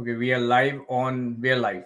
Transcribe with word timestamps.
Okay, 0.00 0.14
we 0.16 0.32
are 0.32 0.40
live 0.40 0.80
on. 0.88 1.38
We 1.42 1.50
are 1.50 1.60
live. 1.60 1.84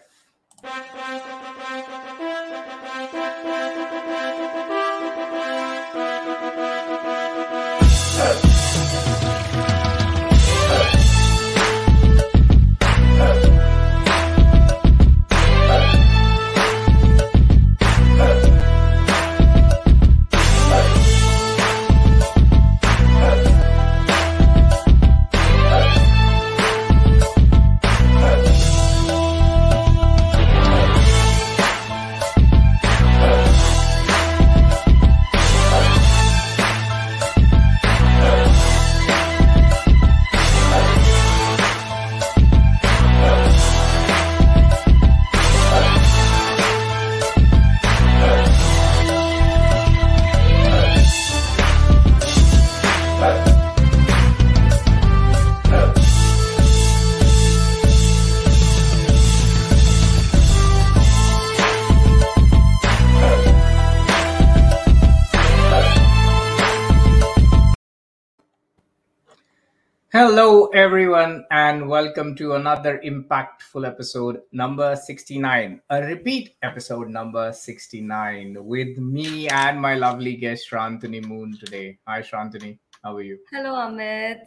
Everyone, 70.75 71.45
and 71.53 71.89
welcome 71.89 72.35
to 72.35 72.55
another 72.55 73.01
impactful 73.05 73.87
episode 73.87 74.41
number 74.51 74.97
69, 74.97 75.81
a 75.89 76.03
repeat 76.03 76.57
episode 76.65 77.09
number 77.09 77.53
69 77.53 78.57
with 78.59 78.99
me 78.99 79.49
and 79.51 79.81
my 79.81 79.95
lovely 79.95 80.35
guest, 80.35 80.69
Shrantani 80.69 81.25
Moon, 81.25 81.57
today. 81.57 81.97
Hi, 82.09 82.23
Shrantani. 82.23 82.77
How 83.05 83.15
are 83.15 83.23
you? 83.23 83.39
Hello, 83.53 83.75
Amit. 83.75 84.41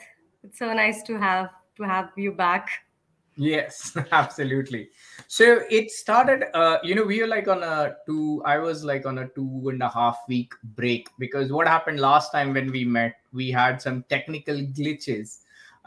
It's 0.44 0.59
so 0.59 0.73
nice 0.73 1.02
to 1.03 1.17
have 1.17 1.50
to 1.78 1.83
have 1.83 2.09
you 2.17 2.33
back. 2.33 2.72
Yes, 3.38 3.95
absolutely. 4.11 4.89
So 5.30 5.61
it 5.72 5.92
started, 5.92 6.53
uh, 6.53 6.80
you 6.83 6.94
know, 6.94 7.05
we 7.05 7.22
were 7.22 7.28
like 7.28 7.48
on 7.48 7.64
a 7.64 7.95
two, 8.05 8.42
I 8.45 8.58
was 8.58 8.83
like 8.83 9.05
on 9.05 9.20
a 9.20 9.30
two 9.30 9.70
and 9.70 9.81
a 9.81 9.88
half 9.88 10.17
week 10.28 10.52
break 10.75 11.08
because 11.20 11.53
what 11.53 11.67
happened 11.67 12.02
last 12.02 12.33
time 12.33 12.53
when 12.53 12.70
we 12.70 12.83
met, 12.83 13.14
we 13.31 13.50
had 13.50 13.81
some 13.81 14.03
technical 14.09 14.55
glitches 14.58 15.38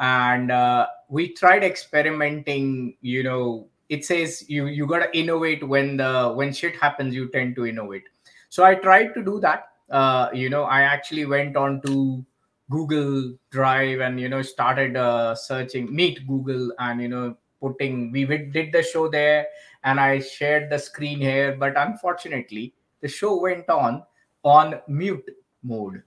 and 0.00 0.50
uh, 0.50 0.86
we 1.08 1.32
tried 1.34 1.62
experimenting 1.62 2.96
you 3.02 3.22
know 3.22 3.68
it 3.88 4.04
says 4.04 4.48
you 4.48 4.66
you 4.66 4.86
got 4.86 5.00
to 5.00 5.18
innovate 5.18 5.66
when 5.66 5.96
the 5.96 6.32
when 6.34 6.52
shit 6.52 6.74
happens 6.76 7.14
you 7.14 7.28
tend 7.28 7.54
to 7.56 7.66
innovate. 7.66 8.04
So 8.48 8.64
i 8.64 8.74
tried 8.74 9.14
to 9.14 9.24
do 9.24 9.38
that. 9.40 9.68
Uh, 9.90 10.30
you 10.32 10.48
know 10.48 10.64
i 10.64 10.82
actually 10.82 11.26
went 11.26 11.56
on 11.56 11.82
to 11.82 12.24
google 12.70 13.34
drive 13.50 13.98
and 13.98 14.20
you 14.20 14.28
know 14.28 14.40
started 14.40 14.96
uh, 14.96 15.34
searching 15.34 15.92
meet 15.92 16.24
google 16.28 16.72
and 16.78 17.02
you 17.02 17.08
know 17.08 17.36
putting 17.60 18.12
we 18.12 18.24
did 18.24 18.70
the 18.72 18.84
show 18.84 19.08
there 19.08 19.48
and 19.82 19.98
i 19.98 20.20
shared 20.20 20.70
the 20.70 20.78
screen 20.78 21.20
here. 21.20 21.56
But 21.58 21.76
unfortunately 21.76 22.72
the 23.00 23.08
show 23.08 23.40
went 23.40 23.68
on 23.68 24.04
on 24.44 24.80
mute 24.86 25.28
mode 25.62 26.02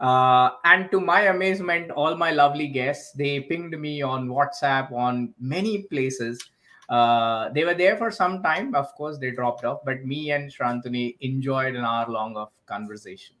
uh, 0.00 0.50
and 0.64 0.90
to 0.90 1.00
my 1.00 1.22
amazement, 1.22 1.90
all 1.90 2.16
my 2.16 2.32
lovely 2.32 2.68
guests, 2.68 3.12
they 3.12 3.40
pinged 3.40 3.78
me 3.78 4.02
on 4.02 4.28
WhatsApp, 4.28 4.92
on 4.92 5.32
many 5.38 5.82
places. 5.82 6.42
Uh, 6.88 7.48
they 7.50 7.64
were 7.64 7.74
there 7.74 7.96
for 7.96 8.10
some 8.10 8.42
time. 8.42 8.74
Of 8.74 8.92
course, 8.94 9.18
they 9.18 9.30
dropped 9.30 9.64
off, 9.64 9.80
but 9.84 10.04
me 10.04 10.32
and 10.32 10.52
Shrantani 10.52 11.16
enjoyed 11.20 11.76
an 11.76 11.84
hour 11.84 12.10
long 12.10 12.36
of 12.36 12.50
conversation. 12.66 13.36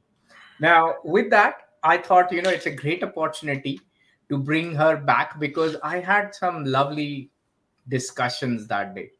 Now, 0.60 0.96
with 1.04 1.30
that, 1.30 1.56
I 1.82 1.98
thought, 1.98 2.32
you 2.32 2.40
know, 2.40 2.50
it's 2.50 2.66
a 2.66 2.70
great 2.70 3.02
opportunity 3.02 3.80
to 4.28 4.38
bring 4.38 4.74
her 4.76 4.96
back 4.96 5.38
because 5.38 5.76
I 5.82 5.98
had 5.98 6.34
some 6.34 6.64
lovely 6.64 7.30
discussions 7.88 8.66
that 8.68 8.94
day. 8.94 9.10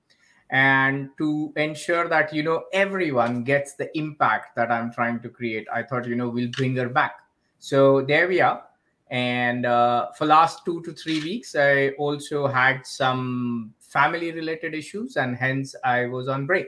And 0.51 1.11
to 1.19 1.53
ensure 1.57 2.09
that, 2.09 2.33
you 2.33 2.43
know, 2.43 2.65
everyone 2.73 3.43
gets 3.43 3.75
the 3.75 3.97
impact 3.99 4.55
that 4.57 4.71
I'm 4.71 4.93
trying 4.93 5.21
to 5.21 5.29
create, 5.29 5.67
I 5.73 5.83
thought, 5.83 6.07
you 6.07 6.15
know, 6.15 6.29
we'll 6.29 6.51
bring 6.51 6.77
her 6.77 6.89
back 6.89 7.17
so 7.65 8.03
there 8.03 8.29
we 8.29 8.43
are. 8.43 8.63
And 9.11 9.65
uh, 9.65 10.13
for 10.19 10.27
last 10.27 10.67
two 10.67 10.83
to 10.83 10.93
three 10.93 11.23
weeks, 11.23 11.57
I 11.57 11.91
also 11.99 12.47
had 12.47 12.87
some 12.87 13.73
family 13.81 14.33
related 14.33 14.75
issues, 14.75 15.17
and 15.17 15.35
hence 15.35 15.75
I 15.83 16.05
was 16.05 16.29
on 16.29 16.45
break. 16.45 16.67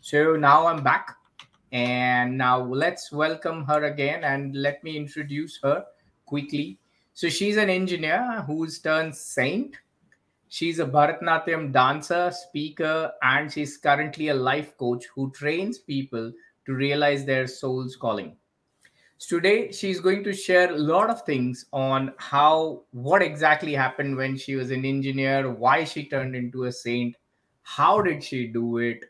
So 0.00 0.36
now 0.36 0.66
I'm 0.66 0.82
back, 0.82 1.14
and 1.70 2.38
now 2.38 2.62
let's 2.64 3.12
welcome 3.12 3.62
her 3.66 3.84
again, 3.84 4.24
and 4.24 4.56
let 4.56 4.82
me 4.82 4.96
introduce 4.96 5.58
her 5.62 5.84
quickly. 6.24 6.78
So 7.12 7.28
she's 7.28 7.58
an 7.58 7.68
engineer 7.68 8.42
who's 8.46 8.78
turned 8.78 9.14
saint. 9.14 9.76
She's 10.48 10.78
a 10.78 10.86
Bharatanatyam 10.86 11.72
dancer, 11.74 12.30
speaker, 12.30 13.12
and 13.20 13.52
she's 13.52 13.76
currently 13.76 14.28
a 14.28 14.34
life 14.34 14.78
coach 14.78 15.04
who 15.14 15.30
trains 15.32 15.76
people 15.76 16.32
to 16.64 16.72
realize 16.72 17.26
their 17.26 17.46
soul's 17.46 17.96
calling. 17.96 18.34
Today, 19.18 19.72
she's 19.72 19.98
going 19.98 20.22
to 20.24 20.32
share 20.32 20.72
a 20.72 20.78
lot 20.78 21.10
of 21.10 21.22
things 21.22 21.66
on 21.72 22.12
how, 22.18 22.82
what 22.92 23.20
exactly 23.20 23.74
happened 23.74 24.16
when 24.16 24.36
she 24.36 24.54
was 24.54 24.70
an 24.70 24.84
engineer, 24.84 25.50
why 25.50 25.82
she 25.84 26.08
turned 26.08 26.36
into 26.36 26.64
a 26.64 26.72
saint, 26.72 27.16
how 27.62 28.00
did 28.00 28.22
she 28.22 28.46
do 28.46 28.78
it, 28.78 29.04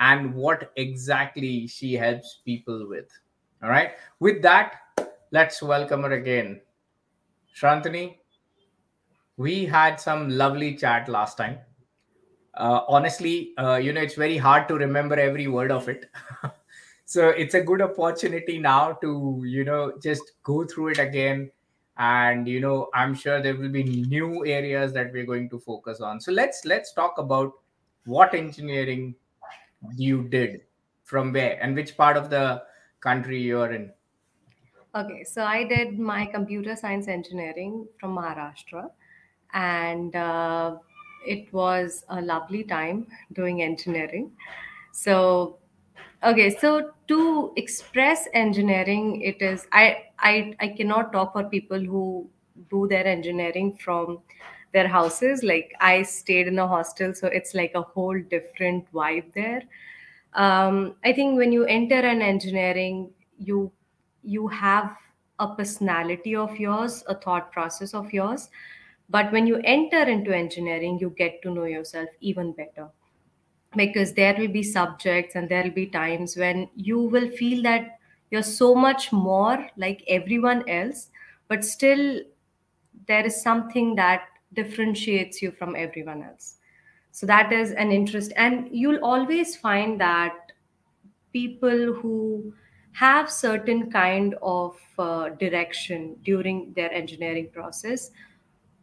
and 0.00 0.34
what 0.34 0.70
exactly 0.76 1.66
she 1.66 1.94
helps 1.94 2.40
people 2.44 2.88
with. 2.88 3.08
All 3.62 3.70
right. 3.70 3.92
With 4.20 4.42
that, 4.42 4.74
let's 5.30 5.62
welcome 5.62 6.02
her 6.02 6.12
again. 6.12 6.60
Shrantani, 7.56 8.18
we 9.38 9.64
had 9.64 9.98
some 9.98 10.28
lovely 10.28 10.76
chat 10.76 11.08
last 11.08 11.38
time. 11.38 11.58
Uh, 12.52 12.82
honestly, 12.86 13.52
uh, 13.58 13.76
you 13.76 13.92
know, 13.92 14.00
it's 14.00 14.14
very 14.14 14.36
hard 14.36 14.68
to 14.68 14.74
remember 14.74 15.14
every 15.14 15.48
word 15.48 15.70
of 15.70 15.88
it. 15.88 16.10
so 17.04 17.28
it's 17.28 17.54
a 17.54 17.60
good 17.60 17.82
opportunity 17.82 18.58
now 18.58 18.92
to 18.94 19.42
you 19.46 19.64
know 19.64 19.92
just 20.02 20.32
go 20.42 20.64
through 20.64 20.88
it 20.88 20.98
again. 20.98 21.50
And 21.96 22.48
you 22.48 22.60
know 22.60 22.88
i'm 22.92 23.14
sure 23.14 23.40
there 23.40 23.54
will 23.54 23.68
be 23.68 23.84
new 23.84 24.44
areas 24.44 24.92
that 24.94 25.12
we're 25.12 25.26
going 25.26 25.48
to 25.50 25.60
focus 25.60 26.00
on. 26.00 26.20
So 26.20 26.32
let's 26.32 26.64
let's 26.64 26.92
talk 26.92 27.18
about 27.18 27.52
what 28.04 28.34
engineering 28.34 29.14
you 29.96 30.24
did 30.24 30.62
from 31.04 31.32
where 31.32 31.62
and 31.62 31.76
which 31.76 31.96
part 31.96 32.16
of 32.16 32.30
the 32.30 32.62
country 33.00 33.40
you're 33.40 33.72
in. 33.72 33.92
Okay 34.96 35.22
so 35.22 35.44
i 35.44 35.62
did 35.62 35.98
my 35.98 36.26
computer 36.26 36.74
science 36.74 37.06
engineering 37.06 37.86
from 38.00 38.16
maharashtra. 38.16 38.90
And 39.52 40.16
uh, 40.16 40.78
it 41.24 41.52
was 41.52 42.04
a 42.08 42.20
lovely 42.20 42.64
time 42.64 43.06
doing 43.32 43.62
engineering. 43.62 44.32
So 44.92 45.58
Okay, 46.22 46.50
so 46.50 46.92
to 47.08 47.52
express 47.56 48.28
engineering, 48.32 49.20
it 49.20 49.42
is 49.42 49.66
I 49.72 50.04
I 50.18 50.54
I 50.60 50.68
cannot 50.68 51.12
talk 51.12 51.32
for 51.34 51.44
people 51.44 51.78
who 51.80 52.28
do 52.70 52.86
their 52.88 53.06
engineering 53.06 53.76
from 53.76 54.20
their 54.72 54.88
houses. 54.88 55.42
Like 55.42 55.74
I 55.80 56.02
stayed 56.02 56.46
in 56.46 56.58
a 56.58 56.66
hostel, 56.66 57.12
so 57.14 57.26
it's 57.28 57.54
like 57.54 57.72
a 57.74 57.82
whole 57.82 58.18
different 58.36 58.90
vibe 58.92 59.32
there. 59.34 59.62
Um, 60.32 60.96
I 61.04 61.12
think 61.12 61.36
when 61.36 61.52
you 61.52 61.64
enter 61.64 62.00
an 62.14 62.22
engineering, 62.22 63.10
you 63.38 63.70
you 64.22 64.48
have 64.48 64.96
a 65.38 65.48
personality 65.54 66.34
of 66.36 66.58
yours, 66.58 67.02
a 67.06 67.14
thought 67.14 67.52
process 67.52 67.92
of 67.92 68.12
yours. 68.12 68.48
But 69.10 69.30
when 69.32 69.46
you 69.46 69.60
enter 69.64 70.02
into 70.16 70.34
engineering, 70.34 70.98
you 71.00 71.10
get 71.10 71.42
to 71.42 71.50
know 71.50 71.64
yourself 71.64 72.08
even 72.20 72.52
better 72.52 72.88
because 73.76 74.12
there 74.12 74.34
will 74.38 74.48
be 74.48 74.62
subjects 74.62 75.34
and 75.34 75.48
there 75.48 75.62
will 75.64 75.70
be 75.70 75.86
times 75.86 76.36
when 76.36 76.68
you 76.74 77.00
will 77.00 77.30
feel 77.30 77.62
that 77.62 77.98
you're 78.30 78.42
so 78.42 78.74
much 78.74 79.12
more 79.12 79.68
like 79.76 80.02
everyone 80.08 80.68
else 80.68 81.10
but 81.48 81.64
still 81.64 82.20
there 83.06 83.24
is 83.26 83.42
something 83.42 83.94
that 83.96 84.28
differentiates 84.54 85.42
you 85.42 85.50
from 85.50 85.76
everyone 85.76 86.22
else. 86.22 86.56
So 87.10 87.26
that 87.26 87.52
is 87.52 87.72
an 87.72 87.92
interest. 87.92 88.32
And 88.36 88.68
you'll 88.72 89.04
always 89.04 89.56
find 89.56 90.00
that 90.00 90.52
people 91.32 91.92
who 91.94 92.52
have 92.92 93.30
certain 93.30 93.90
kind 93.90 94.34
of 94.42 94.76
uh, 94.98 95.30
direction 95.30 96.16
during 96.24 96.72
their 96.74 96.92
engineering 96.92 97.50
process 97.52 98.10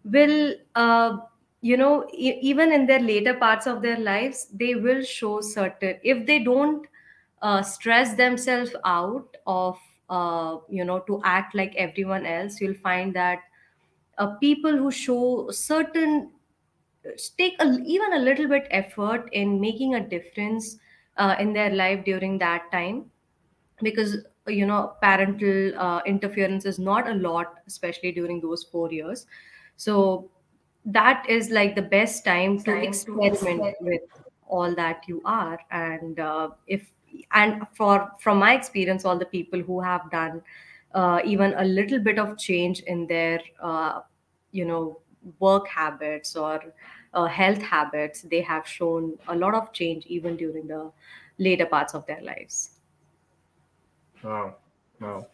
will 0.03 0.55
uh, 0.75 1.17
you 1.61 1.77
know 1.77 2.07
e- 2.13 2.39
even 2.41 2.71
in 2.71 2.85
their 2.87 2.99
later 2.99 3.33
parts 3.35 3.67
of 3.67 3.81
their 3.81 3.97
lives 3.99 4.47
they 4.53 4.75
will 4.75 5.01
show 5.03 5.41
certain 5.41 5.97
if 6.03 6.25
they 6.25 6.39
don't 6.39 6.87
uh, 7.41 7.61
stress 7.61 8.15
themselves 8.15 8.75
out 8.85 9.37
of 9.47 9.77
uh, 10.09 10.57
you 10.69 10.83
know 10.85 10.99
to 11.01 11.21
act 11.23 11.55
like 11.55 11.73
everyone 11.75 12.25
else 12.25 12.59
you'll 12.61 12.81
find 12.89 13.15
that 13.15 13.39
uh, 14.17 14.27
people 14.37 14.77
who 14.77 14.91
show 14.91 15.49
certain 15.51 16.31
take 17.37 17.55
a, 17.61 17.77
even 17.85 18.13
a 18.13 18.19
little 18.19 18.47
bit 18.47 18.67
effort 18.71 19.29
in 19.31 19.59
making 19.59 19.95
a 19.95 20.07
difference 20.07 20.77
uh, 21.17 21.35
in 21.39 21.53
their 21.53 21.69
life 21.71 22.03
during 22.05 22.37
that 22.39 22.71
time. 22.71 23.05
Because 23.81 24.17
you 24.47 24.65
know 24.65 24.93
parental 25.01 25.77
uh, 25.79 26.01
interference 26.05 26.65
is 26.65 26.79
not 26.79 27.09
a 27.09 27.13
lot 27.15 27.55
especially 27.67 28.11
during 28.11 28.41
those 28.41 28.63
4 28.63 28.91
years. 28.91 29.25
So 29.77 30.29
that 30.85 31.25
is 31.29 31.49
like 31.49 31.75
the 31.75 31.81
best 31.81 32.25
time 32.25 32.63
to 32.63 32.71
experiment 32.83 33.75
with 33.81 34.01
all 34.47 34.73
that 34.75 35.03
you 35.07 35.21
are 35.25 35.59
and 35.71 36.19
uh, 36.19 36.49
if 36.67 36.91
and 37.33 37.67
for 37.73 38.11
from 38.19 38.37
my 38.39 38.53
experience 38.55 39.05
all 39.05 39.17
the 39.17 39.25
people 39.25 39.61
who 39.61 39.79
have 39.79 40.09
done 40.11 40.41
uh, 40.93 41.21
even 41.23 41.53
a 41.57 41.63
little 41.63 41.99
bit 41.99 42.19
of 42.19 42.37
change 42.37 42.81
in 42.81 43.05
their 43.07 43.39
uh, 43.61 44.01
you 44.51 44.65
know 44.65 44.99
work 45.39 45.67
habits 45.67 46.35
or 46.35 46.59
uh, 47.13 47.25
health 47.25 47.61
habits 47.61 48.23
they 48.23 48.41
have 48.41 48.67
shown 48.67 49.17
a 49.27 49.35
lot 49.35 49.53
of 49.53 49.71
change 49.71 50.05
even 50.07 50.35
during 50.35 50.67
the 50.67 50.91
later 51.37 51.65
parts 51.65 51.93
of 51.93 52.05
their 52.07 52.21
lives 52.21 52.77
Wow. 54.23 54.55
Wow. 54.99 55.27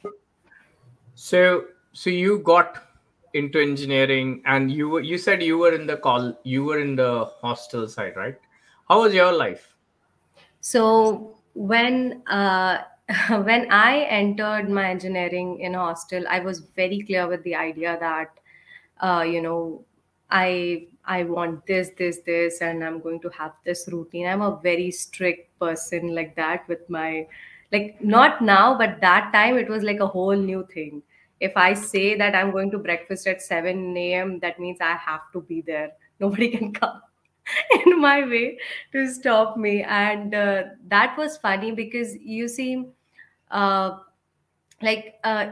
So 1.15 1.65
so 1.93 2.09
you 2.09 2.39
got 2.39 2.86
into 3.33 3.59
engineering 3.59 4.41
and 4.45 4.71
you 4.71 4.89
were 4.89 5.01
you 5.01 5.17
said 5.17 5.43
you 5.43 5.57
were 5.57 5.73
in 5.73 5.85
the 5.85 5.97
call 5.97 6.37
you 6.43 6.63
were 6.63 6.79
in 6.79 6.95
the 6.95 7.25
hostel 7.41 7.87
side, 7.87 8.15
right? 8.15 8.37
How 8.87 9.01
was 9.01 9.13
your 9.13 9.31
life? 9.31 9.75
So 10.61 11.37
when 11.53 12.23
uh, 12.27 12.79
when 13.29 13.71
I 13.71 14.01
entered 14.09 14.69
my 14.69 14.89
engineering 14.89 15.59
in 15.59 15.73
hostel, 15.73 16.25
I 16.27 16.39
was 16.39 16.59
very 16.59 17.01
clear 17.01 17.27
with 17.27 17.43
the 17.43 17.55
idea 17.55 17.97
that 17.99 18.29
uh, 19.01 19.21
you 19.21 19.41
know 19.41 19.85
I 20.29 20.87
I 21.05 21.23
want 21.23 21.65
this 21.65 21.91
this 21.97 22.19
this 22.25 22.61
and 22.61 22.83
I'm 22.83 22.99
going 22.99 23.21
to 23.21 23.29
have 23.29 23.53
this 23.65 23.87
routine. 23.91 24.27
I'm 24.27 24.41
a 24.41 24.59
very 24.61 24.91
strict 24.91 25.57
person 25.59 26.13
like 26.13 26.35
that 26.35 26.67
with 26.67 26.89
my 26.89 27.27
like 27.71 28.01
not 28.01 28.41
now, 28.41 28.77
but 28.77 28.99
that 29.01 29.31
time 29.33 29.57
it 29.57 29.69
was 29.69 29.83
like 29.83 29.99
a 29.99 30.07
whole 30.07 30.35
new 30.35 30.67
thing. 30.73 31.01
If 31.39 31.55
I 31.55 31.73
say 31.73 32.15
that 32.17 32.35
I'm 32.35 32.51
going 32.51 32.71
to 32.71 32.79
breakfast 32.79 33.27
at 33.27 33.41
7 33.41 33.95
a.m., 34.13 34.39
that 34.39 34.59
means 34.59 34.79
I 34.81 34.95
have 34.95 35.31
to 35.33 35.41
be 35.41 35.61
there. 35.61 35.91
Nobody 36.19 36.49
can 36.49 36.73
come 36.73 37.01
in 37.85 37.99
my 38.01 38.25
way 38.25 38.57
to 38.91 39.07
stop 39.13 39.57
me 39.57 39.83
and 39.83 40.33
uh, 40.33 40.63
that 40.87 41.17
was 41.17 41.37
funny 41.37 41.71
because 41.71 42.15
you 42.17 42.47
see 42.47 42.85
uh, 43.51 43.97
like 44.81 45.15
uh, 45.23 45.47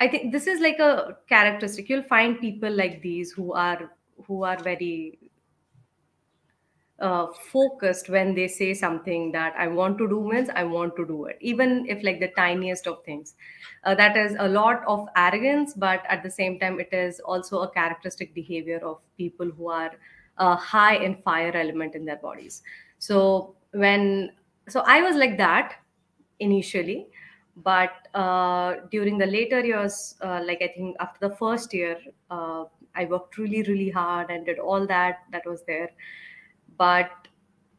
i 0.00 0.08
think 0.08 0.32
this 0.32 0.46
is 0.46 0.60
like 0.60 0.78
a 0.78 1.16
characteristic 1.28 1.88
you'll 1.88 2.02
find 2.02 2.40
people 2.40 2.70
like 2.70 3.00
these 3.02 3.32
who 3.32 3.52
are 3.52 3.90
who 4.26 4.42
are 4.44 4.58
very 4.62 5.18
uh, 7.00 7.26
focused 7.52 8.08
when 8.08 8.34
they 8.34 8.46
say 8.46 8.72
something 8.72 9.32
that 9.32 9.54
I 9.58 9.66
want 9.68 9.98
to 9.98 10.08
do 10.08 10.22
means 10.28 10.48
I 10.48 10.64
want 10.64 10.94
to 10.96 11.04
do 11.06 11.24
it, 11.26 11.38
even 11.40 11.86
if 11.88 12.02
like 12.04 12.20
the 12.20 12.28
tiniest 12.36 12.86
of 12.86 13.04
things. 13.04 13.34
Uh, 13.84 13.94
that 13.96 14.16
is 14.16 14.36
a 14.38 14.48
lot 14.48 14.82
of 14.86 15.08
arrogance, 15.16 15.74
but 15.74 16.02
at 16.08 16.22
the 16.22 16.30
same 16.30 16.58
time, 16.58 16.78
it 16.80 16.92
is 16.92 17.20
also 17.20 17.60
a 17.62 17.70
characteristic 17.70 18.32
behavior 18.34 18.78
of 18.78 19.00
people 19.18 19.50
who 19.50 19.68
are 19.68 19.90
uh, 20.38 20.56
high 20.56 20.96
in 20.96 21.16
fire 21.22 21.54
element 21.56 21.94
in 21.94 22.04
their 22.04 22.16
bodies. 22.16 22.62
So 22.98 23.56
when 23.72 24.32
so 24.68 24.80
I 24.86 25.02
was 25.02 25.16
like 25.16 25.36
that 25.38 25.74
initially, 26.38 27.06
but 27.56 28.08
uh, 28.14 28.76
during 28.90 29.18
the 29.18 29.26
later 29.26 29.60
years, 29.64 30.16
uh, 30.22 30.40
like 30.44 30.62
I 30.62 30.68
think 30.68 30.96
after 31.00 31.28
the 31.28 31.36
first 31.36 31.72
year, 31.74 31.98
uh, 32.30 32.64
I 32.94 33.04
worked 33.06 33.38
really 33.38 33.62
really 33.62 33.90
hard 33.90 34.30
and 34.30 34.46
did 34.46 34.58
all 34.58 34.86
that 34.86 35.18
that 35.32 35.44
was 35.46 35.62
there 35.66 35.90
but 36.78 37.28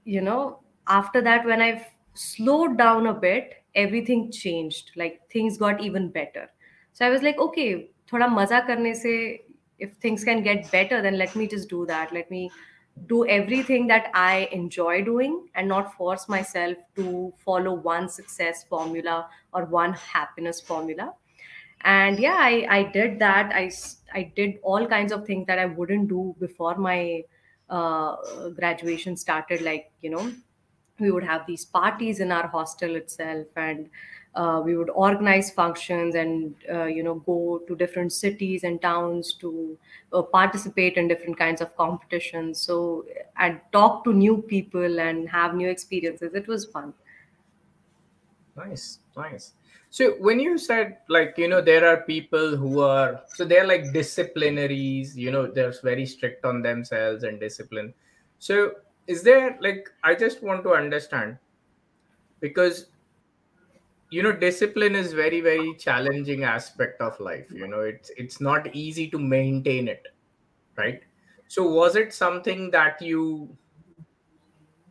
you 0.04 0.22
know 0.22 0.60
after 0.88 1.22
that 1.22 1.46
when 1.46 1.62
i 1.62 1.86
slowed 2.14 2.78
down 2.78 3.08
a 3.08 3.14
bit 3.14 3.62
everything 3.76 4.32
changed. 4.32 4.92
Like 4.96 5.22
things 5.30 5.58
got 5.58 5.82
even 5.82 6.10
better. 6.10 6.50
So 6.94 7.06
i 7.06 7.10
was 7.10 7.22
like 7.22 7.38
okay 7.38 7.90
thoda 8.10 8.32
maza 8.32 8.62
karne 8.68 8.96
se 8.96 9.42
if 9.80 9.94
things 10.06 10.24
can 10.24 10.42
get 10.44 10.72
better 10.72 11.02
then 11.02 11.18
let 11.18 11.36
me 11.36 11.48
just 11.48 11.70
do 11.70 11.86
that. 11.88 12.14
Let 12.14 12.32
me 12.32 12.50
do 13.08 13.28
everything 13.28 13.88
that 13.88 14.10
i 14.14 14.48
enjoy 14.54 15.04
doing 15.04 15.48
and 15.56 15.68
not 15.68 15.94
force 15.96 16.30
myself 16.30 16.78
to 16.96 17.34
follow 17.44 17.74
one 17.74 18.08
success 18.08 18.64
formula 18.64 19.28
or 19.54 19.66
one 19.66 19.92
happiness 19.94 20.62
formula. 20.62 21.14
And 21.82 22.18
yeah 22.20 22.38
i 22.40 22.66
i 22.70 22.84
did 22.84 23.20
that. 23.20 23.52
I 23.54 23.70
i 24.14 24.32
did 24.36 24.60
all 24.64 24.88
kinds 24.88 25.12
of 25.12 25.26
things 25.26 25.46
that 25.48 25.60
i 25.60 25.66
wouldn't 25.66 26.08
do 26.08 26.34
before 26.40 26.76
my 26.78 27.24
uh, 27.70 28.50
graduation 28.50 29.18
started 29.18 29.62
like 29.62 29.92
you 30.02 30.10
know 30.10 30.32
we 31.00 31.12
would 31.12 31.24
have 31.24 31.46
these 31.46 31.66
parties 31.66 32.20
in 32.20 32.32
our 32.32 32.48
hostel 32.48 32.96
itself 32.96 33.48
and 33.58 33.90
uh, 34.36 34.62
we 34.64 34.76
would 34.76 34.90
organize 34.90 35.50
functions 35.52 36.16
and 36.16 36.56
uh, 36.72 36.86
you 36.86 37.04
know 37.04 37.16
go 37.16 37.62
to 37.68 37.76
different 37.76 38.12
cities 38.12 38.64
and 38.64 38.82
towns 38.82 39.34
to 39.34 39.78
uh, 40.14 40.22
participate 40.22 40.98
in 40.98 41.08
different 41.08 41.38
kinds 41.38 41.62
of 41.62 41.76
competitions. 41.78 42.62
So 42.62 43.06
and 43.38 43.60
talk 43.72 44.04
to 44.04 44.14
new 44.14 44.42
people 44.42 45.00
and 45.00 45.30
have 45.30 45.56
new 45.56 45.70
experiences. 45.70 46.34
It 46.34 46.48
was 46.48 46.66
fun. 46.66 46.94
Nice, 48.58 49.00
nice. 49.16 49.54
So 49.96 50.12
when 50.20 50.42
you 50.42 50.58
said 50.58 50.98
like 51.08 51.38
you 51.38 51.48
know 51.48 51.62
there 51.62 51.86
are 51.88 52.02
people 52.04 52.58
who 52.58 52.82
are 52.82 53.22
so 53.34 53.46
they're 53.46 53.66
like 53.66 53.84
disciplinaries, 54.00 55.16
you 55.16 55.32
know, 55.32 55.48
they're 55.48 55.74
very 55.84 56.06
strict 56.06 56.44
on 56.44 56.62
themselves 56.62 57.24
and 57.24 57.40
discipline. 57.40 57.94
So 58.40 58.74
is 59.08 59.24
there 59.24 59.58
like 59.62 59.90
I 60.04 60.16
just 60.16 60.44
want 60.44 60.64
to 60.64 60.74
understand 60.74 61.38
because 62.40 62.88
you 64.12 64.22
know 64.24 64.32
discipline 64.32 64.96
is 64.96 65.14
very 65.14 65.42
very 65.42 65.76
challenging 65.76 66.44
aspect 66.44 67.02
of 67.02 67.20
life. 67.20 67.48
You 67.52 67.68
know, 67.68 67.82
it's 67.82 68.12
it's 68.18 68.40
not 68.42 68.74
easy 68.76 69.10
to 69.12 69.20
maintain 69.20 69.88
it, 69.88 70.08
right? 70.78 71.02
So 71.48 71.68
was 71.70 71.96
it 71.96 72.14
something 72.14 72.72
that 72.72 73.02
you 73.02 73.58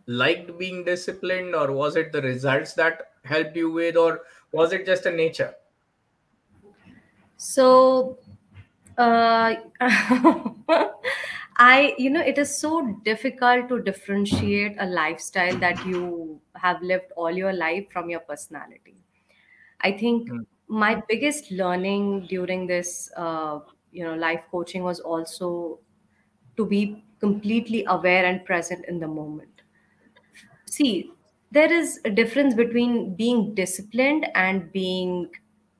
liked 0.06 0.56
being 0.58 0.84
disciplined 0.84 1.54
or 1.54 1.72
was 1.72 1.96
it 1.96 2.12
the 2.12 2.22
results 2.22 2.74
that 2.74 3.12
helped 3.24 3.56
you 3.56 3.70
with 3.70 3.96
or 3.96 4.20
was 4.54 4.72
it 4.72 4.86
just 4.86 5.06
a 5.06 5.10
nature? 5.12 5.54
So 7.36 8.18
uh, 8.98 9.54
i 11.58 11.94
you 11.98 12.10
know 12.10 12.20
it 12.20 12.38
is 12.38 12.50
so 12.58 13.00
difficult 13.04 13.68
to 13.68 13.80
differentiate 13.82 14.76
a 14.78 14.86
lifestyle 14.86 15.56
that 15.58 15.84
you 15.86 16.40
have 16.54 16.82
lived 16.82 17.12
all 17.16 17.30
your 17.30 17.52
life 17.52 17.86
from 17.92 18.10
your 18.10 18.20
personality. 18.20 18.96
I 19.80 19.92
think 19.92 20.28
Hmm. 20.28 20.42
my 20.68 21.02
biggest 21.08 21.50
learning 21.52 22.26
during 22.28 22.66
this 22.66 23.10
uh, 23.16 23.60
you 23.92 24.04
know 24.04 24.14
life 24.16 24.44
coaching 24.50 24.82
was 24.84 25.00
also 25.00 25.80
to 26.56 26.66
be 26.66 27.04
completely 27.20 27.84
aware 27.88 28.24
and 28.26 28.44
present 28.46 28.86
in 28.86 29.00
the 29.00 29.08
moment. 29.08 29.62
See 30.66 31.13
there 31.54 31.72
is 31.72 32.00
a 32.04 32.10
difference 32.10 32.54
between 32.54 33.14
being 33.14 33.54
disciplined 33.54 34.26
and 34.34 34.72
being 34.72 35.30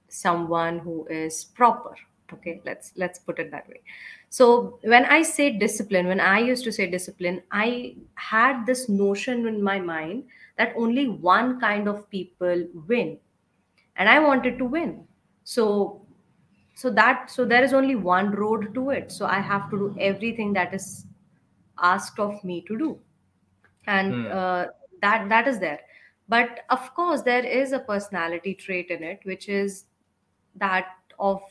someone 0.09 0.79
who 0.79 1.07
is 1.09 1.45
proper. 1.45 1.95
Okay 2.33 2.61
let's 2.65 2.93
let's 2.97 3.19
put 3.19 3.39
it 3.39 3.51
that 3.51 3.69
way. 3.69 3.83
So 4.31 4.79
when 4.83 5.05
i 5.07 5.23
say 5.23 5.51
discipline 5.59 6.07
when 6.07 6.21
i 6.21 6.39
used 6.41 6.65
to 6.65 6.73
say 6.73 6.87
discipline 6.91 7.43
i 7.53 7.97
had 8.17 8.65
this 8.67 8.89
notion 8.89 9.47
in 9.47 9.63
my 9.63 9.79
mind 9.81 10.25
that 10.59 10.73
only 10.77 11.09
one 11.09 11.61
kind 11.61 11.89
of 11.89 12.09
people 12.11 12.67
win 12.89 13.19
and 13.97 14.09
i 14.09 14.19
wanted 14.19 14.59
to 14.59 14.65
win. 14.65 15.07
So 15.45 16.07
so 16.75 16.91
that 16.91 17.31
so 17.31 17.45
there 17.45 17.65
is 17.65 17.73
only 17.73 17.97
one 17.97 18.33
road 18.33 18.75
to 18.75 18.91
it. 18.91 19.13
So 19.13 19.27
i 19.27 19.41
have 19.41 19.71
to 19.71 19.79
do 19.79 19.97
everything 20.01 20.53
that 20.55 20.75
is 20.75 21.07
asked 21.79 22.19
of 22.19 22.43
me 22.45 22.63
to 22.69 22.79
do. 22.79 23.01
And 23.87 24.15
Hmm. 24.15 24.27
uh, 24.29 24.67
that 25.05 25.29
that 25.29 25.49
is 25.49 25.59
there. 25.61 25.81
But 26.29 26.61
of 26.71 26.95
course 26.95 27.23
there 27.23 27.45
is 27.45 27.73
a 27.73 27.81
personality 27.81 28.55
trait 28.55 28.91
in 28.91 29.03
it 29.03 29.21
which 29.25 29.49
is 29.49 29.85
that 30.57 30.89
of 31.19 31.43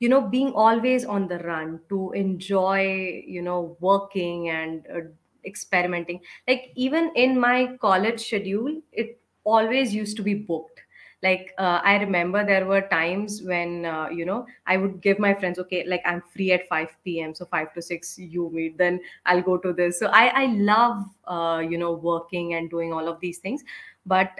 you 0.00 0.08
know 0.08 0.20
being 0.20 0.52
always 0.52 1.04
on 1.04 1.28
the 1.28 1.38
run 1.40 1.80
to 1.88 2.12
enjoy 2.12 3.22
you 3.26 3.42
know 3.42 3.76
working 3.80 4.48
and 4.48 4.86
uh, 4.94 5.00
experimenting. 5.44 6.20
Like 6.46 6.72
even 6.74 7.10
in 7.14 7.38
my 7.40 7.76
college 7.80 8.20
schedule 8.26 8.80
it 8.92 9.20
always 9.44 9.94
used 9.94 10.16
to 10.18 10.22
be 10.22 10.34
booked 10.34 10.77
like 11.22 11.52
uh, 11.58 11.80
i 11.84 11.96
remember 11.98 12.44
there 12.44 12.64
were 12.66 12.82
times 12.82 13.42
when 13.42 13.84
uh, 13.84 14.08
you 14.08 14.24
know 14.24 14.46
i 14.66 14.76
would 14.76 15.00
give 15.00 15.18
my 15.18 15.34
friends 15.34 15.58
okay 15.58 15.84
like 15.86 16.02
i'm 16.06 16.22
free 16.32 16.52
at 16.52 16.68
5 16.68 16.88
p.m 17.04 17.34
so 17.34 17.44
5 17.44 17.72
to 17.74 17.82
6 17.82 18.18
you 18.18 18.50
meet 18.52 18.78
then 18.78 19.00
i'll 19.26 19.42
go 19.42 19.56
to 19.56 19.72
this. 19.72 19.98
So 19.98 20.06
i 20.08 20.26
i 20.42 20.46
love 20.46 21.04
uh, 21.26 21.60
you 21.60 21.78
know 21.78 21.92
working 21.92 22.54
and 22.54 22.70
doing 22.70 22.92
all 22.92 23.08
of 23.08 23.20
these 23.20 23.38
things. 23.38 23.64
But 24.06 24.30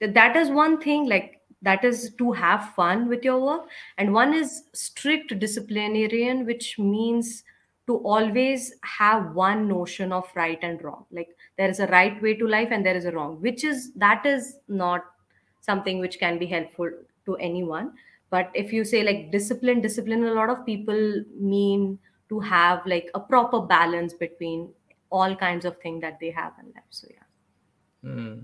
th- 0.00 0.14
that 0.14 0.36
is 0.36 0.50
one 0.50 0.80
thing 0.80 1.08
like 1.08 1.40
that 1.62 1.84
is 1.84 2.14
to 2.18 2.30
have 2.32 2.72
fun 2.74 3.08
with 3.08 3.24
your 3.24 3.40
work. 3.40 3.68
And 3.96 4.14
one 4.14 4.32
is 4.32 4.62
strict 4.72 5.36
disciplinarian 5.40 6.46
which 6.46 6.78
means 6.78 7.42
to 7.88 7.96
always 7.96 8.74
have 8.84 9.34
one 9.34 9.66
notion 9.66 10.12
of 10.12 10.24
right 10.36 10.58
and 10.62 10.82
wrong. 10.84 11.06
Like 11.10 11.36
there 11.56 11.68
is 11.68 11.80
a 11.80 11.86
right 11.88 12.20
way 12.22 12.34
to 12.34 12.46
life 12.46 12.68
and 12.70 12.86
there 12.86 12.96
is 12.96 13.06
a 13.06 13.12
wrong 13.12 13.40
which 13.40 13.64
is 13.64 13.92
that 13.94 14.24
is 14.24 14.58
not 14.68 15.04
something 15.68 16.00
which 16.00 16.18
can 16.18 16.38
be 16.38 16.46
helpful 16.46 16.90
to 17.26 17.36
anyone. 17.36 17.92
But 18.30 18.50
if 18.54 18.72
you 18.72 18.84
say 18.84 19.02
like 19.02 19.30
discipline 19.32 19.80
discipline 19.80 20.24
a 20.24 20.34
lot 20.38 20.50
of 20.54 20.64
people 20.66 21.24
mean 21.38 21.98
to 22.28 22.40
have 22.40 22.86
like 22.86 23.10
a 23.14 23.20
proper 23.20 23.60
balance 23.60 24.12
between 24.24 24.68
all 25.10 25.36
kinds 25.36 25.64
of 25.64 25.78
things 25.84 26.02
that 26.02 26.18
they 26.20 26.30
have 26.30 26.52
in 26.60 26.66
life. 26.74 26.90
So 26.90 27.08
yeah. 27.10 28.10
Hmm. 28.10 28.34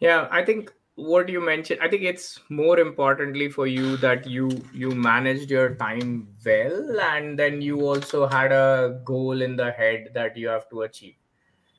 Yeah, 0.00 0.28
I 0.30 0.44
think 0.44 0.72
what 0.94 1.28
you 1.28 1.40
mentioned, 1.40 1.80
I 1.80 1.88
think 1.88 2.02
it's 2.02 2.40
more 2.48 2.78
importantly 2.78 3.48
for 3.48 3.66
you 3.66 3.96
that 3.98 4.26
you 4.26 4.48
you 4.72 4.90
managed 4.90 5.50
your 5.50 5.74
time 5.76 6.28
well, 6.44 7.00
and 7.00 7.38
then 7.38 7.62
you 7.62 7.86
also 7.86 8.26
had 8.26 8.52
a 8.52 9.00
goal 9.04 9.42
in 9.42 9.56
the 9.56 9.70
head 9.70 10.10
that 10.14 10.36
you 10.36 10.48
have 10.48 10.68
to 10.70 10.82
achieve, 10.82 11.14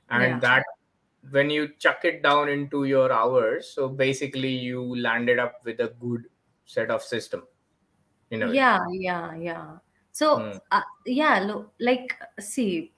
and 0.10 0.24
yeah. 0.24 0.40
that 0.40 0.64
when 1.32 1.50
you 1.50 1.70
chuck 1.80 2.06
it 2.06 2.22
down 2.24 2.50
into 2.50 2.84
your 2.86 3.12
hours, 3.12 3.68
so 3.70 3.90
basically 3.90 4.50
you 4.52 4.96
landed 4.96 5.40
up 5.40 5.62
with 5.66 5.80
a 5.80 5.90
good 6.00 6.26
set 6.66 6.90
of 6.92 7.02
system 7.04 7.44
you 8.30 8.38
know. 8.38 8.52
Yeah, 8.52 8.80
yeah, 8.92 9.36
yeah. 9.36 9.78
So, 10.12 10.40
Hmm. 10.40 10.58
uh, 10.72 10.82
yeah, 11.06 11.40
lo- 11.40 11.72
like, 11.80 12.16
see, 12.40 12.94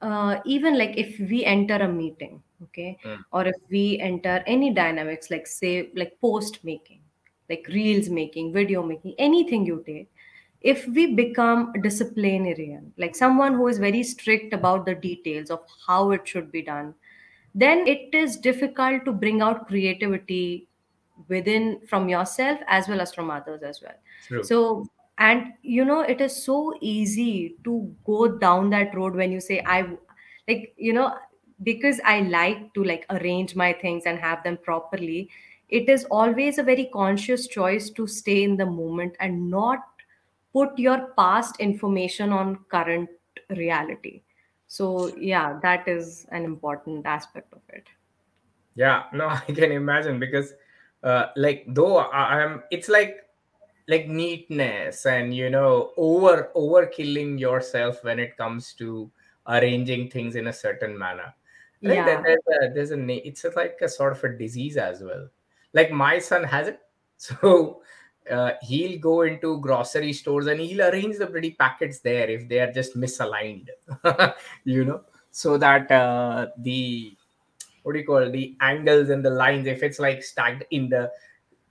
uh, 0.00 0.40
even 0.44 0.78
like 0.78 0.96
if 0.96 1.18
we 1.18 1.44
enter 1.44 1.76
a 1.76 1.88
meeting, 1.88 2.42
okay, 2.62 2.98
Hmm. 3.02 3.22
or 3.32 3.46
if 3.46 3.56
we 3.70 3.98
enter 3.98 4.42
any 4.46 4.72
dynamics, 4.72 5.30
like 5.30 5.46
say, 5.46 5.90
like 5.94 6.18
post 6.20 6.62
making, 6.64 7.00
like 7.48 7.66
reels 7.68 8.08
making, 8.08 8.52
video 8.52 8.82
making, 8.82 9.14
anything 9.18 9.66
you 9.66 9.82
take, 9.86 10.10
if 10.60 10.86
we 10.88 11.14
become 11.14 11.72
disciplinarian, 11.82 12.92
like 12.96 13.14
someone 13.14 13.54
who 13.54 13.68
is 13.68 13.78
very 13.78 14.02
strict 14.02 14.54
about 14.54 14.86
the 14.86 14.94
details 14.94 15.50
of 15.50 15.60
how 15.86 16.10
it 16.12 16.26
should 16.26 16.50
be 16.50 16.62
done, 16.62 16.94
then 17.54 17.86
it 17.86 18.14
is 18.14 18.36
difficult 18.36 19.04
to 19.04 19.12
bring 19.12 19.40
out 19.40 19.66
creativity 19.68 20.68
within 21.28 21.80
from 21.88 22.08
yourself 22.08 22.58
as 22.66 22.88
well 22.88 23.00
as 23.00 23.14
from 23.14 23.30
others 23.30 23.62
as 23.62 23.80
well 23.82 23.94
True. 24.26 24.42
so 24.42 24.86
and 25.18 25.52
you 25.62 25.84
know 25.84 26.00
it 26.00 26.20
is 26.20 26.44
so 26.44 26.74
easy 26.80 27.56
to 27.64 27.94
go 28.04 28.26
down 28.26 28.70
that 28.70 28.94
road 28.94 29.14
when 29.14 29.30
you 29.30 29.40
say 29.40 29.62
i 29.66 29.86
like 30.48 30.74
you 30.76 30.92
know 30.92 31.14
because 31.62 32.00
i 32.04 32.20
like 32.20 32.72
to 32.74 32.82
like 32.82 33.06
arrange 33.10 33.54
my 33.54 33.72
things 33.72 34.04
and 34.06 34.18
have 34.18 34.42
them 34.42 34.56
properly 34.56 35.30
it 35.68 35.88
is 35.88 36.04
always 36.06 36.58
a 36.58 36.62
very 36.62 36.86
conscious 36.92 37.46
choice 37.46 37.90
to 37.90 38.06
stay 38.06 38.42
in 38.42 38.56
the 38.56 38.66
moment 38.66 39.14
and 39.20 39.48
not 39.50 39.78
put 40.52 40.76
your 40.78 41.12
past 41.16 41.60
information 41.60 42.32
on 42.32 42.58
current 42.70 43.08
reality 43.50 44.20
so 44.76 44.86
yeah 45.16 45.58
that 45.62 45.86
is 45.86 46.26
an 46.30 46.44
important 46.44 47.06
aspect 47.06 47.52
of 47.52 47.62
it. 47.68 47.86
Yeah, 48.74 49.04
no, 49.12 49.28
I 49.28 49.52
can 49.58 49.70
imagine 49.70 50.18
because, 50.18 50.54
uh, 51.02 51.26
like, 51.36 51.64
though 51.68 51.98
I, 51.98 52.40
I'm, 52.40 52.62
it's 52.70 52.88
like 52.88 53.20
like 53.86 54.08
neatness 54.08 55.04
and 55.04 55.34
you 55.34 55.50
know 55.50 55.92
over 55.96 56.50
over 56.54 56.86
killing 56.86 57.36
yourself 57.38 58.02
when 58.02 58.18
it 58.18 58.36
comes 58.36 58.72
to 58.72 59.10
arranging 59.46 60.08
things 60.08 60.36
in 60.36 60.46
a 60.46 60.52
certain 60.52 60.98
manner 60.98 61.34
that 61.84 61.94
yeah. 61.94 62.22
there's 62.22 62.42
a 62.48 62.74
there's 62.74 62.90
a 62.92 63.28
it's 63.28 63.44
like 63.54 63.78
a 63.82 63.88
sort 63.88 64.12
of 64.12 64.24
a 64.24 64.30
disease 64.38 64.76
as 64.76 65.02
well. 65.02 65.28
Like 65.72 65.90
my 65.92 66.18
son 66.18 66.44
has 66.44 66.68
it. 66.68 66.80
So 67.16 67.80
uh, 68.30 68.52
he'll 68.62 68.98
go 68.98 69.22
into 69.22 69.58
grocery 69.60 70.12
stores 70.12 70.46
and 70.46 70.60
he'll 70.60 70.82
arrange 70.88 71.18
the 71.18 71.26
pretty 71.26 71.50
packets 71.52 72.00
there 72.00 72.28
if 72.28 72.48
they 72.48 72.58
are 72.58 72.72
just 72.72 72.96
misaligned 72.96 73.68
you 74.64 74.84
know? 74.84 75.02
So 75.30 75.58
that 75.58 75.90
uh, 75.90 76.48
the 76.58 77.16
what 77.82 77.92
do 77.92 77.98
you 77.98 78.06
call 78.06 78.18
it, 78.18 78.32
the 78.32 78.56
angles 78.60 79.10
and 79.10 79.24
the 79.24 79.30
lines 79.30 79.66
if 79.66 79.82
it's 79.82 79.98
like 79.98 80.22
stacked 80.22 80.64
in 80.70 80.88
the 80.88 81.10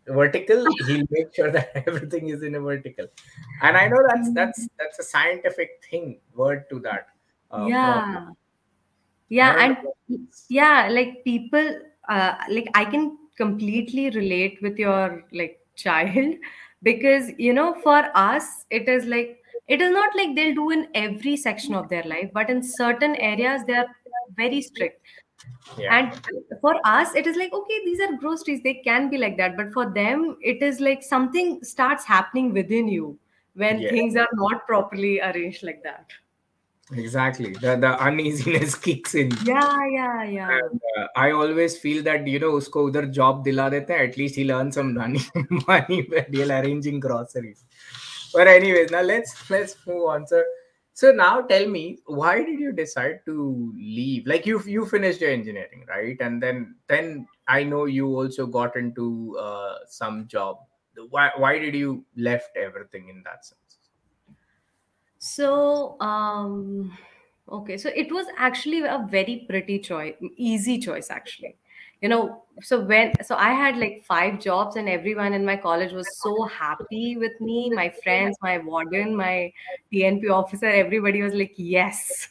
vertical 0.07 0.65
he'll 0.85 1.05
make 1.09 1.33
sure 1.33 1.49
that 1.49 1.71
everything 1.87 2.29
is 2.29 2.43
in 2.43 2.55
a 2.55 2.59
vertical. 2.59 3.07
And 3.61 3.77
i 3.77 3.87
know 3.87 4.03
that's 4.07 4.33
that's 4.33 4.67
that's 4.77 4.99
a 4.99 5.03
scientific 5.03 5.81
thing 5.89 6.19
word 6.35 6.69
to 6.69 6.79
that 6.79 7.07
uh, 7.51 7.65
yeah. 7.69 8.27
I 8.27 8.33
yeah 9.29 9.65
and 9.65 10.27
yeah 10.49 10.89
like 10.91 11.23
people 11.23 11.67
uh, 12.09 12.33
like 12.49 12.67
i 12.75 12.85
can 12.85 13.17
completely 13.37 14.09
relate 14.11 14.59
with 14.61 14.77
your 14.77 15.23
like 15.31 15.62
child 15.75 16.35
because 16.83 17.31
you 17.37 17.53
know 17.53 17.75
for 17.81 18.03
us 18.15 18.65
it 18.69 18.87
is 18.87 19.05
like 19.05 19.39
it 19.67 19.81
is 19.81 19.91
not 19.91 20.15
like 20.15 20.35
they'll 20.35 20.55
do 20.55 20.69
in 20.71 20.87
every 20.93 21.35
section 21.37 21.73
of 21.73 21.89
their 21.89 22.03
life 22.03 22.29
but 22.33 22.49
in 22.49 22.61
certain 22.61 23.15
areas 23.15 23.61
they 23.65 23.73
are 23.73 23.87
very 24.35 24.61
strict. 24.61 24.99
Yeah. 25.77 25.97
And 25.97 26.59
for 26.61 26.75
us 26.85 27.13
it 27.15 27.27
is 27.27 27.35
like 27.35 27.53
okay 27.53 27.79
these 27.85 27.99
are 27.99 28.15
groceries 28.17 28.61
they 28.63 28.75
can 28.75 29.09
be 29.09 29.17
like 29.17 29.37
that 29.37 29.57
but 29.57 29.73
for 29.73 29.91
them 29.93 30.37
it 30.41 30.61
is 30.61 30.79
like 30.79 31.03
something 31.03 31.63
starts 31.63 32.05
happening 32.05 32.53
within 32.53 32.87
you 32.87 33.17
when 33.55 33.79
yeah. 33.79 33.89
things 33.89 34.15
are 34.15 34.29
not 34.33 34.65
properly 34.65 35.19
arranged 35.19 35.63
like 35.63 35.83
that 35.83 36.05
exactly. 36.95 37.53
The 37.53 37.75
the 37.75 37.99
uneasiness 37.99 38.75
kicks 38.85 39.15
in. 39.15 39.31
Yeah 39.43 39.77
yeah 39.91 40.23
yeah. 40.23 40.49
And 40.57 40.81
uh, 40.97 41.07
i 41.15 41.31
always 41.31 41.77
feel 41.77 42.03
that 42.03 42.27
you 42.27 42.39
know 42.43 42.51
usko 42.59 42.83
udhar 42.89 43.05
job 43.19 43.45
dila 43.45 43.69
dete 43.75 43.93
at 44.05 44.17
least 44.21 44.35
he'll 44.41 44.53
earn 44.57 44.71
some 44.77 44.93
money 44.93 45.23
money 45.67 45.99
he'll 46.31 46.53
arranging 46.59 46.99
groceries. 46.99 47.63
But 48.33 48.47
anyways 48.47 48.91
now 48.97 49.01
let's 49.13 49.49
let's 49.55 49.75
move 49.87 50.03
on 50.15 50.27
sir. 50.33 50.43
So 51.01 51.11
now 51.11 51.41
tell 51.53 51.67
me 51.67 51.83
why 52.05 52.35
did 52.43 52.59
you 52.59 52.71
decide 52.71 53.21
to 53.25 53.73
leave? 53.75 54.27
Like 54.33 54.45
you 54.45 54.61
you 54.75 54.85
finished 54.85 55.21
your 55.21 55.31
engineering 55.31 55.85
right? 55.95 56.17
And 56.19 56.41
then 56.41 56.75
then 56.87 57.27
i 57.47 57.63
know 57.63 57.85
you 57.85 58.07
also 58.19 58.45
got 58.59 58.75
into 58.75 59.37
uh, 59.47 59.75
some 59.87 60.27
job. 60.27 60.57
Why 61.09 61.31
why 61.43 61.57
did 61.59 61.75
you 61.83 62.05
left 62.15 62.55
everything 62.67 63.09
in 63.09 63.23
that 63.29 63.45
sense 63.45 63.62
So, 65.23 65.99
um, 66.01 66.97
okay, 67.49 67.77
so 67.77 67.89
it 67.95 68.11
was 68.11 68.25
actually 68.37 68.81
a 68.81 69.07
very 69.09 69.45
pretty 69.47 69.79
choice, 69.79 70.15
easy 70.35 70.79
choice 70.79 71.09
actually. 71.09 71.55
You 72.01 72.09
know, 72.09 72.43
so 72.61 72.81
when 72.81 73.13
so 73.23 73.35
I 73.35 73.53
had 73.53 73.77
like 73.77 74.03
five 74.05 74.41
jobs 74.41 74.75
and 74.75 74.89
everyone 74.89 75.31
in 75.33 75.45
my 75.45 75.55
college 75.55 75.93
was 75.93 76.19
so 76.19 76.43
happy 76.43 77.15
with 77.15 77.39
me, 77.39 77.69
my 77.73 77.87
friends, 78.03 78.35
my 78.41 78.57
warden, 78.57 79.15
my 79.15 79.53
TNP 79.89 80.27
officer, 80.27 80.65
everybody 80.65 81.21
was 81.21 81.33
like, 81.33 81.53
yes. 81.55 82.27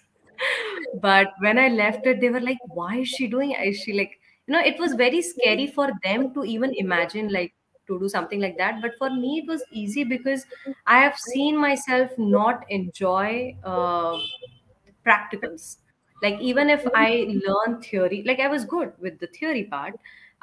But 1.00 1.28
when 1.40 1.58
I 1.58 1.68
left 1.68 2.06
it, 2.06 2.20
they 2.20 2.28
were 2.30 2.40
like, 2.40 2.58
why 2.66 2.98
is 2.98 3.08
she 3.08 3.26
doing? 3.28 3.52
Is 3.52 3.78
she 3.78 3.92
like, 3.94 4.20
you 4.46 4.52
know, 4.52 4.60
it 4.60 4.78
was 4.78 4.92
very 4.94 5.22
scary 5.22 5.66
for 5.68 5.90
them 6.04 6.34
to 6.34 6.44
even 6.44 6.74
imagine 6.74 7.28
like 7.32 7.54
to 7.88 7.98
do 7.98 8.08
something 8.08 8.40
like 8.40 8.56
that. 8.58 8.80
But 8.82 8.92
for 8.98 9.10
me, 9.10 9.42
it 9.44 9.48
was 9.48 9.64
easy 9.72 10.04
because 10.04 10.46
I 10.86 11.00
have 11.02 11.16
seen 11.18 11.56
myself 11.56 12.10
not 12.18 12.64
enjoy 12.68 13.56
uh, 13.64 14.18
practicals. 15.06 15.78
Like 16.22 16.40
even 16.40 16.70
if 16.70 16.86
I 16.94 17.26
learn 17.46 17.82
theory, 17.82 18.22
like 18.26 18.38
I 18.40 18.48
was 18.48 18.64
good 18.64 18.92
with 18.98 19.18
the 19.18 19.26
theory 19.26 19.64
part, 19.64 19.94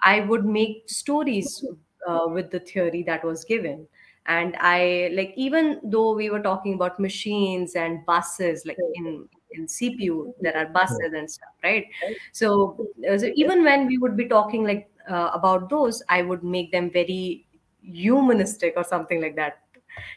I 0.03 0.21
would 0.21 0.45
make 0.45 0.89
stories 0.89 1.63
uh, 2.07 2.27
with 2.27 2.51
the 2.51 2.59
theory 2.59 3.03
that 3.03 3.23
was 3.23 3.43
given. 3.45 3.87
And 4.25 4.55
I 4.59 5.09
like 5.13 5.33
even 5.37 5.79
though 5.83 6.13
we 6.13 6.29
were 6.29 6.41
talking 6.41 6.73
about 6.73 6.99
machines 6.99 7.75
and 7.75 8.05
buses, 8.05 8.63
like 8.65 8.77
in 8.93 9.27
in 9.51 9.67
CPU 9.67 10.35
there 10.41 10.55
are 10.55 10.67
buses 10.67 11.13
and 11.15 11.29
stuff, 11.31 11.49
right? 11.63 11.85
So, 12.33 12.77
uh, 13.09 13.17
so 13.17 13.31
even 13.35 13.63
when 13.63 13.87
we 13.87 13.97
would 13.97 14.15
be 14.15 14.27
talking 14.27 14.63
like 14.65 14.89
uh, 15.09 15.31
about 15.33 15.69
those, 15.69 16.03
I 16.09 16.21
would 16.21 16.43
make 16.43 16.71
them 16.71 16.89
very 16.91 17.45
humanistic 17.81 18.73
or 18.77 18.83
something 18.83 19.21
like 19.21 19.35
that. 19.35 19.59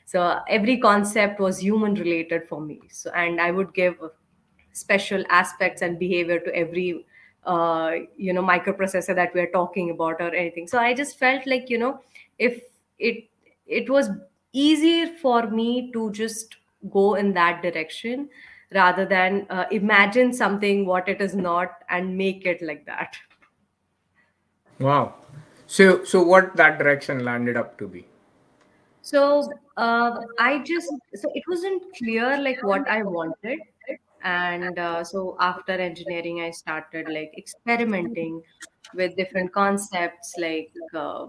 So 0.04 0.40
every 0.48 0.78
concept 0.78 1.40
was 1.40 1.62
human 1.62 1.94
related 1.94 2.44
for 2.48 2.60
me. 2.60 2.80
So 2.90 3.10
and 3.12 3.40
i 3.40 3.50
would 3.50 3.74
give 3.74 3.96
special 4.72 5.24
aspects 5.30 5.82
and 5.82 5.98
behavior 5.98 6.38
to 6.40 6.54
every 6.54 7.04
uh, 7.44 7.92
you 8.16 8.32
know 8.32 8.42
microprocessor 8.42 9.14
that 9.14 9.34
we 9.34 9.40
are 9.40 9.50
talking 9.50 9.90
about 9.90 10.20
or 10.20 10.34
anything. 10.34 10.66
So 10.66 10.78
i 10.78 10.94
just 10.94 11.18
felt 11.18 11.46
like 11.46 11.70
you 11.70 11.78
know 11.78 12.00
if 12.38 12.60
it 12.98 13.24
it 13.66 13.90
was 13.90 14.10
easier 14.52 15.06
for 15.20 15.48
me 15.48 15.90
to 15.92 16.10
just 16.12 16.56
go 16.90 17.14
in 17.14 17.32
that 17.34 17.62
direction 17.62 18.28
rather 18.74 19.04
than 19.06 19.46
uh, 19.50 19.64
imagine 19.70 20.32
something 20.32 20.86
what 20.86 21.08
it 21.08 21.20
is 21.20 21.34
not 21.34 21.82
and 21.88 22.16
make 22.16 22.46
it 22.46 22.62
like 22.62 22.84
that 22.86 23.16
wow 24.78 25.14
So, 25.66 26.04
so 26.04 26.22
what 26.22 26.56
that 26.56 26.78
direction 26.78 27.24
landed 27.24 27.56
up 27.56 27.78
to 27.78 27.88
be? 27.88 28.06
So 29.02 29.50
uh, 29.76 30.12
I 30.38 30.60
just 30.60 30.88
so 31.14 31.30
it 31.34 31.42
wasn't 31.48 31.82
clear 31.96 32.38
like 32.40 32.62
what 32.62 32.86
I 32.88 33.02
wanted, 33.02 33.58
and 34.22 34.78
uh, 34.78 35.02
so 35.04 35.36
after 35.40 35.72
engineering, 35.72 36.40
I 36.40 36.50
started 36.50 37.08
like 37.08 37.32
experimenting 37.36 38.42
with 38.94 39.16
different 39.16 39.52
concepts. 39.52 40.34
Like 40.38 40.70
uh, 40.94 41.26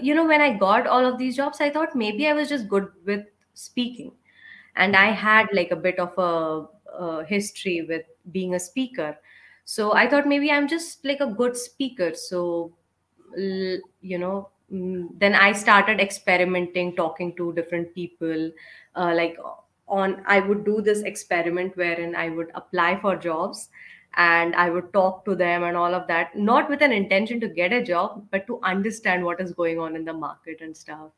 you 0.00 0.14
know, 0.14 0.26
when 0.26 0.40
I 0.40 0.56
got 0.56 0.86
all 0.86 1.04
of 1.04 1.18
these 1.18 1.36
jobs, 1.36 1.60
I 1.60 1.70
thought 1.70 1.96
maybe 1.96 2.28
I 2.28 2.32
was 2.34 2.48
just 2.48 2.68
good 2.68 2.88
with 3.04 3.26
speaking, 3.54 4.12
and 4.76 4.96
I 4.96 5.10
had 5.12 5.48
like 5.52 5.72
a 5.72 5.76
bit 5.76 5.98
of 5.98 6.14
a, 6.18 6.66
a 6.92 7.24
history 7.24 7.82
with 7.88 8.04
being 8.32 8.54
a 8.54 8.60
speaker. 8.60 9.18
So 9.66 9.92
I 9.92 10.08
thought 10.08 10.26
maybe 10.26 10.50
I'm 10.50 10.68
just 10.68 11.04
like 11.04 11.20
a 11.20 11.26
good 11.26 11.56
speaker. 11.56 12.14
So 12.14 12.72
you 13.36 14.18
know 14.18 14.48
mm, 14.72 15.08
then 15.18 15.34
i 15.34 15.52
started 15.52 16.00
experimenting 16.00 16.94
talking 16.96 17.34
to 17.36 17.52
different 17.54 17.94
people 17.94 18.50
uh, 18.96 19.12
like 19.14 19.36
on 19.88 20.22
i 20.26 20.40
would 20.40 20.64
do 20.64 20.80
this 20.80 21.02
experiment 21.02 21.76
wherein 21.76 22.14
i 22.16 22.28
would 22.28 22.50
apply 22.54 22.98
for 23.00 23.16
jobs 23.16 23.68
and 24.16 24.54
i 24.56 24.70
would 24.70 24.92
talk 24.92 25.24
to 25.24 25.34
them 25.34 25.64
and 25.64 25.76
all 25.76 25.94
of 25.94 26.06
that 26.06 26.36
not 26.36 26.70
with 26.70 26.82
an 26.82 26.92
intention 26.92 27.40
to 27.40 27.48
get 27.48 27.72
a 27.72 27.82
job 27.82 28.24
but 28.30 28.46
to 28.46 28.58
understand 28.62 29.24
what 29.24 29.40
is 29.40 29.52
going 29.52 29.78
on 29.78 29.94
in 29.96 30.04
the 30.04 30.12
market 30.12 30.60
and 30.60 30.76
stuff 30.76 31.10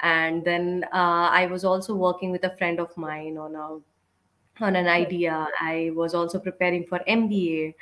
and 0.00 0.44
then 0.44 0.84
uh, 0.92 1.28
i 1.42 1.46
was 1.46 1.64
also 1.64 1.94
working 1.94 2.30
with 2.30 2.44
a 2.44 2.56
friend 2.56 2.78
of 2.80 2.96
mine 2.96 3.38
on 3.38 3.54
a 3.54 3.68
on 4.60 4.76
an 4.76 4.86
idea. 4.88 5.46
I 5.60 5.90
was 5.94 6.14
also 6.14 6.38
preparing 6.38 6.84
for 6.86 7.00
MBA, 7.06 7.74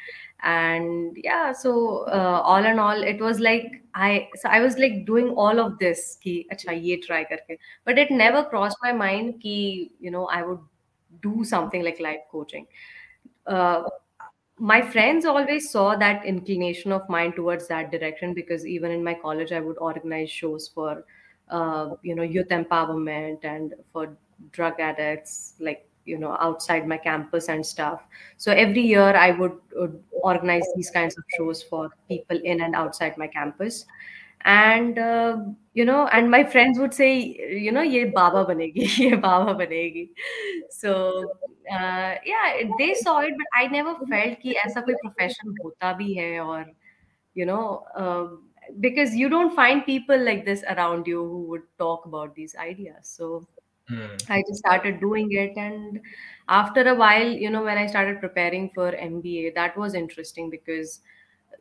and 0.42 1.16
yeah, 1.22 1.52
so 1.52 2.04
uh, 2.08 2.40
all 2.44 2.64
in 2.64 2.78
all, 2.78 3.02
it 3.02 3.20
was 3.20 3.40
like 3.40 3.82
I 3.94 4.28
so 4.36 4.48
I 4.48 4.60
was 4.60 4.78
like 4.78 5.04
doing 5.06 5.30
all 5.30 5.60
of 5.60 5.78
this 5.78 6.18
ki 6.22 6.46
acha 6.52 6.80
ye 6.82 7.00
try 7.00 7.24
karke, 7.24 7.58
but 7.84 7.98
it 7.98 8.10
never 8.10 8.44
crossed 8.44 8.78
my 8.82 8.92
mind 8.92 9.40
ki 9.40 9.92
you 10.00 10.10
know 10.10 10.26
I 10.26 10.42
would 10.42 10.60
do 11.22 11.44
something 11.44 11.82
like 11.82 12.00
life 12.00 12.24
coaching. 12.30 12.66
Uh, 13.46 13.84
my 14.58 14.80
friends 14.80 15.24
always 15.24 15.70
saw 15.70 15.96
that 15.96 16.24
inclination 16.24 16.92
of 16.92 17.08
mine 17.08 17.32
towards 17.32 17.66
that 17.68 17.90
direction 17.90 18.34
because 18.34 18.64
even 18.66 18.90
in 18.90 19.02
my 19.02 19.14
college 19.14 19.50
i 19.50 19.58
would 19.58 19.76
organize 19.78 20.30
shows 20.30 20.68
for 20.68 21.04
uh, 21.50 21.90
you 22.02 22.14
know 22.14 22.22
youth 22.22 22.48
empowerment 22.48 23.44
and 23.44 23.74
for 23.92 24.16
drug 24.52 24.78
addicts 24.78 25.54
like 25.58 25.88
you 26.04 26.18
know 26.18 26.36
outside 26.40 26.86
my 26.86 26.96
campus 26.98 27.48
and 27.48 27.64
stuff. 27.64 28.02
So 28.36 28.52
every 28.52 28.82
year 28.82 29.14
i 29.16 29.30
would, 29.30 29.58
would 29.74 30.02
organize 30.22 30.66
these 30.76 30.90
kinds 30.90 31.16
of 31.18 31.24
shows 31.36 31.62
for 31.62 31.90
people 32.08 32.38
in 32.42 32.60
and 32.62 32.74
outside 32.74 33.16
my 33.18 33.26
campus. 33.26 33.84
And 34.46 34.98
uh, 34.98 35.38
you 35.72 35.84
know 35.84 36.06
and 36.08 36.30
my 36.30 36.44
friends 36.44 36.78
would 36.78 36.92
say 36.94 37.18
you 37.66 37.72
know 37.72 37.82
ye 37.82 38.04
baba 38.04 38.44
banegi 38.44 38.98
ye 38.98 39.14
baba 39.14 39.54
banegi. 39.54 40.10
So 40.70 41.24
uh, 41.70 42.14
yeah 42.24 42.62
they 42.78 42.94
saw 42.94 43.20
it 43.20 43.32
but 43.38 43.46
i 43.60 43.66
never 43.68 43.94
felt 44.06 44.40
ki 44.40 44.56
aisa 44.64 44.82
koi 44.88 44.96
profession 45.04 45.54
hota 45.62 45.94
bhi 46.00 46.08
hai 46.20 46.32
or 46.40 46.66
you 47.34 47.46
know 47.46 47.84
uh, 47.96 48.26
because 48.80 49.14
you 49.14 49.28
don't 49.28 49.54
find 49.54 49.84
people 49.84 50.18
like 50.24 50.44
this 50.44 50.62
around 50.74 51.06
you 51.06 51.22
who 51.22 51.42
would 51.48 51.62
talk 51.78 52.06
about 52.06 52.34
these 52.34 52.54
ideas. 52.56 52.96
So 53.02 53.46
Hmm. 53.88 54.16
I 54.28 54.42
just 54.48 54.60
started 54.60 55.00
doing 55.00 55.32
it. 55.32 55.56
And 55.56 56.00
after 56.48 56.88
a 56.88 56.94
while, 56.94 57.26
you 57.26 57.50
know, 57.50 57.62
when 57.62 57.76
I 57.78 57.86
started 57.86 58.20
preparing 58.20 58.70
for 58.74 58.94
MBA, 58.94 59.50
that 59.54 59.76
was 59.76 59.94
interesting 59.94 60.50
because 60.50 61.00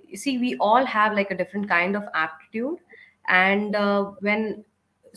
you 0.08 0.18
see, 0.18 0.38
we 0.38 0.56
all 0.58 0.86
have 0.86 1.13
like 1.13 1.32
a 1.32 1.38
different 1.38 1.68
kind 1.68 1.96
of 1.96 2.03
aptitude. 2.13 2.77
And 3.27 3.75
uh, 3.75 4.12
when, 4.20 4.63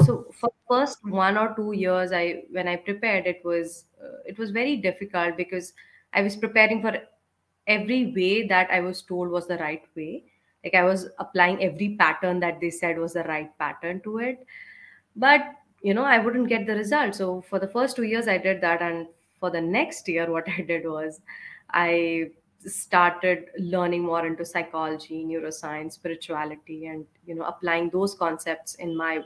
so 0.04 0.26
for 0.32 0.50
first 0.68 0.98
one 1.04 1.36
or 1.38 1.54
two 1.54 1.72
years, 1.72 2.12
I, 2.12 2.44
when 2.50 2.66
I 2.66 2.76
prepared, 2.76 3.26
it 3.26 3.44
was, 3.44 3.84
uh, 4.02 4.18
it 4.25 4.38
was 4.38 4.50
very 4.50 4.76
difficult 4.76 5.36
because 5.36 5.72
I 6.12 6.22
was 6.22 6.36
preparing 6.36 6.82
for 6.82 6.98
every 7.66 8.12
way 8.14 8.47
that 8.49 8.71
I 8.71 8.80
was 8.80 9.02
told 9.02 9.28
was 9.30 9.47
the 9.47 9.58
right 9.58 9.82
way. 9.97 10.25
Like 10.64 10.75
I 10.75 10.84
was 10.84 11.08
applying 11.19 11.62
every 11.62 11.97
pattern 11.97 12.40
that 12.40 12.60
they 12.60 12.71
said 12.71 12.99
was 12.99 13.12
the 13.12 13.23
right 13.25 13.56
pattern 13.58 14.00
to 14.02 14.19
it 14.19 14.45
but 15.14 15.40
you 15.86 15.94
know 15.94 16.04
i 16.04 16.18
wouldn't 16.18 16.49
get 16.49 16.66
the 16.66 16.75
result. 16.75 17.14
So 17.14 17.42
for 17.49 17.60
the 17.60 17.68
first 17.68 17.96
two 17.96 18.08
years 18.12 18.28
i 18.28 18.38
did 18.38 18.60
that. 18.62 18.82
And 18.82 19.06
for 19.40 19.50
the 19.50 19.60
next 19.60 20.08
year 20.08 20.30
what 20.36 20.49
i 20.58 20.62
did 20.72 20.84
was 20.96 21.20
i 21.70 22.30
started 22.64 23.44
learning 23.58 24.02
more 24.02 24.26
into 24.26 24.44
psychology 24.44 25.25
neuroscience 25.25 25.92
spirituality 25.92 26.86
and 26.86 27.04
you 27.26 27.34
know 27.36 27.44
applying 27.44 27.90
those 27.90 28.14
concepts 28.14 28.75
in 28.86 28.96
my 28.96 29.20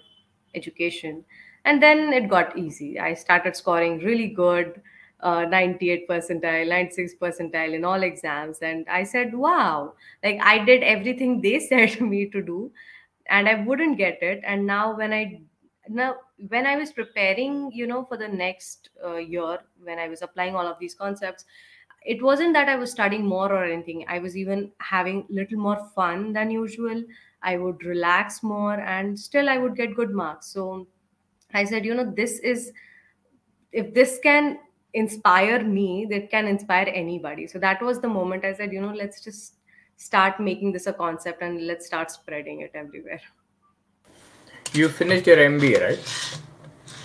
education. 0.55 1.25
And 1.65 1.83
then 1.83 2.13
it 2.13 2.29
got 2.29 2.57
easy. 2.59 2.99
I 2.99 3.15
started 3.15 3.55
scoring 3.55 3.99
really 3.99 4.29
good 4.29 4.81
uh, 5.21 5.45
98 5.45 6.09
percentile 6.09 6.69
96 6.69 7.15
percentile 7.23 7.75
in 7.75 7.85
all 7.85 8.03
exams. 8.03 8.59
And 8.71 8.87
i 9.01 9.03
said 9.05 9.35
wow. 9.35 9.95
Like 10.25 10.41
i 10.55 10.59
did 10.73 10.83
everything 10.83 11.41
they 11.41 11.59
said 11.71 12.01
me 12.01 12.27
to 12.37 12.43
do 12.43 12.73
and 13.29 13.49
i 13.49 13.55
wouldn't 13.71 13.97
get 13.99 14.23
it. 14.33 14.43
And 14.45 14.67
now 14.67 14.97
when 15.05 15.15
i 15.21 15.25
now 15.89 16.17
when 16.49 16.67
i 16.67 16.77
was 16.77 16.93
preparing 16.93 17.71
you 17.73 17.87
know 17.87 18.05
for 18.05 18.17
the 18.17 18.29
next 18.29 18.91
uh, 19.05 19.17
year 19.17 19.59
when 19.83 19.99
i 19.99 20.09
was 20.09 20.23
applying 20.23 20.55
all 20.55 20.67
of 20.67 20.79
these 20.79 20.95
concepts 20.95 21.45
it 22.05 22.23
wasn't 22.23 22.55
that 22.55 22.69
i 22.69 22.77
was 22.77 22.91
studying 22.91 23.27
more 23.27 23.53
or 23.53 23.65
anything. 23.65 24.07
I 24.09 24.19
was 24.21 24.37
even 24.37 24.73
having 24.79 25.27
little 25.29 25.59
more 25.59 25.87
fun 25.95 26.33
than 26.33 26.51
usual. 26.51 27.03
I 27.43 27.59
would 27.59 27.85
relax 27.85 28.43
more 28.43 28.81
and 28.81 29.19
still 29.19 29.49
i 29.51 29.59
would 29.59 29.77
get 29.77 29.95
good 29.95 30.11
marks. 30.11 30.47
So 30.47 30.87
i 31.53 31.65
said 31.65 31.85
you 31.85 31.95
know 31.95 32.11
this 32.17 32.39
is 32.41 32.73
if 33.73 33.93
this 33.95 34.19
can 34.23 34.59
inspire 34.95 35.63
me 35.63 36.07
that 36.11 36.31
can 36.31 36.47
inspire 36.47 36.91
anybody. 36.93 37.47
So 37.47 37.59
that 37.59 37.83
was 37.83 38.01
the 38.01 38.09
moment 38.09 38.45
i 38.45 38.55
said 38.55 38.73
you 38.73 38.81
know 38.81 38.95
let's 38.95 39.23
just 39.23 39.57
start 39.97 40.41
making 40.41 40.73
this 40.73 40.87
a 40.87 40.93
concept 40.95 41.43
and 41.43 41.67
let's 41.67 41.87
start 41.87 42.11
spreading 42.11 42.63
it 42.63 42.71
everywhere 42.75 43.21
You 44.74 44.90
finished 44.90 45.26
your 45.28 45.40
MBA, 45.40 45.82
right? 45.84 46.40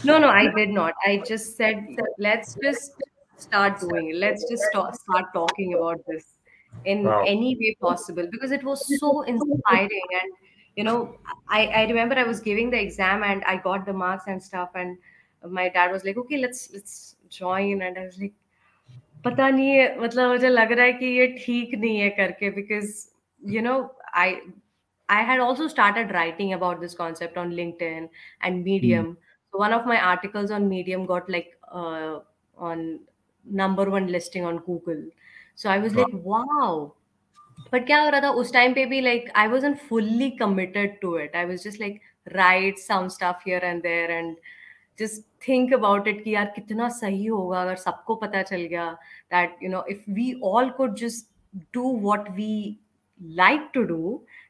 No, 0.03 0.19
no, 0.19 0.29
I 0.29 0.49
did 0.49 0.71
not. 0.71 0.95
I 1.07 1.23
just 1.27 1.57
said, 1.57 1.89
let's 2.19 2.57
just 2.63 3.03
start 3.37 3.81
doing 3.81 4.11
it. 4.11 4.17
Let's 4.17 4.49
just 4.49 4.65
start, 4.67 4.95
start 4.97 5.27
talking 5.35 5.75
about 5.75 6.01
this 6.07 6.39
in 6.85 7.19
Wow. 7.19 7.25
any 7.25 7.57
way 7.57 7.77
possible 7.81 8.27
because 8.31 8.51
it 8.51 8.65
was 8.65 8.85
so 8.99 9.23
inspiring. 9.23 10.07
And, 10.23 10.33
you 10.77 10.85
know, 10.85 11.19
I, 11.49 11.67
I 11.67 11.83
remember 11.87 12.15
I 12.15 12.23
was 12.25 12.41
giving 12.41 12.71
the 12.71 12.81
exam 12.81 13.23
and 13.23 13.45
I 13.45 13.57
got 13.57 13.85
the 13.85 13.93
marks 13.93 14.25
and 14.27 14.43
stuff. 14.43 14.71
And 14.75 14.97
my 15.47 15.69
dad 15.69 15.93
was 15.93 16.05
like, 16.05 16.17
okay, 16.17 16.39
let's, 16.39 16.73
let's 16.73 17.17
join. 17.29 17.83
And 17.83 17.99
I 17.99 18.05
was 18.07 18.19
like, 18.19 18.33
पता 19.25 19.49
नहीं 19.51 19.71
है 19.71 19.99
मतलब 20.01 20.31
मुझे 20.31 20.49
लग 20.49 20.73
रहा 20.73 20.85
है 20.87 20.93
कि 21.01 21.07
ये 21.07 21.27
ठीक 21.39 21.75
नहीं 21.75 21.99
है 22.01 22.09
करके 22.19 22.51
because 22.57 22.93
you 23.55 23.63
know 23.67 23.77
I 24.15 24.41
I 25.09 25.23
had 25.23 25.41
also 25.41 25.67
started 25.69 26.13
writing 26.13 26.53
about 26.53 26.81
this 26.81 26.95
concept 26.95 27.37
on 27.37 27.51
LinkedIn 27.53 28.09
and 28.43 28.65
Hmm. 28.81 29.05
Medium. 29.05 29.19
So 29.53 29.59
one 29.59 29.73
of 29.73 29.87
my 29.87 30.01
articles 30.01 30.51
on 30.51 30.69
Medium 30.69 31.07
got 31.07 31.29
like 31.29 31.59
uh, 31.71 32.21
on 32.57 33.01
number 33.45 33.91
one 33.91 34.07
listing 34.07 34.45
on 34.45 34.59
Google. 34.59 35.05
So 35.57 35.71
I 35.71 35.79
was 35.79 35.95
Wow. 35.95 36.05
like, 36.05 36.13
wow. 36.13 36.95
But 37.71 37.87
क्या 37.87 38.01
हो 38.03 38.09
रहा 38.11 38.21
था 38.21 38.31
उस 38.43 38.53
time 38.53 38.75
पे 38.75 38.85
भी 38.87 39.01
like 39.05 39.31
I 39.35 39.47
wasn't 39.49 39.81
fully 39.91 40.31
committed 40.39 41.01
to 41.03 41.17
it. 41.17 41.35
I 41.35 41.45
was 41.45 41.63
just 41.63 41.81
like 41.81 42.01
write 42.35 42.79
some 42.79 43.09
stuff 43.11 43.43
here 43.45 43.61
and 43.71 43.83
there 43.83 44.11
and 44.19 44.37
just 44.99 45.25
think 45.47 45.73
about 45.79 46.09
it 46.13 46.23
कि 46.25 46.35
यार 46.35 46.53
कितना 46.57 46.89
सही 47.01 47.27
होगा 47.27 47.63
अगर 47.63 47.77
सबको 47.85 48.15
पता 48.25 48.43
चल 48.53 48.67
गया 48.75 48.87
that 49.35 49.63
you 49.67 49.71
know 49.75 49.83
if 49.97 50.03
we 50.19 50.27
all 50.53 50.71
could 50.81 50.97
just 50.97 51.29
do 51.79 51.85
what 52.09 52.31
we 52.41 52.51
like 53.43 53.73
to 53.75 53.87
do 53.87 54.01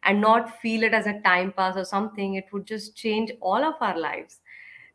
and 0.05 0.21
not 0.21 0.59
feel 0.61 0.83
it 0.83 0.93
as 0.93 1.07
a 1.07 1.19
time 1.21 1.51
pass 1.51 1.75
or 1.75 1.85
something 1.85 2.35
it 2.35 2.45
would 2.51 2.65
just 2.65 2.95
change 2.95 3.31
all 3.41 3.63
of 3.63 3.75
our 3.81 3.99
lives 3.99 4.39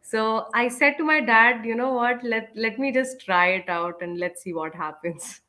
so 0.02 0.46
i 0.54 0.66
said 0.68 0.96
to 0.96 1.04
my 1.04 1.20
dad 1.20 1.64
you 1.64 1.74
know 1.74 1.92
what 1.92 2.22
let 2.24 2.50
let 2.54 2.78
me 2.78 2.92
just 2.92 3.20
try 3.20 3.48
it 3.48 3.68
out 3.68 4.00
and 4.00 4.18
let's 4.18 4.42
see 4.42 4.52
what 4.52 4.74
happens 4.74 5.40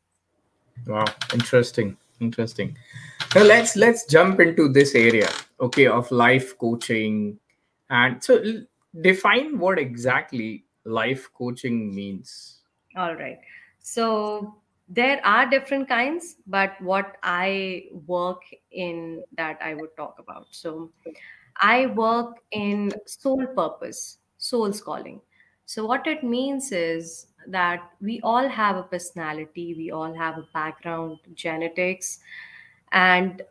Wow. 0.88 1.06
Interesting. 1.34 1.98
Interesting. 2.20 2.78
Now 3.36 3.44
let's 3.44 3.76
let's 3.76 4.06
jump 4.06 4.40
into 4.40 4.68
this 4.70 4.94
area, 4.94 5.30
okay, 5.60 5.88
of 5.88 6.10
life 6.12 6.58
coaching, 6.58 7.40
and 7.90 8.24
so 8.24 8.44
define 9.02 9.58
what 9.58 9.80
exactly 9.80 10.66
life 10.86 11.30
coaching 11.34 11.94
means. 11.96 12.60
All 12.96 13.16
right. 13.16 13.40
So 13.80 14.56
there 14.94 15.26
are 15.26 15.50
different 15.50 15.88
kinds, 15.88 16.36
but 16.48 16.74
what 16.82 17.16
I 17.24 17.86
work 18.06 18.42
in 18.72 19.24
that 19.38 19.58
I 19.62 19.74
would 19.74 19.96
talk 19.96 20.18
about. 20.20 20.48
So 20.52 20.92
I 21.62 21.86
work 21.86 22.42
in 22.52 22.92
soul 23.06 23.46
purpose, 23.56 24.18
soul's 24.38 24.82
calling. 24.82 25.22
So 25.66 25.86
what 25.86 26.06
it 26.08 26.24
means 26.24 26.74
is 26.74 27.28
that 27.48 27.90
we 28.02 28.20
all 28.22 28.50
have 28.50 28.76
a 28.76 28.84
personality, 28.84 29.76
we 29.78 29.92
all 29.92 30.14
have 30.14 30.38
a 30.38 30.48
background, 30.54 31.20
genetics, 31.36 32.20
and 32.92 33.42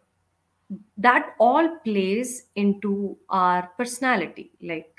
that 0.99 1.35
all 1.39 1.79
plays 1.79 2.49
into 2.55 3.17
our 3.31 3.71
personality 3.79 4.51
like 4.63 4.95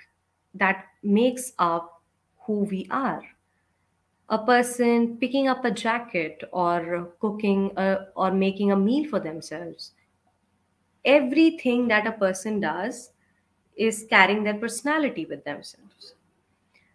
that 0.56 0.86
makes 1.04 1.54
up 1.60 2.02
who 2.40 2.64
we 2.64 2.88
are 2.90 3.22
a 4.32 4.40
person 4.40 5.18
picking 5.18 5.48
up 5.50 5.66
a 5.66 5.72
jacket 5.72 6.42
or 6.54 7.10
cooking 7.20 7.72
a, 7.78 8.06
or 8.16 8.32
making 8.32 8.72
a 8.72 8.76
meal 8.78 9.08
for 9.10 9.20
themselves. 9.20 9.92
Everything 11.04 11.88
that 11.90 12.08
a 12.08 12.14
person 12.14 12.60
does 12.62 13.12
is 13.76 14.06
carrying 14.10 14.44
their 14.44 14.54
personality 14.54 15.26
with 15.26 15.44
themselves. 15.44 16.16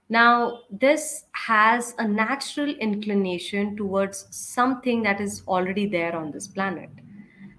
Now 0.08 0.60
this 0.70 1.24
has 1.32 1.94
a 1.98 2.08
natural 2.08 2.70
inclination 2.70 3.76
towards 3.76 4.26
something 4.30 5.02
that 5.02 5.20
is 5.20 5.42
already 5.46 5.86
there 5.86 6.16
on 6.16 6.30
this 6.30 6.46
planet. 6.46 6.90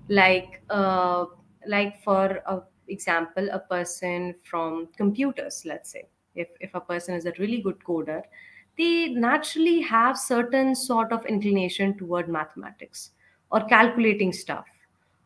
Like 0.10 0.62
uh, 0.70 1.26
like 1.68 2.02
for 2.04 2.42
a 2.48 2.62
example 2.88 3.50
a 3.52 3.60
person 3.60 4.34
from 4.44 4.88
computers 4.98 5.64
let's 5.66 5.92
say. 5.92 6.08
If, 6.36 6.48
if 6.62 6.74
a 6.76 6.80
person 6.82 7.16
is 7.16 7.26
a 7.26 7.34
really 7.40 7.62
good 7.62 7.80
coder 7.80 8.22
they 8.78 9.10
naturally 9.10 9.82
have 9.82 10.18
certain 10.18 10.76
sort 10.76 11.12
of 11.12 11.26
inclination 11.26 11.98
toward 11.98 12.30
mathematics 12.30 13.12
or 13.52 13.64
calculating 13.66 14.32
stuff 14.32 14.66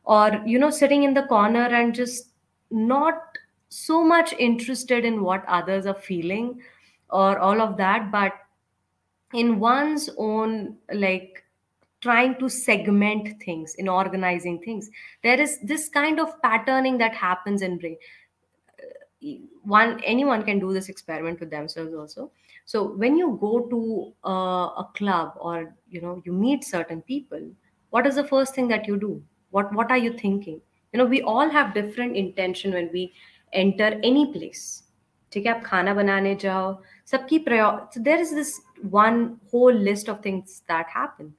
or 0.04 0.42
you 0.46 0.58
know 0.58 0.70
sitting 0.70 1.04
in 1.04 1.14
the 1.14 1.24
corner 1.24 1.66
and 1.66 1.94
just 1.94 2.30
not 2.70 3.38
so 3.70 4.04
much 4.04 4.34
interested 4.34 5.06
in 5.06 5.22
what 5.22 5.44
others 5.48 5.86
are 5.86 6.02
feeling 6.10 6.60
or 7.10 7.40
all 7.40 7.62
of 7.62 7.78
that 7.78 8.12
but 8.12 8.34
in 9.34 9.60
one's 9.60 10.10
own 10.18 10.76
like 10.94 11.44
trying 12.02 12.36
to 12.40 12.50
segment 12.50 13.42
things 13.44 13.76
in 13.76 13.88
organizing 13.88 14.60
things 14.60 14.90
there 15.24 15.40
is 15.40 15.60
this 15.62 15.88
kind 15.90 16.20
of 16.20 16.42
patterning 16.42 16.98
that 16.98 17.14
happens 17.14 17.62
in 17.62 17.78
brain. 17.78 17.96
Uh, 18.82 19.30
one 19.64 20.02
anyone 20.04 20.44
can 20.44 20.60
do 20.60 20.74
this 20.74 20.90
experiment 20.90 21.40
with 21.40 21.52
themselves 21.52 21.94
also 21.94 22.32
so 22.71 22.93
when 23.03 23.17
you 23.17 23.39
go 23.41 23.61
to 23.69 24.13
a, 24.25 24.31
a 24.31 24.91
club 24.95 25.35
or 25.37 25.75
you 25.89 26.01
know 26.01 26.23
you 26.25 26.33
meet 26.33 26.65
certain 26.65 27.03
people 27.03 27.41
what 27.91 28.07
is 28.07 28.17
the 28.17 28.25
first 28.25 28.55
thing 28.55 28.69
that 28.69 28.87
you 28.87 28.97
do 28.97 29.23
what 29.51 29.73
what 29.73 29.91
are 29.91 29.99
you 29.99 30.13
thinking 30.19 30.61
you 30.93 30.99
know 30.99 31.05
we 31.05 31.23
all 31.23 31.49
have 31.49 31.75
different 31.75 32.17
intention 32.17 32.73
when 32.73 32.91
we 32.93 33.13
enter 33.53 33.93
any 34.03 34.27
place 34.33 34.83
ठीक 35.33 35.47
है 35.47 35.53
आप 35.53 35.63
खाना 35.65 35.93
बनाने 35.95 36.35
जाओ 36.43 36.67
सबकी 37.11 37.39
प्रायो 37.47 37.71
so 37.95 38.03
there 38.09 38.21
is 38.25 38.31
this 38.35 38.53
one 38.93 39.19
whole 39.53 39.81
list 39.89 40.09
of 40.13 40.21
things 40.27 40.63
that 40.73 40.93
happen 40.99 41.33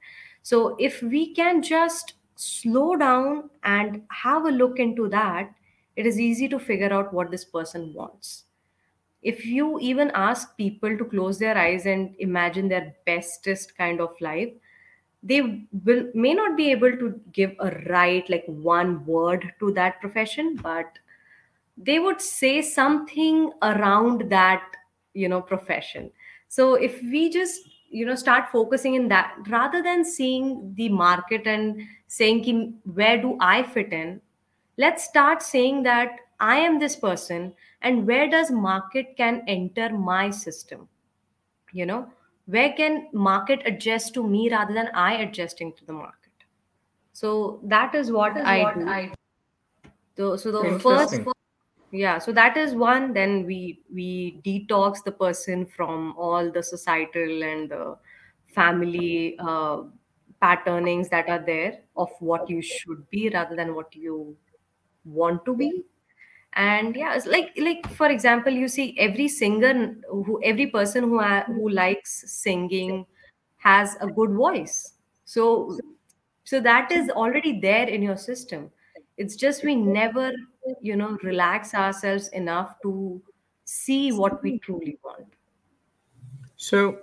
so 0.50 0.60
if 0.88 1.02
we 1.14 1.22
can 1.38 1.62
just 1.68 2.12
slow 2.36 2.96
down 2.96 3.40
and 3.64 4.02
have 4.24 4.44
a 4.50 4.50
look 4.58 4.78
into 4.78 5.08
that 5.14 5.50
it 5.96 6.06
is 6.06 6.20
easy 6.26 6.48
to 6.48 6.58
figure 6.58 6.92
out 6.98 7.12
what 7.12 7.30
this 7.30 7.44
person 7.56 7.92
wants 7.94 8.44
if 9.23 9.45
you 9.45 9.79
even 9.79 10.11
ask 10.13 10.55
people 10.57 10.97
to 10.97 11.05
close 11.05 11.39
their 11.39 11.57
eyes 11.57 11.85
and 11.85 12.15
imagine 12.19 12.67
their 12.67 12.93
bestest 13.05 13.77
kind 13.77 14.01
of 14.01 14.19
life 14.21 14.49
they 15.23 15.65
will 15.85 16.09
may 16.13 16.33
not 16.33 16.57
be 16.57 16.69
able 16.71 16.91
to 16.91 17.19
give 17.31 17.55
a 17.59 17.71
right 17.89 18.29
like 18.29 18.43
one 18.47 19.05
word 19.05 19.53
to 19.59 19.71
that 19.71 19.99
profession 20.01 20.55
but 20.55 20.99
they 21.77 21.99
would 21.99 22.21
say 22.21 22.61
something 22.61 23.51
around 23.61 24.29
that 24.29 24.63
you 25.13 25.29
know 25.29 25.41
profession. 25.41 26.11
So 26.47 26.75
if 26.75 27.01
we 27.01 27.29
just 27.29 27.61
you 27.89 28.05
know 28.05 28.15
start 28.15 28.49
focusing 28.51 28.95
in 28.95 29.07
that 29.09 29.35
rather 29.47 29.81
than 29.81 30.03
seeing 30.03 30.73
the 30.75 30.89
market 30.89 31.47
and 31.47 31.81
saying 32.07 32.75
where 32.93 33.21
do 33.21 33.37
i 33.39 33.61
fit 33.61 33.93
in 33.93 34.19
let's 34.77 35.03
start 35.03 35.43
saying 35.43 35.83
that 35.83 36.09
i 36.47 36.55
am 36.57 36.79
this 36.79 36.95
person 36.95 37.53
and 37.81 38.07
where 38.07 38.29
does 38.29 38.51
market 38.51 39.15
can 39.17 39.43
enter 39.47 39.89
my 39.97 40.29
system? 40.29 40.87
You 41.73 41.85
know 41.85 42.11
where 42.45 42.73
can 42.73 43.09
market 43.13 43.61
adjust 43.65 44.13
to 44.15 44.27
me 44.27 44.49
rather 44.51 44.73
than 44.73 44.89
i 44.93 45.13
adjusting 45.15 45.73
to 45.73 45.85
the 45.85 45.93
market? 45.93 46.31
So 47.13 47.59
that 47.63 47.95
is 47.95 48.11
what 48.11 48.35
That 48.35 48.41
is 48.41 48.47
i 48.47 48.59
what 48.63 48.79
do. 48.79 48.87
I 48.87 49.13
so, 50.17 50.35
so 50.37 50.51
the 50.51 50.79
first 50.79 51.13
Interesting. 51.13 51.33
yeah 51.91 52.17
so 52.19 52.31
that 52.31 52.57
is 52.57 52.75
one 52.75 53.13
then 53.13 53.45
we 53.45 53.81
we 53.93 54.39
detox 54.45 55.03
the 55.03 55.11
person 55.11 55.65
from 55.65 56.13
all 56.17 56.51
the 56.51 56.63
societal 56.63 57.43
and 57.43 57.69
the 57.69 57.97
family 58.55 59.37
uh, 59.39 59.83
patternings 60.41 61.09
that 61.09 61.29
are 61.29 61.43
there 61.45 61.79
of 61.95 62.09
what 62.19 62.49
you 62.49 62.61
should 62.61 63.09
be 63.09 63.29
rather 63.29 63.55
than 63.55 63.73
what 63.75 63.95
you 63.95 64.35
want 65.05 65.43
to 65.45 65.55
be 65.55 65.83
and 66.55 66.95
yeah 66.95 67.15
it's 67.15 67.25
like 67.25 67.51
like 67.57 67.87
for 67.95 68.07
example 68.09 68.51
you 68.53 68.67
see 68.67 68.95
every 68.99 69.27
singer 69.27 69.95
who 70.09 70.39
every 70.43 70.67
person 70.67 71.03
who 71.03 71.19
ha- 71.19 71.45
who 71.47 71.69
likes 71.69 72.31
singing 72.31 73.05
has 73.57 73.95
a 74.01 74.07
good 74.07 74.31
voice. 74.31 74.95
So 75.25 75.77
so 76.43 76.59
that 76.61 76.91
is 76.91 77.09
already 77.09 77.59
there 77.59 77.87
in 77.87 78.01
your 78.01 78.17
system. 78.17 78.71
It's 79.17 79.35
just 79.35 79.63
we 79.63 79.75
never 79.75 80.31
you 80.81 80.95
know 80.95 81.17
relax 81.23 81.73
ourselves 81.73 82.27
enough 82.29 82.75
to 82.83 83.21
see 83.65 84.11
what 84.11 84.41
we 84.43 84.59
truly 84.59 84.99
want. 85.03 85.33
So 86.57 86.99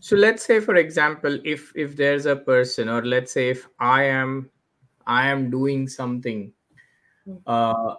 so 0.00 0.16
let's 0.16 0.44
say 0.44 0.60
for 0.60 0.76
example 0.76 1.38
if 1.44 1.72
if 1.74 1.96
there's 1.96 2.26
a 2.26 2.36
person 2.36 2.88
or 2.88 3.04
let's 3.04 3.32
say 3.32 3.50
if 3.50 3.66
I 3.78 4.04
am 4.04 4.50
I 5.06 5.28
am 5.28 5.50
doing 5.50 5.88
something 5.88 6.52
Mm. 7.26 7.42
uh 7.46 7.96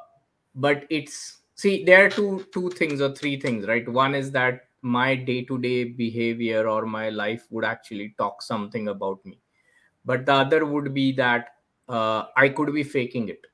but 0.58 0.86
it's 0.90 1.38
see 1.56 1.84
there 1.86 2.06
are 2.06 2.10
two 2.10 2.46
two 2.52 2.70
things 2.72 3.00
or 3.00 3.14
three 3.16 3.40
things 3.40 3.68
right? 3.68 3.88
One 3.88 4.16
is 4.16 4.32
that 4.32 4.62
my 4.82 5.16
day 5.16 5.44
to 5.46 5.58
day 5.60 5.84
behavior 5.86 6.68
or 6.68 6.86
my 6.86 7.10
life 7.10 7.46
would 7.52 7.64
actually 7.66 8.16
talk 8.18 8.42
something 8.42 8.88
about 8.90 9.26
me. 9.26 9.40
But 10.04 10.26
the 10.26 10.34
other 10.34 10.66
would 10.66 10.94
be 10.94 11.12
that 11.14 11.50
uh, 11.90 12.26
i 12.36 12.50
could 12.50 12.74
be 12.74 12.84
faking 12.84 13.30
it 13.30 13.46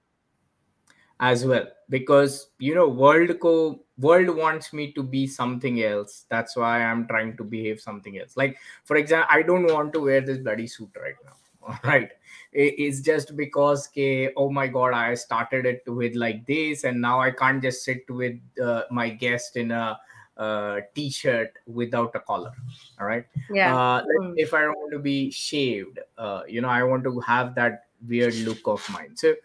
as 1.19 1.45
well. 1.45 1.67
Because 1.89 2.49
you 2.59 2.73
know 2.73 2.87
world 2.87 3.39
co 3.39 3.85
world 3.97 4.35
wants 4.35 4.73
me 4.73 4.91
to 4.93 5.03
be 5.03 5.27
something 5.27 5.83
else. 5.83 6.25
That's 6.29 6.55
why 6.55 6.83
i'm 6.83 7.07
trying 7.07 7.37
to 7.37 7.43
behave 7.43 7.79
something 7.81 8.17
else. 8.19 8.37
Like 8.37 8.57
for 8.85 8.97
example 8.97 9.27
i 9.29 9.41
don't 9.41 9.71
want 9.71 9.93
to 9.93 9.99
wear 9.99 10.21
this 10.21 10.37
bloody 10.39 10.67
suit 10.67 10.89
right 10.99 11.19
now 11.25 11.35
right 11.83 12.11
it's 12.51 13.01
just 13.01 13.35
because 13.35 13.87
ke, 13.87 14.31
oh 14.37 14.49
my 14.49 14.67
god 14.67 14.93
i 14.93 15.13
started 15.13 15.65
it 15.65 15.83
with 15.87 16.15
like 16.15 16.45
this 16.45 16.83
and 16.83 16.99
now 17.01 17.19
i 17.19 17.31
can't 17.31 17.61
just 17.61 17.83
sit 17.83 18.09
with 18.09 18.39
uh, 18.61 18.83
my 18.91 19.09
guest 19.09 19.55
in 19.57 19.71
a 19.71 19.99
uh, 20.37 20.79
t-shirt 20.95 21.53
without 21.67 22.15
a 22.15 22.19
collar 22.19 22.51
all 22.99 23.05
right 23.07 23.25
yeah 23.49 23.73
uh, 23.73 24.03
Mm. 24.19 24.33
if 24.35 24.53
I 24.53 24.67
want 24.67 24.91
to 24.91 24.99
be 24.99 25.31
shaved, 25.31 25.99
uh, 26.17 26.41
you 26.47 26.59
know, 26.59 26.67
I 26.67 26.83
want 26.83 27.03
to 27.05 27.19
have 27.21 27.55
that 27.55 27.85
weird 28.07 28.35
look 28.35 28.67
of 28.67 28.87
mine. 28.89 29.15
So, 29.15 29.35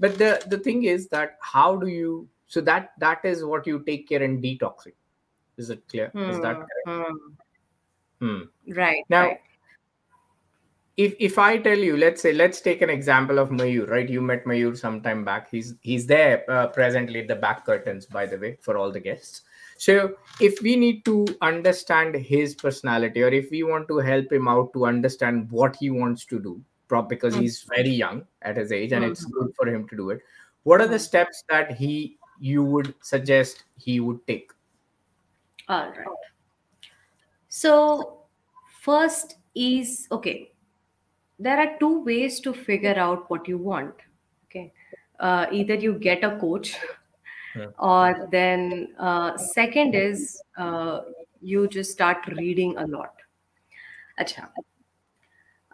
but 0.00 0.18
the 0.18 0.42
the 0.48 0.58
thing 0.58 0.84
is 0.84 1.08
that 1.08 1.38
how 1.40 1.76
do 1.76 1.86
you? 1.86 2.28
So 2.48 2.60
that 2.62 2.92
that 2.98 3.24
is 3.24 3.44
what 3.44 3.66
you 3.66 3.84
take 3.84 4.08
care 4.08 4.22
in 4.22 4.40
detoxing. 4.42 4.94
Is 5.56 5.70
it 5.70 5.86
clear? 5.88 6.14
Is 6.26 6.40
that 6.40 6.56
Hmm, 6.56 6.60
correct? 6.60 6.90
Hmm. 8.20 8.42
right 8.68 9.04
Now, 9.08 9.22
right 9.22 9.40
if 11.04 11.14
if 11.18 11.38
I 11.38 11.56
tell 11.58 11.78
you, 11.78 11.96
let's 11.96 12.22
say, 12.22 12.32
let's 12.32 12.60
take 12.60 12.82
an 12.82 12.90
example 12.90 13.38
of 13.38 13.50
Mayur, 13.50 13.88
right? 13.88 14.08
You 14.08 14.20
met 14.20 14.44
Mayur 14.44 14.76
some 14.76 15.00
time 15.00 15.24
back. 15.24 15.50
He's 15.50 15.74
he's 15.80 16.06
there 16.06 16.44
uh, 16.50 16.66
presently 16.68 17.20
at 17.20 17.28
the 17.28 17.36
back 17.36 17.64
curtains, 17.64 18.06
by 18.06 18.26
the 18.26 18.38
way, 18.38 18.58
for 18.60 18.76
all 18.76 18.92
the 18.92 19.00
guests. 19.00 19.42
So 19.78 20.16
if 20.40 20.60
we 20.60 20.76
need 20.76 21.04
to 21.06 21.26
understand 21.40 22.14
his 22.14 22.54
personality, 22.54 23.22
or 23.22 23.28
if 23.28 23.50
we 23.50 23.62
want 23.62 23.88
to 23.88 23.98
help 23.98 24.30
him 24.30 24.46
out 24.46 24.74
to 24.74 24.84
understand 24.84 25.50
what 25.50 25.76
he 25.76 25.90
wants 25.90 26.26
to 26.26 26.38
do, 26.38 26.62
because 27.08 27.34
Hmm, 27.34 27.40
he's 27.40 27.62
very 27.76 27.90
young 27.90 28.24
at 28.42 28.56
his 28.56 28.72
age, 28.72 28.92
and 28.92 29.04
it's 29.04 29.24
good 29.24 29.52
for 29.56 29.68
him 29.68 29.88
to 29.88 29.96
do 29.96 30.10
it. 30.10 30.20
What 30.64 30.80
are 30.80 30.88
the 30.88 30.98
hmm. 30.98 31.10
steps 31.10 31.44
that 31.48 31.72
he 31.72 32.18
you 32.38 32.64
would 32.64 32.94
suggest 33.00 33.64
he 33.76 34.00
would 34.00 34.26
take? 34.26 34.50
all 35.70 35.86
right 35.86 36.06
so 37.48 38.24
first 38.80 39.36
is 39.54 40.08
okay 40.10 40.50
there 41.40 41.58
are 41.58 41.78
two 41.80 42.04
ways 42.04 42.40
to 42.40 42.52
figure 42.52 42.96
out 42.98 43.28
what 43.30 43.48
you 43.48 43.58
want 43.58 43.94
okay? 44.46 44.72
Uh, 45.18 45.46
either 45.50 45.74
you 45.74 45.94
get 45.94 46.24
a 46.24 46.36
coach 46.38 46.76
Yeah. 47.56 47.66
or 47.80 48.28
then 48.32 48.94
uh, 48.96 49.36
second 49.36 49.96
is 49.96 50.40
uh, 50.56 51.00
you 51.40 51.66
just 51.66 51.90
start 51.90 52.18
reading 52.36 52.76
a 52.76 52.86
lot. 52.86 53.14
Acha. 54.20 54.44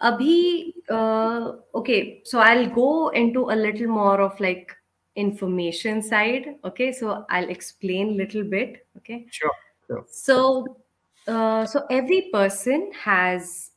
Abhi 0.03 0.73
uh, 0.91 1.53
okay 1.75 2.23
so 2.25 2.39
i'll 2.39 2.69
go 2.79 3.09
into 3.11 3.51
a 3.51 3.57
little 3.57 3.89
more 3.89 4.21
of 4.21 4.41
like 4.41 4.75
information 5.17 6.03
side 6.03 6.49
okay? 6.65 6.93
So 6.93 7.25
i'll 7.31 7.49
explain 7.49 8.17
little 8.17 8.45
bit 8.45 8.87
okay? 8.99 9.27
Sure. 9.31 9.53
Sure. 9.87 10.05
so 10.11 10.67
uh, 11.29 11.65
so 11.67 11.85
every 11.91 12.31
person 12.33 12.91
has 13.05 13.73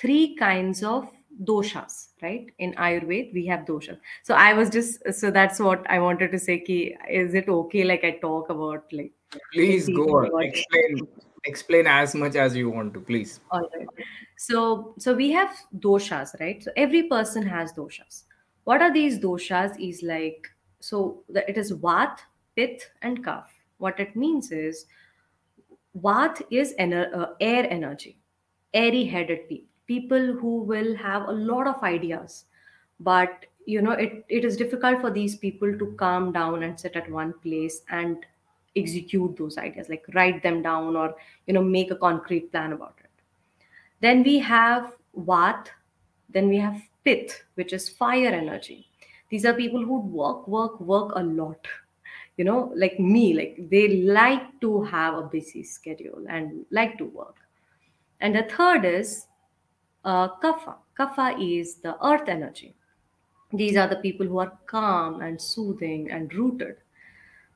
three 0.00 0.36
kinds 0.36 0.82
of 0.82 1.08
doshas, 1.44 2.08
right? 2.22 2.46
In 2.58 2.74
Ayurveda, 2.74 3.32
we 3.34 3.46
have 3.46 3.60
doshas. 3.60 3.98
So 4.22 4.34
I 4.34 4.52
was 4.52 4.70
just 4.70 5.12
so 5.12 5.30
that's 5.30 5.58
what 5.58 5.84
I 5.88 5.98
wanted 5.98 6.32
to 6.32 6.38
say. 6.38 6.60
Ki, 6.60 6.96
is 7.10 7.34
it 7.34 7.48
okay? 7.48 7.84
Like 7.84 8.04
I 8.04 8.12
talk 8.22 8.50
about 8.50 8.84
like 8.92 9.12
Please 9.52 9.88
go 9.88 10.04
on. 10.18 10.42
Explain 10.42 11.08
explain 11.44 11.86
as 11.86 12.14
much 12.14 12.34
as 12.34 12.54
you 12.54 12.68
want 12.68 12.92
to, 12.94 13.00
please. 13.00 13.40
all 13.50 13.68
right. 13.76 13.86
So 14.36 14.94
so 14.98 15.14
we 15.14 15.30
have 15.32 15.50
doshas, 15.78 16.38
right? 16.40 16.62
So 16.62 16.72
every 16.76 17.04
person 17.04 17.46
has 17.46 17.72
doshas. 17.72 18.24
What 18.64 18.82
are 18.82 18.92
these 18.92 19.18
doshas? 19.18 19.78
Is 19.80 20.02
like 20.02 20.48
so 20.80 21.22
the, 21.28 21.48
it 21.48 21.56
is 21.56 21.70
vat, 21.70 22.22
pith, 22.56 22.90
and 23.02 23.24
kaph. 23.24 23.46
What 23.78 23.98
it 23.98 24.16
means 24.16 24.50
is 24.52 24.86
Vat 25.94 26.40
is 26.50 26.74
ener- 26.78 27.12
uh, 27.16 27.26
air 27.40 27.66
energy, 27.68 28.18
airy 28.72 29.04
headed 29.04 29.48
people, 29.48 29.69
people 29.90 30.34
who 30.40 30.58
will 30.72 30.94
have 30.94 31.28
a 31.28 31.38
lot 31.52 31.66
of 31.66 31.82
ideas. 31.82 32.44
But 33.00 33.46
you 33.66 33.82
know, 33.82 33.92
it, 33.92 34.24
it 34.28 34.44
is 34.44 34.56
difficult 34.56 35.00
for 35.00 35.10
these 35.10 35.36
people 35.36 35.78
to 35.78 35.94
calm 35.98 36.32
down 36.32 36.62
and 36.62 36.78
sit 36.78 36.96
at 36.96 37.10
one 37.10 37.32
place 37.42 37.82
and 37.90 38.24
execute 38.76 39.36
those 39.36 39.58
ideas, 39.58 39.88
like 39.88 40.04
write 40.14 40.42
them 40.42 40.62
down 40.62 40.96
or 40.96 41.14
you 41.46 41.54
know, 41.54 41.62
make 41.62 41.90
a 41.90 41.96
concrete 41.96 42.52
plan 42.52 42.72
about 42.72 42.94
it. 43.00 43.10
Then 44.00 44.22
we 44.22 44.38
have 44.38 44.92
Vat, 45.14 45.70
then 46.28 46.48
we 46.48 46.56
have 46.58 46.80
Pith, 47.04 47.42
which 47.54 47.72
is 47.72 47.88
fire 47.88 48.28
energy. 48.28 48.86
These 49.28 49.44
are 49.44 49.54
people 49.54 49.84
who 49.84 50.00
work, 50.00 50.46
work, 50.48 50.80
work 50.80 51.12
a 51.16 51.22
lot. 51.22 51.66
You 52.36 52.44
know, 52.44 52.72
like 52.74 52.98
me, 52.98 53.34
like 53.34 53.68
they 53.70 53.88
like 54.02 54.60
to 54.60 54.82
have 54.84 55.14
a 55.14 55.22
busy 55.22 55.62
schedule 55.62 56.24
and 56.28 56.64
like 56.70 56.96
to 56.98 57.04
work. 57.06 57.36
And 58.20 58.34
the 58.34 58.44
third 58.44 58.84
is 58.84 59.26
uh, 60.03 60.29
Kapha. 60.43 60.75
Kapha 60.97 61.35
is 61.39 61.75
the 61.75 61.95
earth 62.05 62.29
energy. 62.29 62.75
These 63.51 63.77
are 63.77 63.87
the 63.87 63.97
people 63.97 64.25
who 64.25 64.39
are 64.39 64.57
calm 64.65 65.21
and 65.21 65.41
soothing 65.41 66.11
and 66.11 66.33
rooted. 66.33 66.77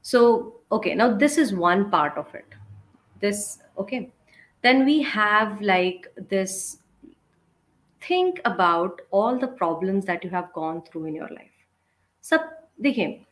So, 0.01 0.61
okay, 0.71 0.95
now 0.95 1.15
this 1.15 1.37
is 1.37 1.53
one 1.53 1.89
part 1.89 2.17
of 2.17 2.33
it. 2.33 2.45
This, 3.19 3.59
okay. 3.77 4.11
Then 4.61 4.85
we 4.85 5.01
have 5.03 5.61
like 5.61 6.07
this 6.29 6.79
think 8.01 8.39
about 8.45 9.01
all 9.11 9.37
the 9.37 9.47
problems 9.47 10.05
that 10.05 10.23
you 10.23 10.29
have 10.29 10.51
gone 10.53 10.81
through 10.83 11.05
in 11.05 11.15
your 11.15 11.29
life. 11.29 11.51
So, 12.21 12.39
देखिए, 12.81 13.25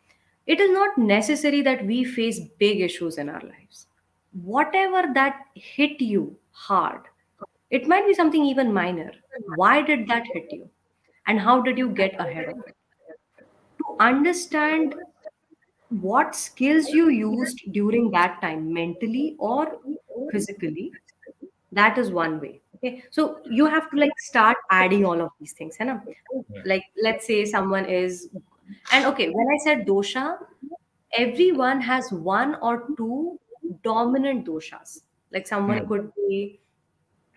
it 0.46 0.60
is 0.60 0.72
not 0.72 0.98
necessary 0.98 1.62
that 1.62 1.86
we 1.86 2.04
face 2.04 2.40
big 2.58 2.82
issues 2.82 3.18
in 3.18 3.30
our 3.30 3.42
lives. 3.42 3.88
Whatever 4.44 5.14
that 5.14 5.46
hit 5.56 6.02
you 6.02 6.38
hard, 6.52 7.02
it 7.73 7.89
might 7.89 8.07
be 8.07 8.15
something 8.15 8.45
even 8.45 8.73
minor. 8.73 9.11
Why 9.57 9.83
did 9.83 10.07
that 10.09 10.25
hit 10.33 10.53
you? 10.53 10.69
And 11.27 11.41
how 11.41 11.61
did 11.61 11.79
you 11.79 11.91
get 11.91 12.19
ahead 12.21 12.51
of 12.51 12.59
it? 12.67 12.77
To 13.79 13.97
understand 13.99 14.95
what 15.89 16.35
skills 16.35 16.89
you 16.89 17.09
used 17.09 17.61
during 17.73 18.11
that 18.13 18.41
time, 18.41 18.73
mentally 18.73 19.37
or 19.39 19.79
physically, 20.31 20.93
that 21.73 21.99
is 21.99 22.11
one 22.11 22.41
way 22.41 22.61
okay 22.77 23.03
so 23.11 23.39
you 23.51 23.67
have 23.67 23.91
to 23.91 23.97
like 23.97 24.19
start 24.19 24.57
adding 24.71 25.05
all 25.05 25.21
of 25.21 25.31
these 25.41 25.53
things? 25.53 25.77
Yeah. 25.81 25.99
like 26.65 26.85
let's 27.03 27.27
say 27.27 27.45
someone 27.45 27.87
is 27.87 28.29
and 28.93 29.07
okay 29.07 29.31
when 29.31 29.47
i 29.49 29.59
said 29.65 29.87
dosha 29.87 30.39
everyone 31.19 31.81
has 31.81 32.13
one 32.13 32.57
or 32.63 32.85
two 32.97 33.39
dominant 33.83 34.47
doshas 34.47 35.03
like 35.33 35.47
someone 35.47 35.87
could 35.89 36.11
be 36.17 36.61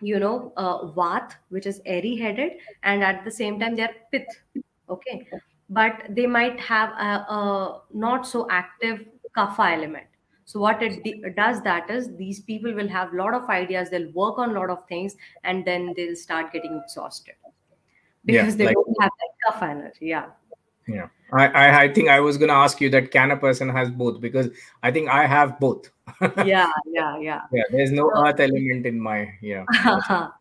you 0.00 0.18
know 0.18 0.52
uh, 0.56 0.86
vat 0.86 1.34
which 1.48 1.66
is 1.66 1.80
airy 1.86 2.16
headed 2.16 2.52
and 2.82 3.02
at 3.02 3.24
the 3.24 3.30
same 3.30 3.58
time 3.58 3.74
they're 3.74 3.94
pith 4.10 4.26
okay? 4.88 5.26
But 5.68 6.02
they 6.10 6.26
might 6.26 6.60
have 6.60 6.90
a, 6.90 7.32
a 7.32 7.82
not 7.92 8.26
so 8.26 8.46
active 8.50 9.04
kapha 9.36 9.72
element. 9.72 10.06
So 10.44 10.60
what 10.60 10.80
it 10.80 11.34
does 11.34 11.60
that 11.62 11.90
is 11.90 12.14
these 12.16 12.40
people 12.40 12.72
will 12.72 12.88
have 12.88 13.12
a 13.12 13.16
lot 13.16 13.34
of 13.34 13.48
ideas 13.48 13.90
they'll 13.90 14.12
work 14.12 14.38
on 14.38 14.50
a 14.50 14.60
lot 14.60 14.70
of 14.70 14.86
things 14.86 15.16
and 15.42 15.64
then 15.64 15.92
they'll 15.96 16.14
start 16.14 16.52
getting 16.52 16.80
exhausted. 16.84 17.34
Yeah, 18.24 18.42
because 18.42 18.56
they 18.56 18.66
like 18.66 18.74
don't 18.74 18.96
have 19.00 19.10
that 19.10 19.52
kapha 19.52 19.70
energy 19.70 20.06
yeah. 20.06 20.26
Yeah. 20.86 21.08
I, 21.32 21.46
I 21.48 21.82
I 21.82 21.92
think 21.92 22.08
I 22.08 22.20
was 22.20 22.38
gonna 22.38 22.52
ask 22.52 22.80
you 22.80 22.88
that 22.90 23.10
can 23.10 23.32
a 23.32 23.36
person 23.36 23.68
has 23.68 23.90
both? 23.90 24.20
Because 24.20 24.50
I 24.84 24.92
think 24.92 25.08
I 25.08 25.26
have 25.26 25.58
both. 25.58 25.90
Yeah 26.36 26.70
yeah 26.86 27.18
yeah 27.18 27.42
Yeah, 27.50 27.64
there's 27.70 27.92
no 27.92 28.12
so 28.12 28.24
earth 28.24 28.40
element 28.40 28.86
in 28.86 29.00
my 29.00 29.28
yeah. 29.42 29.66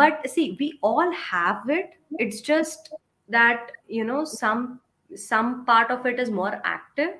but 0.00 0.28
see 0.30 0.56
we 0.60 0.78
all 0.82 1.10
have 1.12 1.68
it 1.70 1.94
it's 2.18 2.40
just 2.40 2.90
that 3.28 3.72
you 3.88 4.04
know 4.04 4.24
some 4.24 4.80
some 5.16 5.64
part 5.64 5.90
of 5.90 6.06
it 6.06 6.20
is 6.20 6.30
more 6.30 6.60
active 6.64 7.14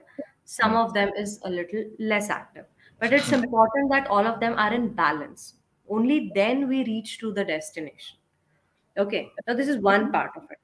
some 0.44 0.74
Hmm. 0.74 0.76
of 0.76 0.92
them 0.94 1.10
is 1.16 1.40
a 1.44 1.50
little 1.50 1.84
less 1.98 2.30
active 2.30 2.66
but 3.00 3.12
it's 3.12 3.32
Hmm. 3.32 3.42
important 3.42 3.90
that 3.90 4.06
all 4.08 4.26
of 4.26 4.40
them 4.40 4.54
are 4.58 4.72
in 4.72 4.88
balance 4.94 5.54
only 5.88 6.30
then 6.34 6.68
we 6.68 6.84
reach 6.84 7.18
to 7.18 7.32
the 7.32 7.44
destination 7.44 8.18
okay 8.98 9.32
now 9.46 9.54
this 9.54 9.68
is 9.68 9.78
one 9.78 10.12
part 10.12 10.32
of 10.36 10.44
it 10.50 10.58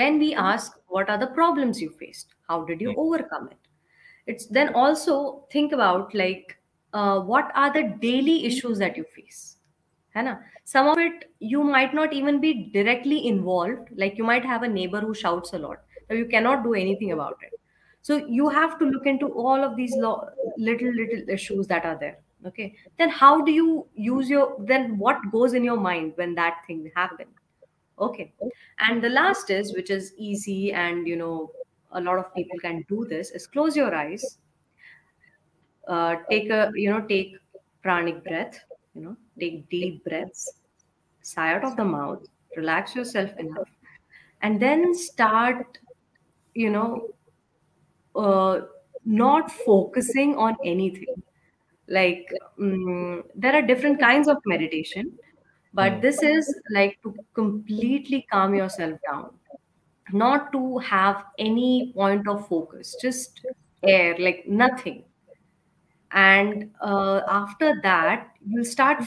then 0.00 0.18
we 0.18 0.34
ask 0.34 0.78
what 0.88 1.10
are 1.10 1.18
the 1.18 1.32
problems 1.40 1.80
you 1.82 1.90
faced 1.90 2.34
how 2.48 2.64
did 2.64 2.80
you 2.80 2.92
Hmm. 2.92 2.96
overcome 2.96 3.48
it 3.50 3.61
it's 4.26 4.46
then 4.46 4.74
also 4.74 5.44
think 5.50 5.72
about 5.72 6.14
like 6.14 6.56
uh, 6.92 7.20
what 7.20 7.50
are 7.54 7.72
the 7.72 7.96
daily 8.00 8.44
issues 8.44 8.78
that 8.78 8.96
you 8.96 9.04
face? 9.04 9.56
है 10.14 10.38
some 10.64 10.88
of 10.88 10.98
it 10.98 11.30
you 11.40 11.62
might 11.64 11.94
not 11.94 12.12
even 12.12 12.38
be 12.40 12.70
directly 12.72 13.26
involved 13.26 13.88
like 13.96 14.18
you 14.18 14.24
might 14.24 14.44
have 14.44 14.62
a 14.62 14.68
neighbor 14.68 15.00
who 15.00 15.14
shouts 15.14 15.54
a 15.54 15.58
lot 15.58 15.78
so 16.08 16.14
you 16.14 16.26
cannot 16.26 16.62
do 16.62 16.74
anything 16.74 17.12
about 17.12 17.38
it. 17.42 17.58
So 18.02 18.16
you 18.26 18.48
have 18.48 18.78
to 18.78 18.84
look 18.84 19.06
into 19.06 19.28
all 19.28 19.64
of 19.64 19.76
these 19.76 19.94
lo- 19.96 20.28
little 20.58 20.92
little 20.92 21.28
issues 21.28 21.66
that 21.68 21.84
are 21.86 21.98
there 21.98 22.18
okay? 22.46 22.74
Then 22.98 23.08
how 23.08 23.42
do 23.42 23.52
you 23.52 23.86
use 23.94 24.28
your 24.28 24.56
then 24.58 24.98
what 24.98 25.18
goes 25.30 25.54
in 25.54 25.64
your 25.64 25.78
mind 25.78 26.12
when 26.16 26.34
that 26.34 26.58
thing 26.66 26.90
happens? 26.94 27.30
Okay. 27.98 28.32
And 28.78 29.02
the 29.02 29.08
last 29.08 29.50
is 29.50 29.74
which 29.74 29.90
is 29.90 30.12
easy 30.16 30.72
and 30.72 31.06
you 31.06 31.16
know 31.16 31.50
a 31.92 32.00
lot 32.00 32.18
of 32.18 32.34
people 32.34 32.58
can 32.60 32.84
do 32.88 33.04
this 33.06 33.30
is 33.30 33.46
close 33.46 33.76
your 33.76 33.94
eyes. 33.94 34.38
Uh, 35.88 36.16
take 36.30 36.48
a 36.50 36.70
you 36.74 36.88
know 36.88 37.00
take 37.06 37.34
pranic 37.82 38.22
breath 38.22 38.60
you 38.94 39.02
know 39.02 39.16
take 39.40 39.68
deep 39.68 40.04
breaths 40.04 40.60
sigh 41.22 41.52
out 41.54 41.64
of 41.64 41.76
the 41.76 41.84
mouth 41.84 42.24
relax 42.56 42.94
yourself 42.94 43.30
enough 43.38 43.68
and 44.42 44.60
then 44.62 44.94
start 44.94 45.78
you 46.54 46.70
know 46.70 47.08
uh, 48.14 48.60
not 49.04 49.50
focusing 49.50 50.36
on 50.36 50.56
anything. 50.64 51.22
Like 51.88 52.32
mm, 52.58 53.24
there 53.34 53.54
are 53.54 53.62
different 53.62 54.00
kinds 54.00 54.28
of 54.28 54.38
meditation 54.46 55.18
but 55.74 56.00
Hmm. 56.00 56.00
this 56.02 56.22
is 56.22 56.46
like 56.70 56.98
to 57.02 57.14
completely 57.34 58.26
calm 58.30 58.54
yourself 58.54 58.98
down 59.10 59.38
not 60.12 60.52
to 60.52 60.78
have 60.78 61.24
any 61.38 61.92
point 61.94 62.28
of 62.28 62.46
focus 62.48 62.96
just 63.00 63.40
air 63.82 64.16
like 64.18 64.44
nothing. 64.48 65.04
And 66.10 66.70
uh, 66.80 67.22
after 67.28 67.80
that 67.82 68.28
you'll 68.46 68.64
start 68.64 69.02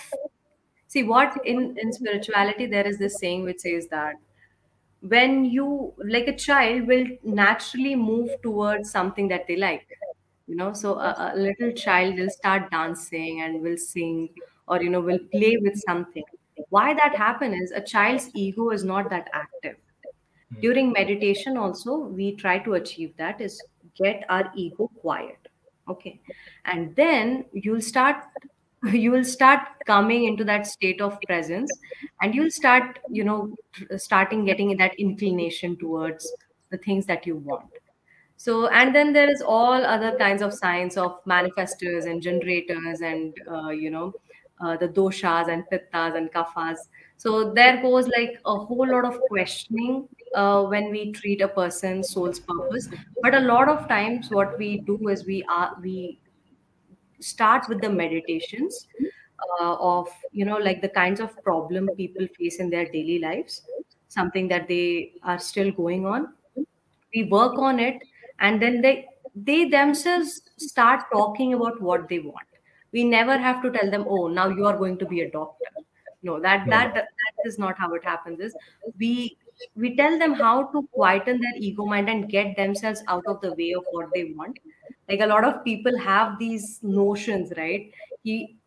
see 0.87 1.03
what 1.03 1.35
in 1.45 1.77
in 1.79 1.93
spirituality 1.93 2.65
there 2.67 2.87
is 2.87 2.97
this 2.99 3.19
saying 3.19 3.43
which 3.43 3.59
says 3.59 3.87
that 3.89 4.15
when 5.01 5.45
you 5.45 5.93
like 6.15 6.27
a 6.27 6.35
child 6.35 6.87
will 6.87 7.05
naturally 7.23 7.95
move 7.95 8.29
towards 8.43 8.91
something 8.91 9.27
that 9.29 9.47
they 9.47 9.57
like 9.57 9.87
you 10.47 10.55
know? 10.57 10.73
So 10.73 10.95
a, 10.99 11.33
a 11.35 11.37
little 11.37 11.71
child 11.73 12.17
will 12.19 12.29
start 12.29 12.71
dancing 12.71 13.41
and 13.41 13.61
will 13.63 13.77
sing 13.77 14.29
or 14.67 14.83
you 14.83 14.89
know 14.91 15.01
will 15.01 15.19
play 15.31 15.57
with 15.61 15.79
something. 15.87 16.23
Why 16.69 16.93
that 16.95 17.15
happen 17.15 17.53
is 17.53 17.71
a 17.71 17.81
child's 17.81 18.29
ego 18.35 18.71
is 18.71 18.83
not 18.85 19.09
that 19.11 19.29
active. 19.33 19.77
During 20.61 20.91
meditation 20.91 21.57
also 21.57 21.97
we 21.97 22.35
try 22.35 22.57
to 22.59 22.73
achieve 22.73 23.13
that 23.17 23.41
is 23.41 23.61
get 23.95 24.23
our 24.29 24.51
ego 24.55 24.89
quiet 25.01 25.45
okay? 25.87 26.19
And 26.65 26.95
then 26.95 27.45
you'll 27.53 27.81
start 27.81 28.17
you 28.91 29.11
will 29.11 29.23
start 29.23 29.61
coming 29.87 30.25
into 30.25 30.43
that 30.43 30.67
state 30.67 31.01
of 31.01 31.17
presence 31.25 31.71
and 32.21 32.35
you'll 32.35 32.51
start 32.51 32.99
you 33.09 33.23
know 33.23 33.55
starting 33.97 34.45
getting 34.45 34.75
that 34.77 34.93
inclination 34.99 35.75
towards 35.77 36.31
the 36.69 36.77
things 36.77 37.05
that 37.05 37.25
you 37.25 37.37
want. 37.37 37.69
So 38.37 38.67
and 38.67 38.93
then 38.93 39.13
there 39.13 39.29
is 39.29 39.41
all 39.41 39.85
other 39.85 40.17
kinds 40.17 40.41
of 40.41 40.53
science 40.53 40.97
of 40.97 41.23
manifestors 41.25 42.05
and 42.05 42.21
generators 42.21 43.01
and 43.01 43.33
uh, 43.49 43.69
you 43.69 43.89
know 43.89 44.13
uh, 44.61 44.77
the 44.77 44.87
doshas 44.87 45.49
and 45.49 45.63
pittas 45.71 46.15
and 46.15 46.31
kaphas 46.31 46.77
so 47.17 47.53
there 47.53 47.81
goes 47.81 48.07
like 48.07 48.39
a 48.45 48.55
whole 48.55 48.87
lot 48.87 49.05
of 49.05 49.19
questioning 49.29 50.07
uh, 50.35 50.63
when 50.63 50.91
we 50.91 51.11
treat 51.11 51.41
a 51.41 51.47
person's 51.47 52.09
soul's 52.09 52.39
purpose. 52.39 52.89
But 53.21 53.33
a 53.35 53.39
lot 53.39 53.69
of 53.69 53.87
times 53.87 54.29
what 54.29 54.57
we 54.57 54.81
do 54.81 55.07
is 55.07 55.25
we 55.25 55.43
are 55.49 55.75
we 55.81 56.19
start 57.19 57.67
with 57.69 57.81
the 57.81 57.89
meditations 57.89 58.87
uh, 59.61 59.75
of 59.75 60.07
you 60.31 60.45
know 60.45 60.57
like 60.57 60.81
the 60.81 60.89
kinds 60.89 61.19
of 61.19 61.41
problem 61.43 61.89
people 61.97 62.27
face 62.37 62.59
in 62.59 62.69
their 62.69 62.85
daily 62.85 63.19
lives 63.19 63.61
something 64.09 64.47
that 64.47 64.67
they 64.67 65.13
are 65.23 65.39
still 65.39 65.71
going 65.71 66.05
on. 66.05 66.33
We 67.13 67.23
work 67.23 67.57
on 67.57 67.79
it 67.79 68.01
and 68.39 68.61
then 68.61 68.81
they 68.81 69.07
they 69.35 69.65
themselves 69.69 70.41
start 70.57 71.05
talking 71.11 71.53
about 71.53 71.81
what 71.81 72.07
they 72.09 72.19
want. 72.19 72.47
We 72.91 73.03
never 73.03 73.37
have 73.37 73.61
to 73.63 73.71
tell 73.71 73.89
them 73.89 74.05
oh 74.07 74.27
now 74.27 74.49
you 74.49 74.65
are 74.65 74.77
going 74.77 74.97
to 74.99 75.05
be 75.05 75.21
a 75.21 75.31
doctor 75.31 75.65
no 76.27 76.39
that 76.45 76.65
that 76.69 76.93
that 76.95 77.49
is 77.49 77.57
not 77.59 77.77
how 77.77 77.93
it 77.93 78.03
happens 78.03 78.39
is 78.39 78.55
we 78.99 79.37
we 79.75 79.95
tell 79.95 80.17
them 80.19 80.33
how 80.33 80.63
to 80.73 80.81
quieten 80.93 81.39
their 81.41 81.55
ego 81.57 81.85
mind 81.85 82.09
and 82.09 82.29
get 82.29 82.55
themselves 82.57 83.03
out 83.07 83.23
of 83.27 83.39
the 83.41 83.53
way 83.53 83.73
of 83.73 83.85
what 83.91 84.09
they 84.13 84.25
want. 84.35 84.59
Like 85.09 85.21
a 85.21 85.27
lot 85.27 85.45
of 85.45 85.63
people 85.63 85.97
have 85.97 86.37
these 86.39 86.79
notions 86.83 87.53
right? 87.57 87.91
He, 88.23 88.57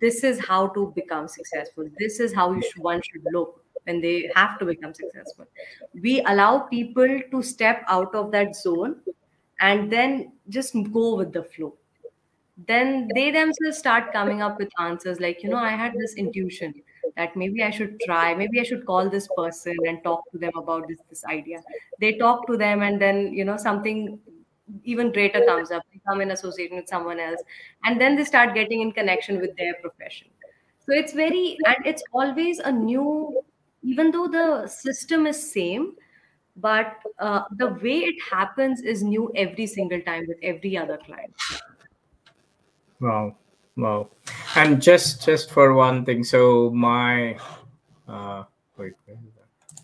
this 0.00 0.24
is 0.24 0.38
how 0.44 0.68
to 0.68 0.92
become 0.94 1.28
successful. 1.28 1.88
This 1.98 2.20
is 2.20 2.34
how 2.34 2.52
you 2.52 2.62
should, 2.62 2.82
one 2.82 3.00
should 3.02 3.24
look 3.32 3.62
when 3.84 4.00
they 4.00 4.30
have 4.34 4.58
to 4.58 4.64
become 4.66 4.92
successful. 4.92 5.46
We 5.94 6.20
allow 6.22 6.60
people 6.60 7.20
to 7.30 7.42
step 7.42 7.82
out 7.88 8.14
of 8.14 8.32
that 8.32 8.56
zone 8.56 8.96
and 9.60 9.90
then 9.90 10.32
just 10.48 10.74
go 10.92 11.14
with 11.16 11.32
the 11.32 11.44
flow. 11.44 11.74
Then 12.66 13.08
they 13.14 13.30
themselves 13.30 13.78
start 13.78 14.12
coming 14.12 14.42
up 14.42 14.58
with 14.58 14.70
answers 14.80 15.20
like 15.20 15.42
you 15.42 15.50
know 15.50 15.58
i 15.58 15.70
had 15.70 15.92
this 15.94 16.14
intuition 16.16 16.74
that 17.16 17.36
maybe 17.36 17.62
i 17.62 17.70
should 17.70 17.98
try 18.00 18.34
maybe 18.34 18.60
i 18.60 18.62
should 18.62 18.84
call 18.86 19.08
this 19.10 19.28
person 19.36 19.76
and 19.86 20.02
talk 20.04 20.30
to 20.30 20.38
them 20.38 20.52
about 20.56 20.86
this 20.88 20.98
this 21.08 21.24
idea. 21.24 21.62
They 22.00 22.16
talk 22.18 22.46
to 22.48 22.56
them 22.56 22.82
and 22.82 23.00
then 23.00 23.32
you 23.32 23.44
know 23.44 23.56
something 23.56 24.18
even 24.84 25.12
greater 25.12 25.44
comes 25.44 25.70
up. 25.70 25.82
They 25.92 26.00
come 26.08 26.20
in 26.20 26.30
association 26.32 26.76
with 26.76 26.88
someone 26.88 27.20
else 27.20 27.40
and 27.84 28.00
then 28.00 28.16
they 28.16 28.24
start 28.24 28.54
getting 28.54 28.80
in 28.80 28.92
connection 28.92 29.40
with 29.40 29.56
their 29.56 29.74
profession. 29.74 30.28
So 30.80 30.92
it's 30.92 31.12
very 31.12 31.56
and 31.66 31.86
it's 31.86 32.02
always 32.12 32.58
a 32.58 32.72
new 32.72 33.42
even 33.82 34.10
though 34.10 34.28
the 34.28 34.66
system 34.66 35.26
is 35.26 35.52
same 35.52 35.94
but 36.56 36.96
uh, 37.18 37.42
the 37.56 37.68
way 37.68 37.98
it 37.98 38.16
happens 38.30 38.80
is 38.80 39.02
new 39.02 39.30
every 39.36 39.66
single 39.66 40.00
time 40.00 40.24
with 40.26 40.38
every 40.42 40.76
other 40.76 40.98
client. 40.98 41.34
Wow, 43.00 43.36
wow. 43.76 44.08
And 44.54 44.80
just 44.80 45.24
just 45.24 45.50
for 45.50 45.74
one 45.74 46.04
thing, 46.04 46.24
so 46.24 46.70
my 46.70 47.38
uh 48.08 48.44
wait, 48.76 48.92
where 49.04 49.16
is 49.16 49.32
that? 49.36 49.82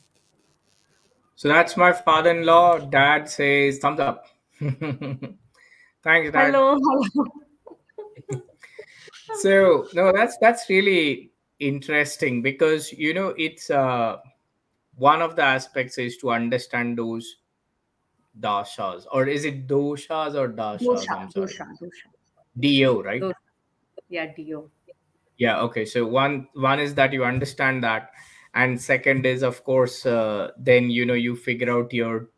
So 1.37 1.49
that's 1.49 1.77
my 1.77 1.93
father-in-law. 1.93 2.91
Dad 2.91 3.29
says 3.29 3.79
thumbs 3.79 4.01
up. 4.01 4.27
Thanks, 4.61 5.37
Dad. 6.05 6.55
hello 6.55 6.79
hello 6.81 7.05
So 9.41 9.87
no, 9.95 10.13
that's 10.13 10.37
that's 10.39 10.69
really 10.69 11.31
interesting 11.59 12.43
because 12.43 12.93
you 12.93 13.15
know 13.15 13.35
it's 13.39 13.71
uh 13.71 14.19
one 14.97 15.23
of 15.23 15.37
the 15.37 15.43
aspects 15.43 15.99
is 15.99 16.17
to 16.19 16.31
understand 16.31 16.99
those 16.99 17.37
dashas, 18.39 19.07
or 19.13 19.27
is 19.27 19.45
it 19.45 19.67
doshas 19.67 20.35
or 20.35 20.49
dashas? 20.49 20.81
dosha 20.81 21.17
I'm 21.17 21.31
sorry, 21.31 21.47
dosha 21.47 21.67
dosha 21.81 22.09
do 22.59 23.03
right? 23.03 23.23
dosha 23.23 23.42
yeah 24.13 24.27
dio 24.37 24.69
yeah 25.39 25.61
okay 25.67 25.85
so 25.85 26.07
one 26.07 26.47
one 26.55 26.81
is 26.87 26.95
that 26.95 27.13
you 27.13 27.25
understand 27.25 27.83
that 27.83 28.11
and 28.55 28.81
second 28.81 29.27
is 29.27 29.43
of 29.43 29.65
course 29.65 30.05
uh, 30.07 30.51
then 30.59 30.91
you 30.91 31.07
know 31.07 31.15
you 31.15 31.35
figure 31.35 31.71
out 31.75 31.93
your 31.93 32.29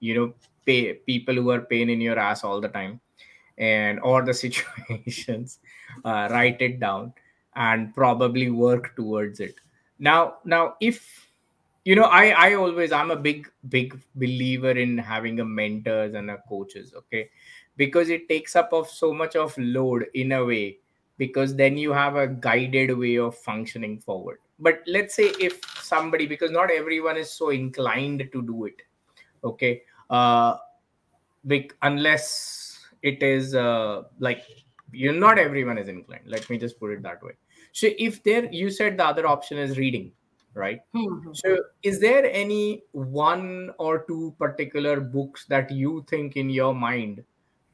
you 0.00 0.14
know 0.14 0.34
pay 0.66 0.94
people 1.10 1.34
who 1.34 1.50
are 1.50 1.60
pain 1.60 1.88
in 1.88 2.00
your 2.00 2.18
ass 2.18 2.42
all 2.44 2.60
the 2.60 2.68
time 2.68 3.00
and 3.58 4.00
or 4.10 4.22
the 4.22 4.34
situations 4.34 5.58
uh, 6.04 6.28
write 6.30 6.60
it 6.60 6.80
down 6.80 7.12
and 7.56 7.94
probably 7.94 8.48
work 8.50 8.94
towards 8.96 9.40
it. 9.40 9.54
Now 9.98 10.36
now 10.44 10.74
if 10.80 11.28
you 11.84 11.96
know 11.96 12.04
i 12.04 12.24
i 12.46 12.54
always 12.54 12.92
i'm 12.92 13.10
a 13.10 13.16
big 13.16 13.50
big 13.70 13.98
believer 14.14 14.70
in 14.70 14.98
having 14.98 15.40
a 15.40 15.44
mentors 15.44 16.14
and 16.14 16.30
a 16.30 16.36
coaches 16.48 16.92
okay? 16.94 17.30
Because 17.76 18.10
it 18.10 18.28
takes 18.28 18.56
up 18.56 18.74
of 18.74 18.90
so 18.90 19.14
much 19.14 19.36
of 19.36 19.56
load 19.56 20.06
in 20.12 20.32
a 20.32 20.44
way 20.44 20.79
because 21.20 21.54
then 21.54 21.76
you 21.76 21.92
have 21.92 22.16
a 22.16 22.26
guided 22.26 22.96
way 22.98 23.16
of 23.16 23.36
functioning 23.36 23.98
forward. 24.00 24.38
But 24.58 24.80
let's 24.86 25.14
say 25.14 25.32
if 25.40 25.60
somebody 25.82 26.26
because 26.26 26.50
not 26.50 26.70
everyone 26.70 27.16
is 27.16 27.30
so 27.30 27.50
inclined 27.50 28.28
to 28.32 28.42
do 28.42 28.64
it 28.66 28.82
okay 29.50 29.82
uh 30.10 30.56
bec- 31.44 31.74
unless 31.82 32.78
it 33.02 33.22
is 33.22 33.54
uh 33.54 34.02
like 34.18 34.42
you 34.92 35.12
not 35.12 35.38
everyone 35.38 35.78
is 35.78 35.88
inclined. 35.88 36.24
Let 36.26 36.48
me 36.50 36.58
just 36.58 36.78
put 36.78 36.90
it 36.90 37.02
that 37.02 37.22
way. 37.22 37.32
So 37.72 37.88
if 37.98 38.22
there 38.24 38.44
you 38.52 38.70
said 38.70 38.98
the 38.98 39.04
other 39.06 39.26
option 39.26 39.58
is 39.58 39.78
reading 39.78 40.12
right? 40.54 40.80
Mhm. 40.94 41.36
so 41.40 41.58
is 41.84 42.00
there 42.00 42.24
any 42.30 42.82
one 42.92 43.70
or 43.78 44.04
two 44.06 44.34
particular 44.38 45.00
books 45.00 45.46
that 45.46 45.70
you 45.70 46.04
think 46.08 46.36
in 46.36 46.50
your 46.50 46.74
mind 46.74 47.22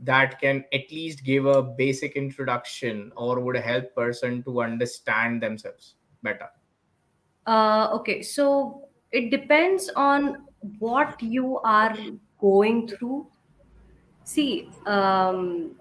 that 0.00 0.40
can 0.40 0.64
at 0.72 0.90
least 0.90 1.24
give 1.24 1.46
a 1.46 1.62
basic 1.62 2.12
introduction 2.16 3.12
or 3.16 3.40
would 3.40 3.56
help 3.56 3.94
person 3.94 4.42
to 4.44 4.62
understand 4.62 5.42
themselves 5.42 5.94
better? 6.22 6.48
Uh, 7.46 7.88
okay 7.92 8.22
so 8.22 8.88
it 9.12 9.30
depends 9.30 9.88
on 9.94 10.46
what 10.78 11.22
you 11.22 11.58
are 11.60 11.96
going 12.40 12.88
through. 12.88 13.26
See 14.24 14.70
um 14.86 15.76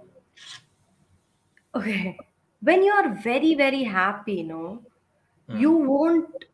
okay 1.76 2.18
when 2.62 2.84
you 2.84 2.92
are 2.92 3.10
very 3.24 3.54
very 3.62 3.84
happy 3.84 4.42
no 4.44 4.62
Hmm. 5.48 5.58
you 5.62 5.72
won't 5.72 6.46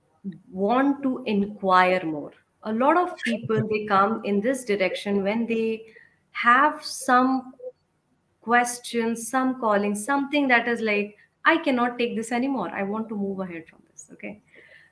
want 0.52 1.02
to 1.04 1.24
inquire 1.26 2.04
more. 2.06 2.34
A 2.63 2.74
lot 2.74 2.97
of 2.97 3.21
people 3.24 3.67
they 3.69 3.86
come 3.86 4.21
in 4.26 4.41
this 4.41 4.65
direction 4.65 5.24
when 5.24 5.45
they 5.47 5.86
have 6.32 6.84
some 6.84 7.54
questions, 8.41 9.30
some 9.30 9.60
calling, 9.60 9.96
something 9.96 10.48
that 10.48 10.67
is 10.67 10.82
like, 10.82 11.15
I 11.46 11.58
cannot 11.58 11.98
take 11.98 12.15
this 12.15 12.32
anymore. 12.32 12.70
I 12.70 12.84
want 12.84 13.10
to 13.10 13.15
move 13.15 13.39
ahead 13.39 13.65
from 13.70 13.80
this. 13.91 14.08
Okay. 14.13 14.41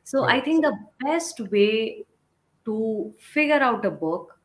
So 0.04 0.21
right. 0.21 0.41
I 0.41 0.45
think 0.45 0.63
the 0.63 0.78
best 1.04 1.39
way 1.52 2.04
to 2.65 3.13
figure 3.19 3.60
out 3.60 3.86
a 3.86 3.91
book 3.91 4.39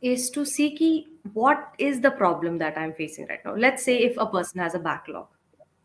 is 0.00 0.30
to 0.30 0.44
see 0.44 1.06
what 1.32 1.72
is 1.78 2.00
the 2.00 2.10
problem 2.10 2.58
that 2.58 2.76
I'm 2.76 2.92
facing 2.94 3.26
right 3.28 3.38
now. 3.44 3.54
Let's 3.54 3.84
say 3.84 3.98
if 3.98 4.16
a 4.16 4.26
person 4.26 4.60
has 4.60 4.74
a 4.74 4.78
backlog, 4.78 5.28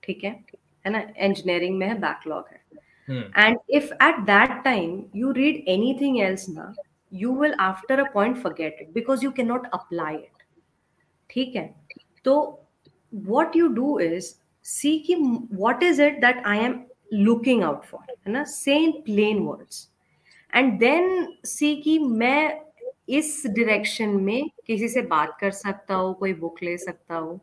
okay, 0.03 0.43
and 0.83 1.13
engineering 1.15 1.77
may 1.77 1.89
have 1.89 2.01
backlog. 2.01 2.45
Hmm. 3.05 3.21
And 3.35 3.57
if 3.67 3.91
at 3.99 4.25
that 4.25 4.63
time 4.63 5.09
you 5.13 5.33
read 5.33 5.63
anything 5.67 6.21
else, 6.21 6.47
now 6.47 6.73
you 7.10 7.32
will 7.32 7.54
after 7.58 8.00
a 8.00 8.10
point 8.12 8.38
forget 8.38 8.74
it 8.80 8.94
because 8.94 9.22
you 9.22 9.30
cannot 9.30 9.68
apply 9.72 10.12
it 10.14 10.46
ठीक 11.30 11.54
है 11.56 11.66
तो 12.24 12.34
what 13.28 13.54
you 13.54 13.68
do 13.74 13.98
is 13.98 14.34
see 14.64 14.98
कि 15.06 15.16
what 15.62 15.82
is 15.82 15.98
it 15.98 16.20
that 16.20 16.42
I 16.46 16.56
am 16.56 16.76
looking 17.12 17.62
out 17.62 17.86
for 17.86 18.00
है 18.08 18.32
ना 18.32 18.44
say 18.46 18.76
in 18.84 18.92
plain 19.08 19.44
words 19.44 19.88
and 20.52 20.80
then 20.80 21.08
see 21.44 21.74
कि 21.82 21.98
मैं 21.98 22.60
इस 23.18 23.42
direction 23.58 24.20
में 24.20 24.50
किसी 24.66 24.88
से 24.88 25.02
बात 25.14 25.36
कर 25.40 25.50
सकता 25.50 25.94
हूँ 25.94 26.14
कोई 26.18 26.34
book 26.40 26.62
ले 26.62 26.76
सकता 26.78 27.16
हूँ 27.16 27.40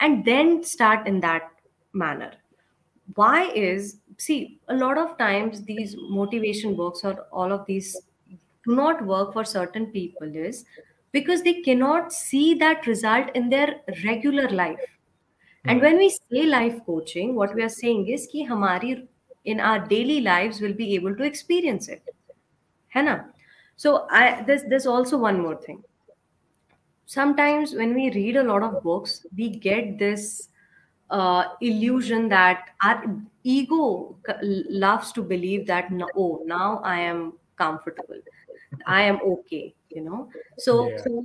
and 0.00 0.24
then 0.24 0.62
start 0.62 1.06
in 1.06 1.20
that 1.20 1.50
manner 1.94 2.32
why 3.14 3.50
is 3.62 3.96
see 4.18 4.60
a 4.68 4.74
lot 4.74 4.98
of 4.98 5.16
times 5.18 5.62
these 5.64 5.96
motivation 6.18 6.74
books 6.74 7.04
or 7.04 7.14
all 7.32 7.52
of 7.52 7.66
these 7.66 7.96
do 8.67 8.75
not 8.75 9.05
work 9.05 9.33
for 9.33 9.43
certain 9.45 9.87
people 9.87 10.35
is 10.35 10.65
because 11.11 11.41
they 11.41 11.61
cannot 11.61 12.11
see 12.11 12.53
that 12.55 12.85
result 12.85 13.29
in 13.33 13.49
their 13.49 13.81
regular 14.03 14.49
life. 14.49 14.85
And 15.65 15.79
hmm. 15.79 15.85
when 15.85 15.97
we 15.97 16.09
say 16.09 16.45
life 16.45 16.79
coaching, 16.85 17.35
what 17.35 17.55
we 17.55 17.63
are 17.63 17.69
saying 17.69 18.07
is 18.07 18.27
ki 18.31 18.45
hamari 18.47 19.07
in 19.45 19.59
our 19.59 19.79
daily 19.79 20.21
lives 20.21 20.59
will 20.61 20.73
be 20.73 20.93
able 20.95 21.15
to 21.15 21.23
experience 21.23 21.87
it. 21.87 22.03
Hai 22.93 23.01
na? 23.01 23.19
So 23.77 24.07
I 24.09 24.43
there's 24.45 24.63
there's 24.63 24.87
also 24.87 25.17
one 25.17 25.41
more 25.41 25.55
thing. 25.55 25.83
Sometimes 27.05 27.73
when 27.73 27.93
we 27.93 28.11
read 28.11 28.35
a 28.35 28.43
lot 28.43 28.63
of 28.63 28.83
books, 28.83 29.25
we 29.37 29.49
get 29.49 29.97
this 29.97 30.49
uh, 31.09 31.43
illusion 31.61 32.27
that 32.29 32.71
our 32.83 33.03
ego 33.43 34.17
loves 34.43 35.13
to 35.13 35.21
believe 35.21 35.67
that 35.67 35.89
oh 36.15 36.41
now 36.45 36.81
I 36.83 36.99
am 36.99 37.33
comfortable 37.55 38.19
i 38.85 39.01
am 39.01 39.19
okay 39.23 39.73
you 39.89 40.01
know? 40.01 40.29
So 40.57 40.93
Yeah. 41.05 41.21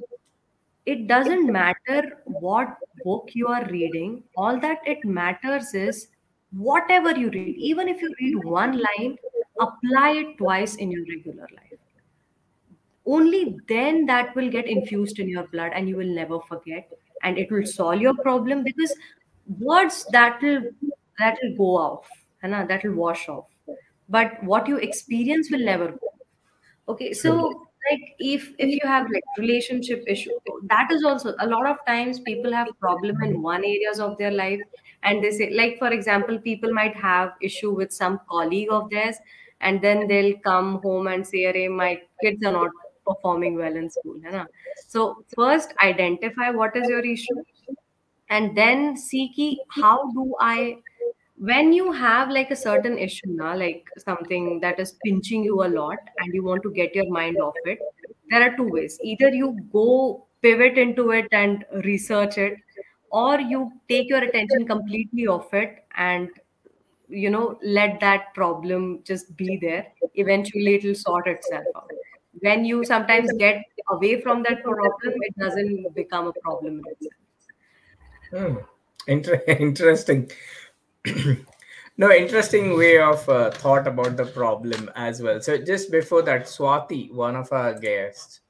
it 0.86 1.06
doesn't 1.08 1.50
matter 1.52 2.22
what 2.24 2.76
book 3.04 3.30
you 3.34 3.48
are 3.48 3.64
reading. 3.68 4.22
All 4.36 4.58
that 4.60 4.78
it 4.86 5.04
matters 5.04 5.74
is 5.74 6.08
whatever 6.52 7.12
you 7.16 7.30
read. 7.30 7.56
Even 7.56 7.88
if 7.88 8.00
you 8.02 8.14
read 8.20 8.44
one 8.44 8.78
line 8.78 9.18
apply 9.60 10.10
it 10.12 10.38
twice 10.38 10.76
in 10.76 10.90
your 10.90 11.04
regular 11.08 11.48
life. 11.54 11.78
Only 13.06 13.56
then 13.68 14.06
that 14.06 14.34
will 14.34 14.48
get 14.50 14.66
infused 14.66 15.18
in 15.18 15.28
your 15.28 15.44
blood 15.48 15.72
and 15.74 15.88
you 15.88 15.96
will 15.96 16.14
never 16.14 16.40
forget 16.40 16.88
and 17.22 17.38
it 17.38 17.50
will 17.50 17.66
solve 17.66 18.00
your 18.00 18.14
problem 18.14 18.62
because 18.64 18.94
words 19.58 20.04
that 20.12 20.40
will 20.42 20.62
that 21.18 21.38
will 21.42 21.56
go 21.56 21.76
off 21.76 22.08
ना, 22.44 22.66
that 22.68 22.84
will 22.84 22.94
wash 22.94 23.28
off. 23.28 23.46
But 24.08 24.42
what 24.44 24.68
you 24.68 24.76
experience 24.78 25.50
will 25.50 25.64
never 25.64 25.88
go 25.92 26.11
Okay, 26.88 27.12
so 27.12 27.32
like 27.90 28.02
if 28.18 28.50
if 28.58 28.68
you 28.70 28.80
have 28.84 29.06
like 29.12 29.24
relationship 29.38 30.02
issue, 30.06 30.32
that 30.68 30.90
is 30.90 31.04
also 31.04 31.34
a 31.40 31.46
lot 31.46 31.66
of 31.66 31.76
times 31.86 32.20
people 32.20 32.52
have 32.52 32.68
problem 32.80 33.22
in 33.22 33.40
one 33.42 33.64
areas 33.64 34.00
of 34.00 34.16
their 34.18 34.30
life, 34.32 34.60
and 35.02 35.22
they 35.22 35.30
say 35.30 35.50
like 35.50 35.78
for 35.78 35.88
example, 35.92 36.38
people 36.38 36.72
might 36.72 36.96
have 36.96 37.32
issue 37.40 37.72
with 37.74 37.92
some 37.92 38.20
colleague 38.28 38.68
of 38.70 38.90
theirs, 38.90 39.16
and 39.60 39.80
then 39.80 40.06
they'll 40.08 40.36
come 40.38 40.80
home 40.82 41.06
and 41.06 41.26
say, 41.26 41.44
hey 41.52 41.68
my 41.68 42.00
kids 42.22 42.44
are 42.44 42.52
not 42.52 42.70
performing 43.06 43.56
well 43.56 43.76
in 43.76 43.88
school." 43.90 44.18
ना? 44.26 44.46
So 44.88 45.24
first 45.36 45.74
identify 45.82 46.50
what 46.50 46.76
is 46.76 46.88
your 46.88 47.04
issue, 47.14 47.42
and 48.28 48.56
then 48.56 48.96
see 48.96 49.28
ki 49.36 49.60
how 49.80 50.10
do 50.12 50.34
I 50.40 50.76
when 51.48 51.72
you 51.72 51.92
have 51.92 52.30
like 52.30 52.50
a 52.50 52.56
certain 52.56 52.96
issue 52.98 53.30
now 53.38 53.54
like 53.56 53.88
something 53.98 54.60
that 54.60 54.78
is 54.84 54.92
pinching 55.04 55.44
you 55.44 55.62
a 55.64 55.70
lot 55.76 55.98
and 56.18 56.34
you 56.34 56.42
want 56.44 56.62
to 56.62 56.70
get 56.78 56.94
your 56.94 57.08
mind 57.16 57.36
off 57.46 57.54
it 57.64 57.78
there 58.30 58.42
are 58.46 58.56
two 58.56 58.68
ways 58.76 58.98
either 59.02 59.30
you 59.40 59.48
go 59.72 60.26
pivot 60.42 60.78
into 60.78 61.10
it 61.10 61.26
and 61.32 61.64
research 61.84 62.38
it 62.38 62.54
or 63.10 63.40
you 63.40 63.70
take 63.88 64.08
your 64.08 64.22
attention 64.28 64.66
completely 64.66 65.26
off 65.26 65.52
it 65.52 65.84
and 65.96 66.30
you 67.08 67.30
know 67.30 67.58
let 67.62 67.98
that 68.00 68.32
problem 68.34 68.86
just 69.04 69.36
be 69.36 69.58
there 69.62 69.86
eventually 70.14 70.74
it 70.76 70.84
will 70.84 71.00
sort 71.04 71.26
itself 71.26 71.66
out 71.76 71.90
when 72.40 72.64
you 72.64 72.84
sometimes 72.84 73.32
get 73.34 73.62
away 73.90 74.20
from 74.20 74.42
that 74.42 74.62
problem 74.62 75.14
it 75.30 75.34
doesn't 75.38 75.94
become 75.94 76.28
a 76.28 76.32
problem 76.44 76.78
in 76.80 76.92
itself 76.92 77.22
Hmm. 78.30 78.56
Inter- 79.06 79.42
interesting. 79.48 80.30
no, 81.96 82.12
interesting 82.12 82.76
way 82.76 82.98
of 82.98 83.28
uh, 83.28 83.50
thought 83.50 83.86
about 83.86 84.16
the 84.16 84.26
problem 84.26 84.90
as 84.94 85.20
well. 85.20 85.40
So 85.40 85.58
just 85.58 85.90
before 85.90 86.22
that, 86.22 86.44
Swati, 86.44 87.12
one 87.12 87.36
of 87.36 87.52
our 87.52 87.78
guests, 87.78 88.40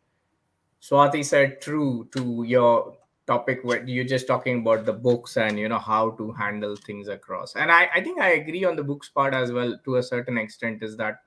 Swati 0.80 1.24
said 1.24 1.60
true 1.60 2.08
to 2.12 2.44
your 2.46 2.96
topic 3.26 3.60
where 3.62 3.84
you're 3.84 4.04
just 4.04 4.26
talking 4.26 4.60
about 4.60 4.84
the 4.84 4.92
books 4.92 5.36
and 5.36 5.58
you 5.58 5.68
know 5.68 5.78
how 5.78 6.10
to 6.10 6.32
handle 6.32 6.76
things 6.76 7.08
across. 7.08 7.54
And 7.54 7.70
I, 7.70 7.88
I 7.94 8.00
think 8.00 8.20
I 8.20 8.32
agree 8.32 8.64
on 8.64 8.76
the 8.76 8.82
books 8.82 9.08
part 9.08 9.32
as 9.32 9.52
well 9.52 9.78
to 9.84 9.96
a 9.96 10.02
certain 10.02 10.38
extent 10.38 10.82
is 10.82 10.96
that 10.96 11.20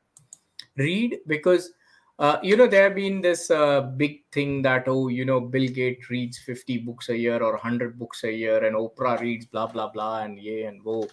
read 0.78 1.20
because 1.28 1.72
uh, 2.20 2.38
you 2.42 2.56
know 2.56 2.68
there 2.68 2.84
have 2.84 2.96
been 2.96 3.22
this 3.22 3.52
uh, 3.52 3.82
big 3.82 4.24
thing 4.32 4.62
that 4.62 4.86
oh 4.88 5.08
you 5.08 5.26
know 5.26 5.40
bill 5.40 5.68
gates 5.68 6.10
reads 6.10 6.38
50 6.38 6.80
books 6.80 7.10
a 7.10 7.18
year 7.18 7.42
or 7.42 7.52
100 7.54 8.00
books 8.00 8.24
a 8.24 8.32
year 8.32 8.64
and 8.64 8.76
oprah 8.76 9.20
reads 9.20 9.46
blah 9.46 9.68
blah 9.68 9.90
blah 9.90 10.22
and 10.22 10.40
yeah 10.40 10.68
and 10.68 10.82
whoa 10.84 11.08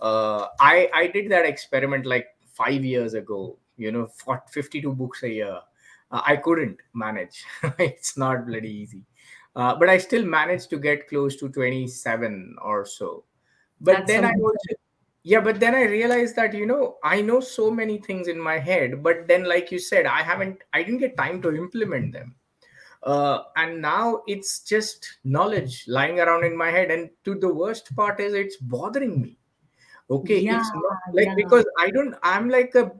uh, 0.00 0.46
i 0.60 0.88
i 0.94 1.06
did 1.06 1.30
that 1.30 1.44
experiment 1.44 2.06
like 2.06 2.26
five 2.54 2.84
years 2.84 3.14
ago 3.14 3.56
you 3.76 3.92
know 3.92 4.06
for 4.06 4.42
52 4.50 4.92
books 4.92 5.22
a 5.22 5.28
year. 5.28 5.58
Uh, 6.10 6.22
i 6.26 6.36
couldn't 6.36 6.78
manage. 6.94 7.44
It's 7.78 8.16
not 8.16 8.46
bloody 8.46 8.70
easy. 8.70 9.04
Uh, 9.54 9.74
but 9.76 9.88
i 9.88 9.98
still 9.98 10.24
managed 10.24 10.70
to 10.70 10.78
get 10.78 11.08
close 11.08 11.36
to 11.36 11.48
27 11.48 12.56
or 12.62 12.84
so. 12.84 13.24
But 13.80 13.98
that's 13.98 14.06
then 14.08 14.24
i 14.24 14.32
also 14.32 14.74
yeah 15.22 15.40
but 15.40 15.60
then 15.60 15.74
i 15.74 15.82
realized 15.82 16.36
that 16.36 16.54
you 16.54 16.66
know 16.66 16.96
i 17.02 17.20
know 17.20 17.40
so 17.40 17.70
many 17.70 17.98
things 17.98 18.28
in 18.28 18.38
my 18.38 18.58
head 18.58 19.02
but 19.02 19.26
then 19.26 19.44
like 19.44 19.70
you 19.72 19.78
said 19.78 20.06
i 20.06 20.22
haven't 20.22 20.62
i 20.72 20.82
didn't 20.82 21.00
get 21.00 21.16
time 21.16 21.40
to 21.42 21.54
implement 21.54 22.12
them. 22.12 22.34
Uh, 23.04 23.44
and 23.56 23.80
now 23.80 24.22
it's 24.26 24.58
just 24.64 25.18
knowledge 25.22 25.84
lying 25.86 26.18
around 26.18 26.44
in 26.44 26.56
my 26.56 26.68
head 26.68 26.90
and 26.90 27.08
to 27.24 27.36
the 27.36 27.52
worst 27.54 27.94
part 27.94 28.18
is 28.18 28.34
it's 28.34 28.56
bothering 28.56 29.22
me. 29.22 29.38
Okay 30.10 30.40
yeah 30.40 30.58
it's 30.58 30.72
not 30.74 31.14
like 31.14 31.26
yeah. 31.26 31.34
because 31.36 31.64
i 31.78 31.90
don't 31.90 32.14
i'm 32.22 32.48
like 32.48 32.74
a 32.74 32.90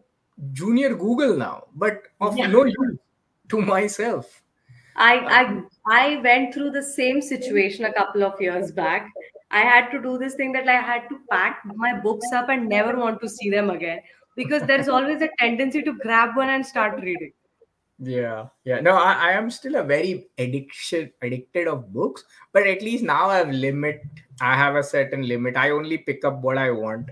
junior 0.53 0.95
google 0.95 1.37
now 1.37 1.65
but 1.75 2.03
of 2.21 2.37
yeah. 2.37 2.47
no 2.47 2.65
use 2.65 2.99
to 3.49 3.61
myself. 3.61 4.43
I 4.97 5.15
I 5.41 5.63
I 5.87 6.21
went 6.23 6.55
through 6.55 6.71
the 6.71 6.83
same 6.83 7.21
situation 7.23 7.85
a 7.85 7.93
couple 7.93 8.25
of 8.25 8.41
years 8.41 8.73
back. 8.73 9.11
I 9.52 9.62
had 9.62 9.92
to 9.92 10.02
do 10.02 10.18
this 10.18 10.34
thing 10.36 10.52
that 10.54 10.68
I 10.68 10.82
had 10.82 11.08
to 11.10 11.20
pack 11.30 11.62
my 11.66 12.00
books 12.00 12.32
up 12.34 12.50
and 12.50 12.68
never 12.68 12.98
want 12.98 13.22
to 13.22 13.30
see 13.30 13.50
them 13.50 13.70
again 13.70 14.02
because 14.36 14.64
there 14.64 14.80
is 14.80 14.90
always 14.90 15.22
a 15.22 15.30
tendency 15.40 15.82
to 15.84 15.94
grab 15.94 16.36
one 16.36 16.50
and 16.50 16.66
start 16.66 17.00
reading. 17.02 17.32
Yeah, 18.00 18.48
yeah. 18.64 18.80
No, 18.82 18.96
I, 18.96 19.14
I 19.14 19.32
am 19.34 19.50
still 19.52 19.76
a 19.76 19.84
very 19.84 20.28
addiction 20.38 21.12
addicted 21.22 21.68
of 21.68 21.94
books, 21.94 22.24
but 22.52 22.66
at 22.68 22.82
least 22.82 23.04
now 23.04 23.30
I 23.30 23.38
have 23.38 23.52
limit. 23.52 24.02
I 24.42 24.56
have 24.56 24.76
a 24.76 24.84
certain 24.84 25.28
limit. 25.28 25.56
I 25.56 25.70
only 25.70 26.00
pick 26.00 26.26
up 26.26 26.42
what 26.42 26.58
I 26.58 26.72
want. 26.72 27.10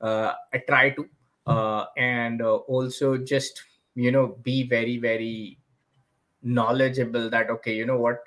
Uh, 0.00 0.32
I 0.52 0.58
try 0.58 0.90
to, 0.90 1.06
uh, 1.46 1.84
and 1.96 2.40
uh, 2.42 2.56
also 2.56 3.18
just 3.18 3.62
you 3.94 4.10
know 4.10 4.38
be 4.42 4.62
very 4.66 4.96
very 4.96 5.58
knowledgeable 6.42 7.28
that 7.30 7.50
okay, 7.50 7.76
you 7.76 7.86
know 7.86 7.98
what, 7.98 8.24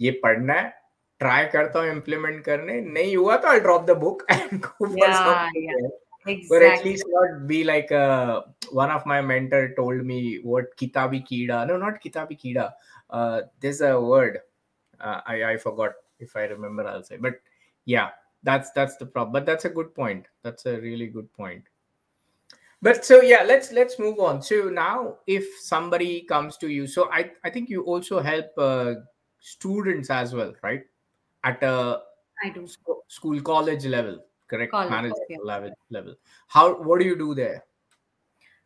ये 0.00 0.10
पढ़ना 0.22 0.54
है 0.54 0.77
try 1.20 1.44
करता 1.52 1.80
हूँ 1.80 1.90
implement 1.90 2.44
करने 2.44 2.80
नहीं 2.80 3.16
हुआ 3.16 3.36
तो 3.42 3.48
I 3.48 3.60
drop 3.66 3.84
the 3.86 3.96
book 3.98 4.24
and 4.30 4.60
go 4.60 4.86
for 4.86 5.08
Yeah, 5.08 5.22
something 5.24 5.68
yeah, 5.68 5.84
else 5.84 6.00
but 6.26 6.62
at 6.62 6.82
exactly. 6.82 6.90
least 6.90 7.04
not 7.08 7.46
be 7.46 7.64
like 7.64 7.92
uh, 7.92 8.42
one 8.72 8.90
of 8.90 9.04
my 9.06 9.20
mentor 9.20 9.74
told 9.78 10.04
me 10.10 10.38
what 10.52 10.70
kitabi 10.82 11.20
kida 11.30 11.66
no 11.70 11.76
not 11.76 12.00
kitabi 12.04 12.36
kida 12.44 12.64
uh, 13.10 13.40
there's 13.60 13.80
a 13.80 14.00
word 14.00 14.38
uh, 15.00 15.20
I, 15.26 15.44
I 15.52 15.56
forgot 15.58 15.92
if 16.18 16.34
i 16.36 16.44
remember 16.44 16.86
i'll 16.86 17.02
say 17.02 17.16
but 17.16 17.34
yeah 17.84 18.08
that's 18.42 18.70
that's 18.70 18.96
the 18.96 19.06
problem 19.06 19.32
but 19.32 19.46
that's 19.46 19.64
a 19.66 19.68
good 19.68 19.94
point 19.94 20.26
that's 20.42 20.66
a 20.66 20.80
really 20.80 21.08
good 21.08 21.30
point 21.34 21.64
but 22.82 23.04
so 23.04 23.20
yeah 23.20 23.42
let's 23.42 23.72
let's 23.72 23.98
move 23.98 24.18
on 24.18 24.40
so 24.42 24.70
now 24.70 25.16
if 25.26 25.44
somebody 25.60 26.22
comes 26.22 26.56
to 26.58 26.68
you 26.68 26.86
so 26.86 27.10
i 27.12 27.30
i 27.44 27.50
think 27.50 27.68
you 27.68 27.82
also 27.82 28.20
help 28.20 28.46
uh, 28.58 28.94
students 29.40 30.10
as 30.10 30.34
well 30.34 30.54
right 30.62 30.84
At 31.43 31.63
a 31.63 32.03
I 32.43 32.49
do. 32.49 32.67
sco- 32.67 33.03
school 33.07 33.41
college 33.41 33.85
level 33.85 34.25
correct? 34.47 34.71
College, 34.71 34.89
yeah. 35.27 35.37
managerial 35.37 35.45
level 35.45 35.73
level. 35.89 36.15
How 36.47 36.81
what 36.81 36.99
do 36.99 37.05
you 37.05 37.17
do 37.17 37.33
there? 37.35 37.65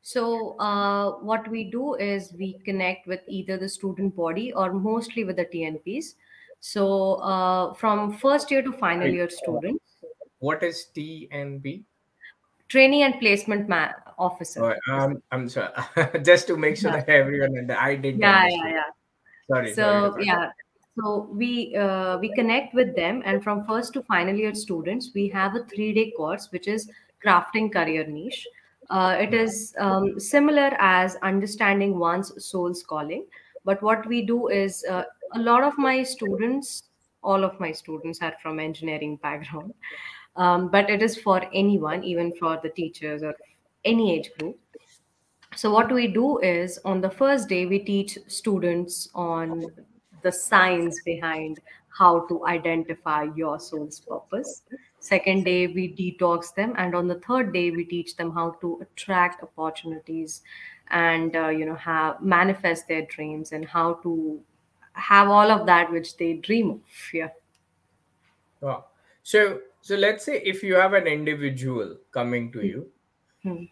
So, 0.02 0.58
uh, 0.60 1.14
what 1.20 1.48
we 1.50 1.72
do 1.72 1.96
is 1.96 2.34
we 2.38 2.60
connect 2.60 3.08
with 3.08 3.22
either 3.28 3.58
the 3.58 3.70
student 3.70 4.16
body 4.16 4.52
or 4.54 4.74
mostly 4.74 5.24
with 5.24 5.38
the 5.38 5.46
TNPs. 5.46 6.16
So, 6.60 7.16
uh, 7.16 7.74
from 7.74 8.14
first 8.18 8.52
year 8.52 8.62
to 8.62 8.72
final 8.74 9.08
year 9.10 9.30
students, 9.30 10.04
what 10.40 10.62
is 10.64 10.86
TNP 10.86 11.86
training 12.70 13.04
and 13.04 13.20
placement 13.20 13.70
ma- 13.70 13.94
officer. 14.18 14.68
um, 14.90 15.22
i'm 15.32 15.50
sorry. 15.50 15.74
Just 16.24 16.48
to 16.48 16.58
make 16.58 16.78
sure 16.78 16.92
Yeah, 16.92 16.98
that 16.98 17.10
everyone 17.10 17.58
under, 17.58 17.76
i 17.76 17.96
didn't 17.96 18.22
yeah, 18.22 18.48
yeah, 18.48 18.70
yeah. 18.70 18.84
sorry 19.50 19.76
sorry 19.76 19.76
So 19.76 20.16
about 20.16 20.20
yeah, 20.20 20.52
so 20.98 21.30
we 21.32 21.76
uh, 21.76 22.18
we 22.20 22.34
connect 22.34 22.74
with 22.74 22.96
them, 22.96 23.22
and 23.26 23.44
from 23.44 23.66
first 23.66 23.94
to 23.94 24.04
final 24.04 24.36
year 24.36 24.54
students, 24.54 25.12
we 25.14 25.28
have 25.30 25.56
a 25.56 25.66
three 25.66 25.94
day 25.94 26.12
course 26.16 26.50
which 26.52 26.68
is 26.68 26.90
crafting 27.26 27.72
career 27.72 28.06
niche. 28.06 28.48
Uh, 28.90 29.16
it 29.20 29.34
is 29.34 29.74
um, 29.80 30.20
similar 30.20 30.72
as 30.80 31.16
understanding 31.24 31.98
one's 31.98 32.32
soul's 32.46 32.84
calling, 32.84 33.26
but 33.66 33.82
what 33.82 34.06
we 34.08 34.26
do 34.26 34.48
is 34.50 34.86
uh, 34.90 35.04
a 35.34 35.40
lot 35.40 35.64
of 35.64 35.78
my 35.78 36.04
students, 36.04 36.84
all 37.24 37.44
of 37.44 37.60
my 37.60 37.72
students 37.72 38.22
are 38.22 38.36
from 38.42 38.60
engineering 38.60 39.16
background, 39.24 39.74
um, 40.36 40.70
but 40.70 40.90
it 40.90 41.02
is 41.02 41.18
for 41.18 41.42
anyone, 41.54 42.04
even 42.04 42.34
for 42.36 42.60
the 42.62 42.70
teachers 42.70 43.24
or 43.24 43.34
any 43.86 44.18
age 44.18 44.30
group 44.38 44.58
so 45.56 45.72
what 45.72 45.92
we 45.92 46.08
do 46.08 46.40
is 46.40 46.80
on 46.84 47.02
the 47.02 47.10
first 47.10 47.48
day 47.48 47.66
we 47.66 47.80
teach 47.80 48.18
students 48.28 49.10
on 49.14 49.66
the 50.24 50.32
science 50.32 51.02
behind 51.06 51.60
how 51.90 52.26
to 52.28 52.46
identify 52.48 53.24
your 53.36 53.60
soul's 53.60 54.00
purpose 54.00 54.64
second 55.00 55.44
day 55.44 55.68
we 55.68 55.94
detox 55.94 56.54
them 56.56 56.74
and 56.78 56.96
on 56.96 57.08
the 57.08 57.20
third 57.28 57.54
day 57.54 57.72
we 57.72 57.84
teach 57.86 58.16
them 58.16 58.32
how 58.32 58.52
to 58.62 58.80
attract 58.82 59.44
opportunities 59.44 60.42
and 60.92 61.36
uh, 61.36 61.50
you 61.50 61.66
know 61.66 61.76
have 61.76 62.22
manifest 62.22 62.88
their 62.88 63.04
dreams 63.04 63.52
and 63.52 63.66
how 63.66 63.94
to 63.96 64.40
have 64.94 65.28
all 65.28 65.52
of 65.52 65.66
that 65.66 65.92
which 65.92 66.18
they 66.18 66.34
dream 66.34 66.72
of 66.72 67.14
yeah 67.14 67.30
wow. 68.62 68.86
so 69.24 69.60
so 69.82 69.96
let's 69.96 70.24
say 70.26 70.42
if 70.44 70.64
you 70.64 70.76
have 70.76 70.94
an 70.94 71.08
individual 71.08 71.98
coming 72.12 72.52
to 72.52 72.66
you 72.66 72.90
Hmm. 73.44 73.66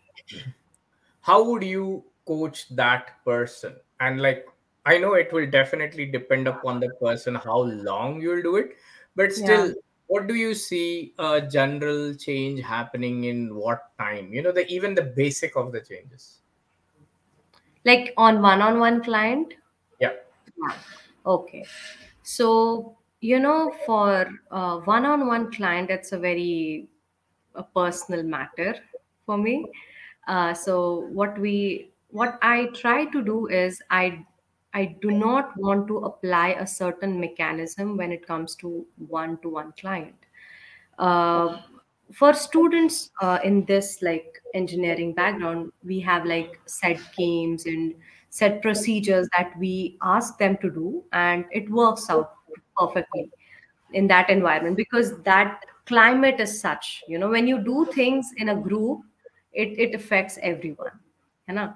how 1.22 1.42
would 1.44 1.64
you 1.64 2.04
coach 2.28 2.68
that 2.76 3.24
person 3.24 3.76
and 4.02 4.22
like 4.22 4.46
i 4.86 4.98
know 4.98 5.14
it 5.14 5.32
will 5.32 5.50
definitely 5.50 6.06
depend 6.06 6.48
upon 6.48 6.80
the 6.80 6.90
person 7.02 7.36
how 7.36 7.60
long 7.60 8.22
you'll 8.22 8.42
do 8.42 8.56
it 8.58 8.72
but 9.16 9.30
yeah. 9.30 9.44
still 9.44 9.74
what 10.12 10.28
do 10.28 10.36
you 10.36 10.54
see 10.54 11.14
a 11.20 11.40
general 11.40 12.14
change 12.14 12.62
happening 12.62 13.24
in 13.24 13.56
what 13.56 13.98
time? 13.98 14.34
You 14.34 14.42
know 14.42 14.52
the 14.52 14.68
even 14.68 14.94
the 14.94 15.04
basic 15.04 15.56
of 15.56 15.72
the 15.72 15.80
changes. 15.80 16.40
Like 17.86 18.14
on 18.18 18.42
one-on-one 18.42 19.06
client? 19.06 19.54
Yeah. 20.02 20.16
Okay. 21.26 21.64
So, 22.24 22.98
you 23.22 23.40
know, 23.40 23.74
for 23.86 24.30
uh, 24.52 24.80
one-on-one 24.80 25.54
client, 25.54 25.90
it's 25.90 26.12
a 26.12 26.20
very 26.20 26.90
a 27.56 27.64
personal 27.64 28.24
matter 28.24 28.76
for 29.26 29.38
me. 29.38 29.66
Uh, 30.28 30.54
so 30.54 31.08
what 31.14 31.40
we 31.40 31.94
what 32.10 32.38
I 32.42 32.66
try 32.76 33.06
to 33.06 33.24
do 33.24 33.48
is 33.48 33.82
I 33.90 34.26
I 34.74 34.96
do 35.02 35.12
not 35.12 35.56
want 35.58 35.88
to 35.88 35.98
apply 36.00 36.50
a 36.60 36.66
certain 36.66 37.20
mechanism 37.20 37.98
when 37.98 38.12
it 38.12 38.26
comes 38.26 38.56
to 38.58 38.86
one 39.08 39.38
to 39.42 39.50
one 39.50 39.74
client. 39.80 40.16
Uh, 40.98 41.62
for 42.14 42.34
students 42.34 43.10
uh, 43.22 43.40
in 43.44 43.66
this 43.66 44.02
like 44.02 44.42
engineering 44.54 45.14
background, 45.14 45.72
we 45.84 46.00
have 46.02 46.26
like 46.26 46.60
set 46.66 47.00
games 47.18 47.66
and 47.66 47.96
set 48.30 48.62
procedures 48.62 49.28
that 49.38 49.58
we 49.58 49.98
ask 50.02 50.38
them 50.38 50.58
to 50.58 50.70
do, 50.70 51.04
and 51.12 51.46
it 51.52 51.70
works 51.70 52.10
out 52.10 52.34
perfectly 52.78 53.30
in 53.94 54.08
that 54.08 54.30
environment 54.30 54.78
because 54.78 55.22
that 55.24 55.66
climate 55.86 56.40
is 56.40 56.60
such 56.62 57.04
you 57.08 57.18
know 57.20 57.30
when 57.30 57.48
you 57.48 57.58
do 57.60 57.86
things 57.94 58.30
in 58.38 58.50
a 58.50 58.56
group 58.56 59.02
it, 59.54 59.78
it 59.78 59.96
affects 59.96 60.38
everyone 60.42 60.92
you 61.48 61.54
know 61.54 61.74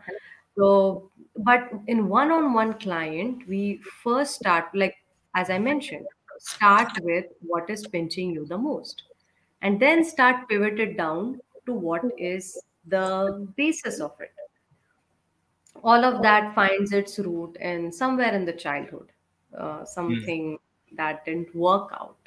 so 0.57 1.11
but 1.49 1.69
in 1.87 2.07
one-on-one 2.07 2.73
client 2.79 3.47
we 3.47 3.77
first 4.03 4.35
start 4.35 4.65
like 4.73 4.95
as 5.35 5.49
i 5.49 5.57
mentioned 5.59 6.07
start 6.39 6.89
with 7.01 7.25
what 7.41 7.69
is 7.69 7.83
pinching 7.95 8.31
you 8.31 8.45
the 8.45 8.57
most 8.57 9.03
and 9.61 9.79
then 9.79 10.03
start 10.03 10.47
pivoted 10.49 10.95
down 10.97 11.39
to 11.65 11.73
what 11.73 12.03
is 12.17 12.65
the 12.87 13.05
basis 13.57 13.99
of 13.99 14.13
it 14.19 14.33
all 15.83 16.03
of 16.03 16.21
that 16.21 16.53
finds 16.55 16.91
its 16.91 17.17
root 17.19 17.55
in 17.57 17.91
somewhere 17.91 18.33
in 18.33 18.45
the 18.45 18.53
childhood 18.53 19.11
uh, 19.57 19.85
Hmm. 20.07 20.25
something 20.25 20.57
that 20.93 21.23
didn't 21.25 21.53
work 21.55 21.89
out 21.93 22.17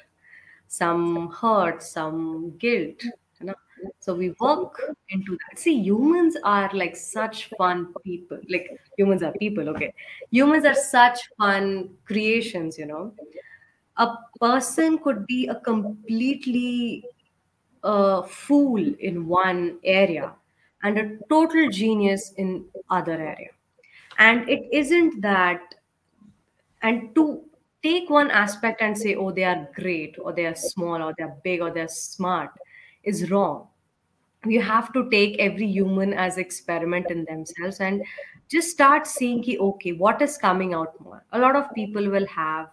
some 0.67 1.31
hurt 1.41 1.83
some 1.83 2.51
guilt 2.57 3.01
so 3.99 4.13
we 4.13 4.35
work 4.39 4.81
into 5.09 5.33
that. 5.33 5.59
See 5.59 5.81
humans 5.81 6.35
are 6.43 6.69
like 6.73 6.95
such 6.95 7.49
fun 7.57 7.93
people. 8.03 8.39
Like 8.49 8.79
humans 8.97 9.23
are 9.23 9.33
people 9.33 9.69
okay? 9.69 9.93
Humans 10.31 10.65
are 10.65 10.75
such 10.75 11.19
fun 11.37 11.89
creations 12.05 12.77
you 12.77 12.85
know? 12.85 13.13
A 13.97 14.15
person 14.39 14.97
could 14.99 15.25
be 15.27 15.47
a 15.47 15.55
completely 15.55 17.03
uh, 17.83 18.23
fool 18.23 18.83
in 18.99 19.27
one 19.27 19.79
area 19.83 20.33
and 20.83 20.97
a 20.97 21.17
total 21.29 21.69
genius 21.69 22.33
in 22.37 22.65
other 22.89 23.13
area. 23.13 23.49
And 24.17 24.49
it 24.49 24.67
isn't 24.71 25.21
that 25.21 25.75
and 26.81 27.13
to 27.15 27.43
take 27.83 28.09
one 28.09 28.31
aspect 28.31 28.81
and 28.81 28.97
say 28.97 29.15
oh 29.15 29.31
they 29.31 29.43
are 29.43 29.67
great 29.75 30.15
or 30.19 30.33
they 30.33 30.45
are 30.45 30.55
small 30.55 31.01
or 31.01 31.13
they're 31.17 31.35
big 31.43 31.61
or 31.61 31.71
they're 31.71 31.87
smart 31.87 32.51
is 33.11 33.29
wrong 33.31 33.67
you 34.45 34.61
have 34.61 34.91
to 34.93 35.09
take 35.09 35.37
every 35.39 35.67
human 35.67 36.13
as 36.13 36.37
experiment 36.37 37.11
in 37.11 37.25
themselves 37.25 37.79
and 37.79 38.03
just 38.49 38.69
start 38.69 39.05
seeing 39.05 39.41
ki, 39.43 39.57
okay 39.59 39.91
what 39.91 40.21
is 40.21 40.37
coming 40.37 40.73
out 40.73 40.99
more 41.01 41.23
a 41.33 41.39
lot 41.39 41.55
of 41.55 41.73
people 41.73 42.09
will 42.09 42.27
have 42.27 42.69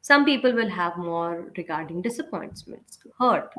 some 0.00 0.24
people 0.24 0.52
will 0.52 0.68
have 0.68 0.96
more 0.96 1.52
regarding 1.56 2.02
disappointments 2.02 2.98
hurt 3.18 3.52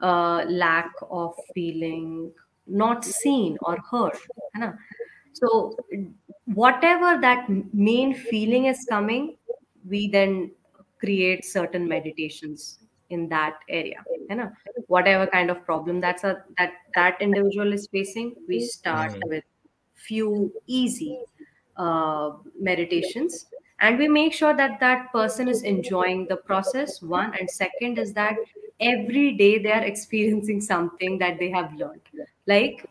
uh, 0.00 0.44
lack 0.48 0.90
of 1.10 1.34
feeling 1.54 2.32
not 2.66 3.04
seen 3.04 3.58
or 3.62 3.78
heard 3.90 4.16
ना? 4.56 4.76
so 5.32 5.76
whatever 6.46 7.20
that 7.20 7.46
main 7.74 8.14
feeling 8.14 8.66
is 8.66 8.86
coming 8.88 9.36
we 9.86 10.08
then 10.08 10.50
create 10.98 11.44
certain 11.44 11.86
meditations 11.86 12.78
in 13.14 13.28
that 13.28 13.60
area 13.68 14.04
you 14.28 14.36
know 14.36 14.50
whatever 14.86 15.26
kind 15.26 15.50
of 15.50 15.64
problem 15.64 16.00
that's 16.00 16.24
a 16.24 16.32
that 16.58 16.72
that 16.94 17.20
individual 17.20 17.72
is 17.72 17.86
facing 17.92 18.34
we 18.48 18.60
start 18.60 19.12
Hmm. 19.12 19.20
with 19.34 19.44
few 19.94 20.52
easy 20.66 21.24
uh, 21.76 22.30
meditations. 22.58 23.46
And 23.80 23.98
we 23.98 24.08
make 24.08 24.32
sure 24.32 24.56
that 24.56 24.80
that 24.80 25.10
person 25.12 25.48
is 25.48 25.62
enjoying 25.62 26.26
the 26.28 26.36
process. 26.36 27.02
One. 27.02 27.34
And 27.38 27.50
second 27.50 27.98
is 27.98 28.14
that 28.14 28.36
every 28.80 29.32
day 29.36 29.58
they 29.58 29.72
are 29.72 29.82
experiencing 29.92 30.60
something 30.60 31.18
that 31.18 31.38
they 31.38 31.50
have 31.50 31.72
learned. 31.74 32.02
Like 32.46 32.86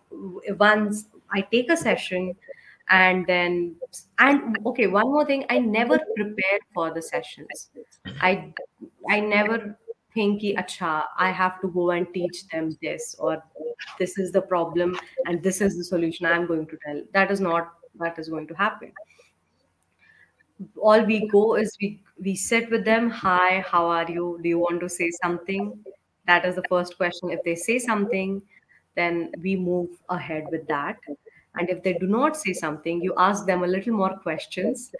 once 0.59 1.05
i 1.31 1.41
take 1.41 1.69
a 1.71 1.77
session 1.77 2.35
and 2.89 3.25
then 3.27 3.75
and 4.19 4.57
okay 4.65 4.87
one 4.87 5.07
more 5.11 5.25
thing. 5.25 5.45
I 5.49 5.59
never 5.59 5.99
prepare 6.15 6.59
for 6.73 6.93
the 6.93 7.01
sessions. 7.01 7.69
I 8.19 8.53
i 9.09 9.19
never 9.19 9.77
think 10.13 10.41
ki, 10.41 10.55
acha 10.55 11.03
i 11.17 11.31
have 11.31 11.59
to 11.61 11.67
go 11.67 11.91
and 11.91 12.07
teach 12.13 12.47
them 12.47 12.77
this 12.81 13.15
or 13.19 13.43
this 13.99 14.17
is 14.17 14.31
the 14.31 14.41
problem 14.41 14.97
and 15.25 15.41
this 15.43 15.61
is 15.61 15.77
the 15.77 15.83
solution 15.83 16.25
i'm 16.25 16.45
going 16.45 16.67
to 16.67 16.77
tell. 16.85 17.01
That 17.13 17.31
is 17.31 17.39
not 17.39 17.73
that 17.99 18.17
is 18.17 18.29
going 18.29 18.47
to 18.47 18.55
happen. 18.55 18.91
All 20.81 21.03
we 21.03 21.27
go 21.27 21.55
is 21.55 21.75
we 21.81 22.01
we 22.19 22.35
sit 22.35 22.69
with 22.71 22.85
them 22.85 23.09
hi 23.09 23.63
how 23.67 23.85
are 23.87 24.09
you? 24.09 24.39
Do 24.41 24.49
you 24.49 24.59
want 24.59 24.79
to 24.81 24.89
say 24.89 25.11
something? 25.21 25.73
That 26.27 26.45
is 26.45 26.55
the 26.55 26.63
first 26.69 26.97
question. 26.97 27.31
If 27.31 27.43
they 27.43 27.55
say 27.55 27.79
something 27.79 28.41
then 28.95 29.31
we 29.41 29.55
move 29.55 29.89
ahead 30.09 30.45
with 30.51 30.67
that. 30.67 30.97
And 31.55 31.69
if 31.69 31.83
they 31.83 31.93
do 31.93 32.07
not 32.07 32.37
say 32.37 32.53
something 32.53 33.01
you 33.01 33.13
ask 33.17 33.45
them 33.45 33.63
a 33.63 33.67
little 33.67 33.93
more 33.93 34.17
questions 34.17 34.91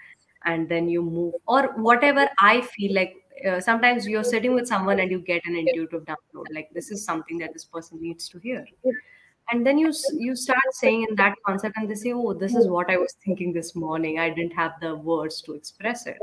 and 0.46 0.68
then 0.68 0.90
you 0.90 1.02
move. 1.02 1.34
Or 1.48 1.74
whatever 1.78 2.28
i 2.40 2.62
feel 2.62 2.94
like 2.94 3.23
uh, 3.48 3.60
sometimes 3.60 4.08
you're 4.08 4.24
sitting 4.24 4.54
with 4.54 4.68
someone 4.68 5.00
and 5.00 5.12
you 5.12 5.20
get 5.20 5.42
an 5.46 5.56
intuitive 5.56 6.06
download 6.06 6.46
like 6.54 6.70
this 6.74 6.92
is 6.92 7.04
something 7.04 7.38
that 7.38 7.54
this 7.54 7.66
person 7.66 8.02
needs 8.02 8.30
to 8.30 8.40
hear. 8.40 8.66
And 9.52 9.66
then 9.66 9.78
you 9.78 9.94
you 10.14 10.36
start 10.36 10.64
saying 10.72 11.06
in 11.10 11.16
that 11.16 11.36
concept 11.46 11.76
and 11.78 11.90
they 11.90 11.96
say 11.96 12.14
oh 12.14 12.34
this 12.34 12.56
is 12.56 12.68
what 12.68 12.90
i 12.90 12.98
was 12.98 13.16
thinking 13.26 13.52
this 13.54 13.76
morning. 13.76 14.20
I 14.20 14.30
didn't 14.30 14.54
have 14.54 14.74
the 14.82 14.96
words 14.96 15.42
to 15.42 15.54
express 15.54 16.08
it. 16.08 16.18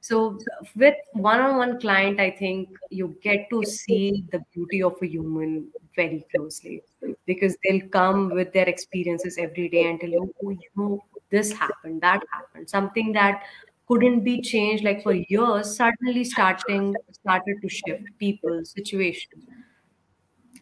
So 0.00 0.38
with 0.76 0.94
one-on-one 1.12 1.80
client 1.80 2.20
i 2.20 2.30
think 2.30 2.68
you 2.90 3.16
get 3.22 3.48
to 3.50 3.64
see 3.64 4.24
the 4.32 4.40
beauty 4.54 4.82
of 4.82 4.96
a 5.02 5.06
human 5.06 5.68
very 5.96 6.24
closely 6.34 6.82
because 7.26 7.56
they'll 7.64 7.88
come 7.88 8.30
with 8.30 8.52
their 8.52 8.68
experiences 8.68 9.36
every 9.38 9.68
day 9.68 9.88
and 9.90 10.00
tell 10.00 10.10
you 10.10 10.32
oh 10.44 10.50
you 10.50 10.70
know 10.76 11.02
this 11.30 11.52
happened 11.52 12.00
that 12.02 12.22
happened. 12.32 12.68
Something 12.68 13.12
that 13.12 13.42
couldn't 13.88 14.24
be 14.24 14.40
changed 14.40 14.84
like 14.84 15.02
for 15.02 15.12
years 15.12 15.76
suddenly 15.76 16.24
starting 16.24 16.94
started 17.12 17.56
to 17.62 17.68
shift 17.68 18.04
people 18.18 18.64
situation 18.64 19.46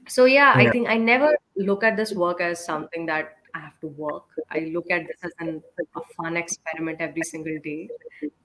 so 0.06 0.24
yeah, 0.26 0.52
I 0.54 0.70
think 0.70 0.88
I 0.88 0.96
never 0.96 1.36
look 1.56 1.82
at 1.82 1.96
this 1.96 2.12
work 2.12 2.40
as 2.40 2.64
something 2.64 3.06
that 3.06 3.36
I 3.54 3.60
have 3.60 3.78
to 3.80 3.88
work. 3.88 4.24
I 4.50 4.70
look 4.72 4.90
at 4.90 5.06
this 5.06 5.16
as 5.22 5.32
an, 5.38 5.62
a 5.78 6.00
fun 6.16 6.36
experiment 6.36 7.00
every 7.00 7.22
single 7.22 7.58
day. 7.62 7.88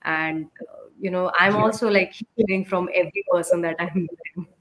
And, 0.04 0.46
uh, 0.62 0.90
you 1.00 1.10
know, 1.10 1.32
I'm 1.38 1.56
also 1.56 1.90
like 1.90 2.14
hearing 2.36 2.66
from 2.66 2.90
every 2.94 3.26
person 3.32 3.62
that 3.62 3.76
I'm 3.80 4.08
meeting. 4.08 4.54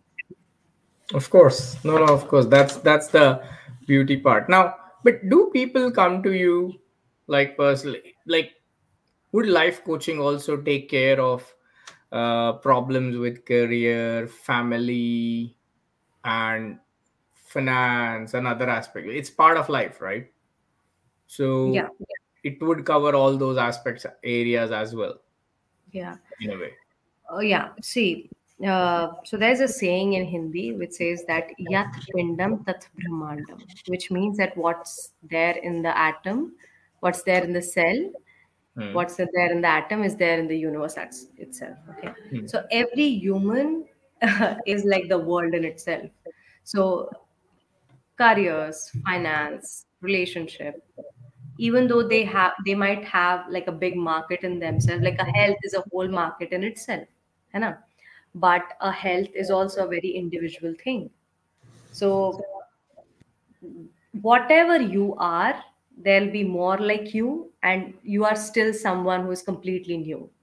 Of 1.15 1.31
course. 1.31 1.83
No, 1.85 1.99
no, 1.99 2.13
of 2.13 2.27
course. 2.29 2.47
That's 2.47 2.77
that's 2.79 3.09
the 3.09 3.43
beauty 3.87 4.17
part. 4.17 4.49
Now, 4.49 4.75
but 5.05 5.29
do 5.29 5.51
people 5.53 5.91
come 5.91 6.23
to 6.23 6.33
you 6.33 6.75
like 7.29 7.57
personally? 7.57 8.15
Like, 8.27 8.53
would 9.33 9.47
life 9.47 9.85
coaching 9.85 10.21
also 10.21 10.57
take 10.57 10.89
care 10.89 11.21
of 11.21 11.55
uh, 12.13 12.55
problems 12.55 13.17
with 13.17 13.45
career, 13.45 14.27
family, 14.27 15.57
and 16.25 16.79
finance 17.35 18.35
and 18.35 18.47
other 18.47 18.69
aspects? 18.69 19.11
It's 19.13 19.31
part 19.31 19.57
of 19.57 19.69
life, 19.69 20.01
right? 20.01 20.31
So 21.27 21.73
Yeah, 21.73 21.89
it 22.45 22.63
would 22.63 22.85
cover 22.85 23.15
all 23.15 23.37
those 23.37 23.59
aspects 23.59 24.07
areas 24.23 24.71
as 24.71 24.95
well 24.95 25.19
yeah. 25.93 26.17
in 26.41 26.51
a 26.53 26.57
way. 26.57 26.73
Oh, 27.31 27.41
yeah. 27.41 27.71
See, 27.83 28.31
uh, 28.67 29.09
so 29.25 29.37
there's 29.37 29.61
a 29.61 29.69
saying 29.69 30.15
in 30.15 30.25
Hindi 30.25 30.73
which 30.73 30.93
says 30.93 31.25
that 31.27 31.51
Yat 31.59 31.93
Pindam 32.15 32.65
Tat 32.65 32.87
Brahmandam, 32.97 33.61
which 33.87 34.11
means 34.11 34.37
that 34.39 34.57
what's 34.57 35.13
there 35.23 35.57
in 35.57 35.83
the 35.83 35.97
atom, 35.97 36.55
what's 37.01 37.23
there 37.23 37.45
in 37.45 37.53
the 37.53 37.63
cell, 37.63 38.11
Hmm. 38.79 38.93
what's 38.95 39.17
there 39.17 39.51
in 39.51 39.61
the 39.61 39.69
atom 39.69 40.05
is 40.05 40.15
there 40.17 40.39
in 40.39 40.47
the 40.47 40.57
universe 40.57 40.97
itself 41.37 41.79
okay 41.93 42.13
Hmm. 42.31 42.47
so 42.47 42.65
every 42.71 43.07
human 43.23 43.87
is 44.75 44.85
like 44.85 45.09
the 45.09 45.19
world 45.31 45.55
in 45.55 45.65
itself 45.65 46.35
so 46.63 46.85
careers 48.23 48.91
finance 49.07 49.87
relationship 50.01 50.85
even 51.59 51.89
though 51.89 52.03
they 52.13 52.23
have 52.25 52.53
they 52.67 52.75
might 52.75 53.05
have 53.05 53.49
like 53.57 53.67
a 53.67 53.77
big 53.85 53.97
market 53.97 54.47
in 54.51 54.59
themselves 54.61 55.03
like 55.03 55.19
a 55.19 55.31
health 55.39 55.69
is 55.71 55.75
a 55.75 55.85
whole 55.91 56.09
market 56.09 56.53
in 56.53 56.63
itself 56.63 57.09
है 57.55 57.61
ना? 57.61 57.77
but 58.35 58.75
a 58.81 58.93
health 58.93 59.41
is 59.45 59.51
also 59.51 59.87
a 59.87 59.89
very 59.89 60.11
individual 60.23 60.75
thing 60.85 61.11
so 61.91 62.11
whatever 64.23 64.81
you 64.81 65.15
are 65.19 65.55
there'll 66.03 66.31
be 66.31 66.45
more 66.45 66.79
like 66.79 67.15
you 67.15 67.51
and 67.63 67.95
you 68.03 68.25
are 68.25 68.37
still 68.37 68.73
someone 68.75 69.23
who 69.25 69.31
is 69.33 69.43
completely 69.43 69.97
new. 69.99 70.31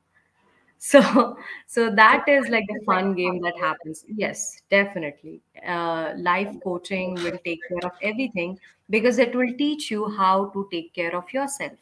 So 0.77 1.37
so 1.67 1.89
that 1.95 2.25
is 2.27 2.49
like 2.49 2.65
the 2.67 2.79
fun 2.85 3.15
game 3.15 3.41
that 3.41 3.55
happens. 3.59 4.05
Yes 4.07 4.61
definitely. 4.69 5.41
Uh, 5.67 6.13
life 6.17 6.53
coaching 6.63 7.15
will 7.23 7.37
take 7.45 7.67
care 7.67 7.85
of 7.85 7.93
everything 8.01 8.59
because 8.89 9.17
it 9.19 9.35
will 9.35 9.53
teach 9.57 9.89
you 9.91 10.09
how 10.17 10.49
to 10.51 10.67
take 10.71 10.93
care 10.93 11.15
of 11.15 11.31
yourself 11.33 11.79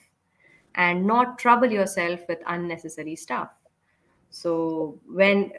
and 0.76 1.05
not 1.05 1.38
trouble 1.39 1.71
yourself 1.71 2.21
with 2.28 2.39
unnecessary 2.47 3.15
stuff. 3.15 3.49
So 4.30 4.99
when 5.07 5.51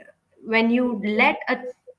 when 0.44 0.70
you 0.70 1.00
let 1.04 1.38
a 1.48 1.58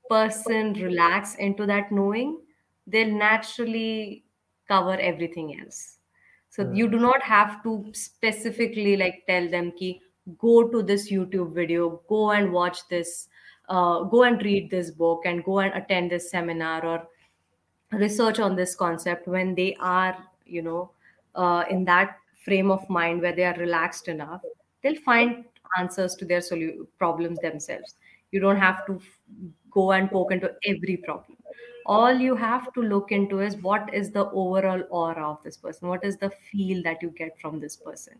person 0.09 0.73
relax 0.73 1.35
into 1.35 1.65
that 1.67 1.91
knowing 1.91 2.39
they'll 2.87 3.15
naturally 3.15 4.23
cover 4.67 4.97
everything 4.99 5.59
else 5.59 5.94
so 6.55 6.65
you 6.79 6.87
do 6.89 6.99
not 6.99 7.21
have 7.21 7.61
to 7.63 7.73
specifically 7.93 8.95
like 9.03 9.23
tell 9.27 9.47
them 9.55 9.71
ki 9.79 9.89
go 10.43 10.53
to 10.75 10.81
this 10.91 11.09
youtube 11.11 11.53
video 11.61 11.89
go 12.13 12.21
and 12.37 12.51
watch 12.59 12.79
this 12.93 13.13
uh, 13.69 14.03
go 14.15 14.23
and 14.23 14.43
read 14.49 14.69
this 14.69 14.91
book 14.91 15.25
and 15.25 15.43
go 15.43 15.59
and 15.59 15.73
attend 15.81 16.11
this 16.11 16.29
seminar 16.31 16.85
or 16.93 16.97
research 17.91 18.39
on 18.39 18.55
this 18.55 18.75
concept 18.75 19.27
when 19.27 19.55
they 19.55 19.75
are 19.79 20.15
you 20.45 20.61
know 20.61 20.91
uh, 21.35 21.63
in 21.69 21.85
that 21.85 22.17
frame 22.43 22.71
of 22.71 22.87
mind 22.89 23.21
where 23.21 23.35
they 23.35 23.43
are 23.43 23.55
relaxed 23.55 24.07
enough 24.07 24.41
they'll 24.83 25.01
find 25.11 25.45
answers 25.79 26.15
to 26.15 26.25
their 26.25 26.39
solu- 26.39 26.87
problems 26.99 27.39
themselves. 27.39 27.95
You 28.31 28.39
don't 28.39 28.57
have 28.57 28.85
to 28.85 28.95
f- 28.95 29.19
go 29.71 29.91
and 29.91 30.09
poke 30.09 30.31
into 30.31 30.53
every 30.65 30.97
problem 30.97 31.37
all 31.86 32.12
you 32.12 32.34
have 32.36 32.72
to 32.72 32.82
look 32.82 33.10
into 33.12 33.40
is 33.40 33.56
what 33.56 33.92
is 33.92 34.10
the 34.10 34.26
overall 34.30 34.82
aura 34.90 35.30
of 35.30 35.42
this 35.42 35.56
person 35.56 35.88
what 35.88 36.04
is 36.04 36.16
the 36.18 36.30
feel 36.50 36.82
that 36.82 37.02
you 37.02 37.10
get 37.10 37.40
from 37.40 37.58
this 37.60 37.76
person 37.76 38.14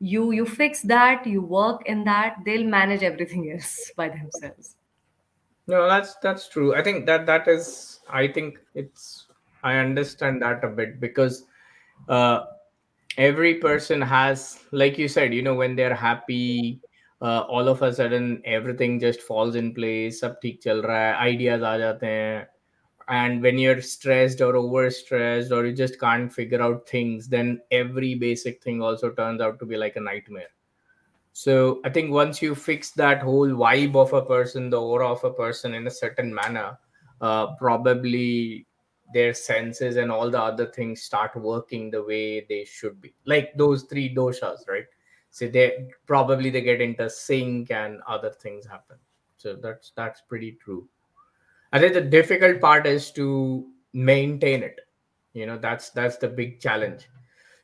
you 0.00 0.30
you 0.32 0.46
fix 0.46 0.80
that 0.82 1.26
you 1.26 1.42
work 1.42 1.84
in 1.86 2.04
that 2.04 2.36
they'll 2.44 2.66
manage 2.66 3.02
everything 3.02 3.50
else 3.50 3.90
by 3.96 4.08
themselves 4.08 4.76
No, 5.66 5.88
that's 5.88 6.16
that's 6.16 6.48
true. 6.48 6.74
I 6.74 6.82
think 6.82 7.06
that 7.06 7.24
that 7.26 7.48
is. 7.48 8.00
I 8.10 8.28
think 8.28 8.58
it's. 8.74 9.26
I 9.62 9.76
understand 9.76 10.42
that 10.42 10.62
a 10.62 10.68
bit 10.68 11.00
because 11.00 11.44
uh, 12.08 12.44
every 13.16 13.54
person 13.54 14.02
has, 14.02 14.60
like 14.72 14.98
you 14.98 15.08
said, 15.08 15.32
you 15.32 15.40
know, 15.40 15.54
when 15.54 15.74
they're 15.74 15.94
happy, 15.94 16.80
uh, 17.22 17.40
all 17.48 17.66
of 17.68 17.80
a 17.80 17.94
sudden 17.94 18.42
everything 18.44 19.00
just 19.00 19.22
falls 19.22 19.56
in 19.56 19.72
place. 19.74 20.20
सब 20.20 20.38
ठीक 20.42 20.60
चल 20.62 20.82
रहा 20.82 21.00
है, 21.00 21.32
ideas 21.32 21.62
आ 21.62 21.76
जाते 21.78 22.06
हैं. 22.06 22.46
and 23.09 23.41
when 23.41 23.57
you're 23.57 23.81
stressed 23.81 24.39
or 24.39 24.53
overstressed 24.53 25.51
or 25.51 25.65
you 25.65 25.75
just 25.75 25.99
can't 25.99 26.31
figure 26.31 26.61
out 26.61 26.87
things, 26.87 27.27
then 27.27 27.59
every 27.71 28.13
basic 28.13 28.61
thing 28.61 28.81
also 28.81 29.09
turns 29.09 29.41
out 29.41 29.57
to 29.59 29.65
be 29.65 29.77
like 29.77 29.95
a 29.95 30.01
nightmare. 30.01 30.51
So 31.33 31.81
I 31.83 31.89
think 31.89 32.11
once 32.11 32.41
you 32.41 32.53
fix 32.53 32.91
that 32.91 33.21
whole 33.21 33.47
vibe 33.47 33.95
of 33.95 34.13
a 34.13 34.23
person, 34.23 34.69
the 34.69 34.79
aura 34.79 35.11
of 35.11 35.23
a 35.23 35.31
person 35.31 35.73
in 35.73 35.87
a 35.87 35.91
certain 35.91 36.33
manner, 36.33 36.77
uh, 37.21 37.55
probably 37.55 38.67
their 39.13 39.33
senses 39.33 39.97
and 39.97 40.11
all 40.11 40.29
the 40.29 40.41
other 40.41 40.67
things 40.67 41.01
start 41.01 41.35
working 41.35 41.89
the 41.89 42.03
way 42.03 42.45
they 42.47 42.63
should 42.63 43.01
be. 43.01 43.13
Like 43.25 43.53
those 43.57 43.83
three 43.83 44.13
doshas, 44.13 44.67
right? 44.67 44.85
So 45.31 45.47
they 45.47 45.87
probably 46.05 46.49
they 46.49 46.61
get 46.61 46.81
into 46.81 47.09
sync 47.09 47.71
and 47.71 48.01
other 48.07 48.31
things 48.31 48.67
happen. 48.67 48.97
So 49.37 49.55
that's 49.55 49.93
that's 49.95 50.21
pretty 50.21 50.59
true. 50.63 50.87
I 51.71 51.79
think 51.79 51.93
the 51.93 52.01
difficult 52.01 52.61
part 52.61 52.87
is 52.87 53.11
to 53.11 53.67
maintain 53.93 54.63
it. 54.63 54.79
You 55.33 55.45
know, 55.45 55.57
that's 55.57 55.89
that's 55.91 56.17
the 56.17 56.27
big 56.27 56.59
challenge. 56.59 57.07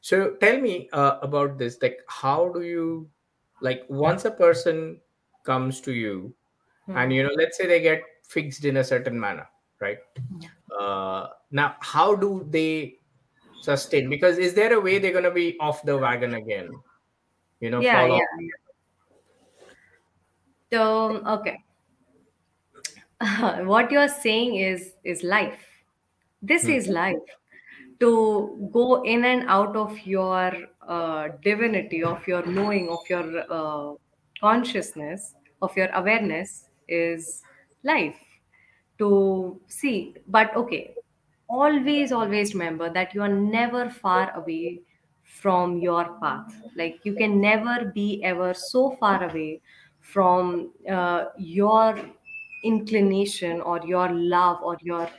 So 0.01 0.35
tell 0.35 0.59
me 0.61 0.89
uh, 0.93 1.17
about 1.21 1.57
this. 1.57 1.79
Like, 1.81 1.99
how 2.07 2.49
do 2.49 2.61
you 2.61 3.09
like 3.61 3.83
once 3.89 4.25
a 4.25 4.31
person 4.31 5.01
comes 5.43 5.81
to 5.81 5.93
you, 5.93 6.35
and 6.93 7.11
Hmm. 7.11 7.11
you 7.11 7.23
know, 7.23 7.33
let's 7.35 7.57
say 7.57 7.67
they 7.67 7.81
get 7.81 8.03
fixed 8.27 8.65
in 8.65 8.77
a 8.77 8.83
certain 8.83 9.19
manner, 9.19 9.47
right? 9.81 9.97
Uh, 10.79 11.29
now, 11.51 11.75
how 11.81 12.15
do 12.15 12.45
they 12.49 12.97
sustain? 13.59 14.09
Because 14.09 14.37
is 14.37 14.53
there 14.53 14.73
a 14.73 14.79
way 14.81 14.99
they're 14.99 15.13
gonna 15.13 15.31
be 15.31 15.57
off 15.59 15.83
the 15.83 15.97
wagon 15.97 16.35
again? 16.35 16.69
You 17.59 17.71
know, 17.71 17.81
yeah 17.81 18.05
yeah 18.05 18.21
off. 18.21 18.23
so 20.71 21.21
okay 21.25 21.64
what 23.63 23.91
you're 23.91 24.07
saying 24.09 24.55
is 24.55 24.93
is 25.03 25.23
life. 25.23 25.59
This 26.41 26.67
is 26.67 26.87
life. 26.87 27.31
To 28.01 28.69
go 28.73 29.03
in 29.03 29.23
and 29.23 29.47
out 29.47 29.75
of 29.75 29.97
your 30.05 30.51
uh, 30.87 31.29
divinity 31.41 32.03
of 32.03 32.27
your 32.27 32.45
knowing 32.45 32.89
of 32.89 32.99
your 33.09 33.43
uh, 33.49 33.93
consciousness 34.39 35.33
of 35.61 35.75
your 35.77 35.89
awareness 35.93 36.69
is 36.87 37.41
life. 37.83 38.17
To 38.99 39.59
see 39.67 40.15
but 40.27 40.55
okay 40.55 40.95
always 41.47 42.11
always 42.11 42.53
remember 42.53 42.89
that 42.89 43.13
you 43.13 43.21
are 43.21 43.29
never 43.29 43.89
far 43.89 44.33
away 44.35 44.81
from 45.23 45.77
your 45.79 46.17
path. 46.21 46.53
Like 46.75 46.99
you 47.03 47.13
can 47.13 47.39
never 47.41 47.91
be 47.93 48.23
ever 48.23 48.53
so 48.53 48.91
far 48.99 49.23
away 49.23 49.61
from 50.01 50.71
uh, 50.89 51.25
your 51.37 51.99
inclination 52.63 53.61
or 53.61 53.79
your 53.85 54.11
love 54.11 54.61
or 54.63 54.77
your 54.81 55.09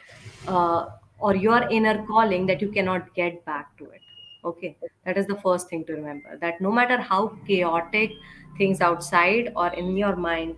uh, 0.47 0.87
or 1.18 1.34
your 1.34 1.62
inner 1.70 2.05
calling 2.07 2.47
that 2.47 2.61
you 2.61 2.70
cannot 2.70 3.14
get 3.14 3.45
back 3.45 3.76
to 3.78 3.84
it. 3.91 4.01
Okay? 4.45 4.76
That 5.05 5.16
is 5.16 5.26
the 5.26 5.37
first 5.37 5.68
thing 5.68 5.84
to 5.87 5.95
remember 5.95 6.37
that 6.39 6.61
no 6.61 6.70
matter 6.70 7.01
how 7.01 7.39
chaotic 7.47 8.12
things 8.59 8.80
outside 8.80 9.53
or 9.57 9.68
in 9.74 9.97
your 9.97 10.16
mind 10.16 10.57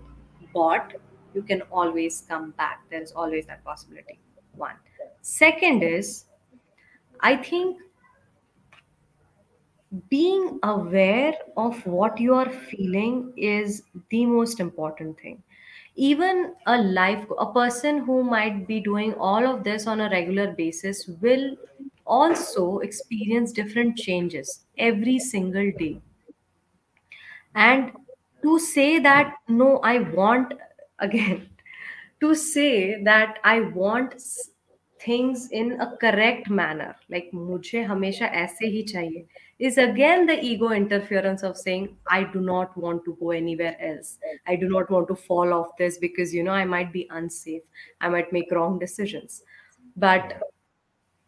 got 0.55 0.93
you 1.35 1.43
can 1.43 1.63
always 1.71 2.25
come 2.29 2.53
back. 2.53 2.83
There 2.91 3.03
is 3.03 3.13
always 3.13 3.47
that 3.47 3.63
possibility. 3.65 4.19
One. 4.55 4.75
Second 5.23 5.83
is 5.83 6.25
i 7.21 7.35
think 7.37 7.79
being 10.11 10.59
aware 10.63 11.35
of 11.57 11.85
what 11.87 12.21
you 12.21 12.35
are 12.35 12.51
feeling 12.51 13.33
is 13.37 13.83
the 14.11 14.27
most 14.27 14.61
important 14.61 15.19
thing 15.19 15.43
even 15.99 16.55
a 16.67 16.77
life 16.81 17.27
a 17.39 17.53
person 17.53 17.99
who 18.07 18.23
might 18.25 18.67
be 18.69 18.81
doing 18.81 19.15
all 19.15 19.47
of 19.53 19.65
this 19.65 19.87
on 19.87 20.01
a 20.01 20.11
regular 20.11 20.53
basis 20.53 21.07
will 21.23 21.57
also 22.07 22.79
experience 22.79 23.53
different 23.53 23.97
changes 23.99 24.65
every 24.79 25.19
single 25.19 25.71
day. 25.79 26.01
And 27.55 27.93
to 28.43 28.59
say 28.61 28.99
that 29.01 29.35
no 29.49 29.79
i 29.79 29.99
want 29.99 30.55
again 31.07 31.49
to 32.21 32.35
say 32.35 33.03
that 33.05 33.39
i 33.45 33.61
want 33.61 34.15
things 35.05 35.49
in 35.51 35.73
a 35.81 35.97
correct 36.05 36.49
manner 36.61 36.95
like 37.15 37.31
mujhe 37.41 37.83
hamesha 37.93 38.31
aise 38.43 38.57
hi 38.77 38.83
chahiye 38.93 39.25
is 39.59 39.77
again 39.77 40.25
the 40.27 40.39
ego 40.45 40.71
interference 40.71 41.43
of 41.43 41.57
saying 41.57 41.97
i 42.09 42.23
do 42.23 42.41
not 42.41 42.77
want 42.77 43.05
to 43.05 43.17
go 43.21 43.31
anywhere 43.31 43.77
else 43.81 44.19
i 44.47 44.55
do 44.55 44.69
not 44.69 44.89
want 44.91 45.09
to 45.09 45.17
fall 45.17 45.53
off 45.53 45.77
this 45.79 45.99
because 45.99 46.33
you 46.33 46.43
know 46.45 46.53
i 46.53 46.65
might 46.65 46.93
be 46.93 47.09
unsafe 47.11 47.63
i 48.01 48.09
might 48.09 48.33
make 48.33 48.53
wrong 48.53 48.79
decisions 48.79 49.43
but 49.97 50.41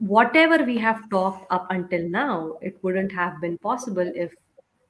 whatever 0.00 0.64
we 0.64 0.78
have 0.78 1.08
talked 1.10 1.46
up 1.52 1.66
until 1.70 2.08
now, 2.08 2.56
it 2.62 2.78
wouldn't 2.82 3.12
have 3.12 3.40
been 3.40 3.58
possible 3.58 4.10
if 4.14 4.34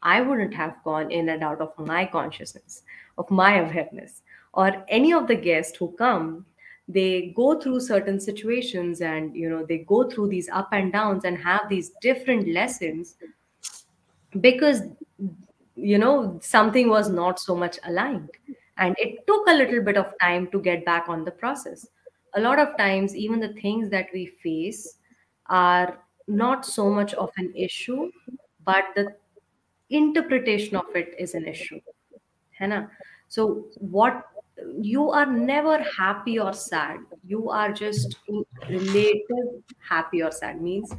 I 0.02 0.20
wouldn't 0.20 0.54
have 0.54 0.76
gone 0.84 1.10
in 1.10 1.28
and 1.28 1.42
out 1.42 1.60
of 1.60 1.76
my 1.78 2.06
consciousness, 2.06 2.82
of 3.18 3.30
my 3.30 3.58
awareness, 3.58 4.22
or 4.54 4.84
any 4.88 5.12
of 5.12 5.26
the 5.26 5.34
guests 5.34 5.76
who 5.76 5.92
come. 5.98 6.46
They 6.92 7.32
go 7.36 7.60
through 7.60 7.80
certain 7.80 8.18
situations 8.18 9.00
and 9.00 9.34
you 9.36 9.48
know 9.48 9.64
they 9.64 9.78
go 9.78 10.08
through 10.10 10.28
these 10.28 10.48
up 10.48 10.72
and 10.72 10.92
downs 10.92 11.24
and 11.24 11.38
have 11.38 11.68
these 11.68 11.90
different 12.02 12.48
lessons 12.48 13.16
because 14.40 14.82
you 15.76 15.98
know 15.98 16.38
something 16.42 16.88
was 16.88 17.08
not 17.08 17.38
so 17.38 17.54
much 17.54 17.78
aligned. 17.84 18.30
And 18.76 18.96
it 18.98 19.26
took 19.26 19.46
a 19.46 19.54
little 19.54 19.82
bit 19.84 19.96
of 19.96 20.12
time 20.20 20.48
to 20.52 20.60
get 20.60 20.84
back 20.84 21.08
on 21.08 21.24
the 21.24 21.30
process. 21.30 21.86
A 22.34 22.40
lot 22.40 22.58
of 22.58 22.76
times 22.78 23.14
even 23.14 23.40
the 23.40 23.52
things 23.54 23.90
that 23.90 24.06
we 24.14 24.26
face 24.42 24.96
are 25.46 25.98
not 26.26 26.64
so 26.64 26.88
much 26.90 27.14
of 27.14 27.30
an 27.36 27.52
issue 27.54 28.10
but 28.64 28.84
the 28.94 29.14
interpretation 29.90 30.76
of 30.76 30.86
it 30.94 31.14
is 31.18 31.34
an 31.34 31.46
issue. 31.46 31.80
ना 32.60 32.88
so 33.28 33.64
what 33.78 34.24
you 34.80 35.10
are 35.10 35.26
never 35.26 35.82
happy 35.98 36.38
or 36.38 36.52
sad. 36.52 36.98
You 37.26 37.50
are 37.50 37.72
just 37.72 38.16
relative 38.68 39.62
happy 39.88 40.22
or 40.22 40.30
sad 40.30 40.60
means 40.60 40.94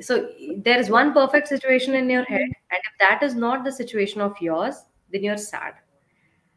so 0.00 0.30
there 0.58 0.78
is 0.78 0.90
one 0.90 1.12
perfect 1.12 1.48
situation 1.48 1.94
in 1.94 2.10
your 2.10 2.24
head 2.24 2.42
and 2.42 2.80
if 2.90 2.98
that 3.00 3.22
is 3.22 3.34
not 3.34 3.64
the 3.64 3.72
situation 3.72 4.20
of 4.20 4.34
yours 4.40 4.82
then 5.10 5.22
you're 5.22 5.36
sad. 5.36 5.74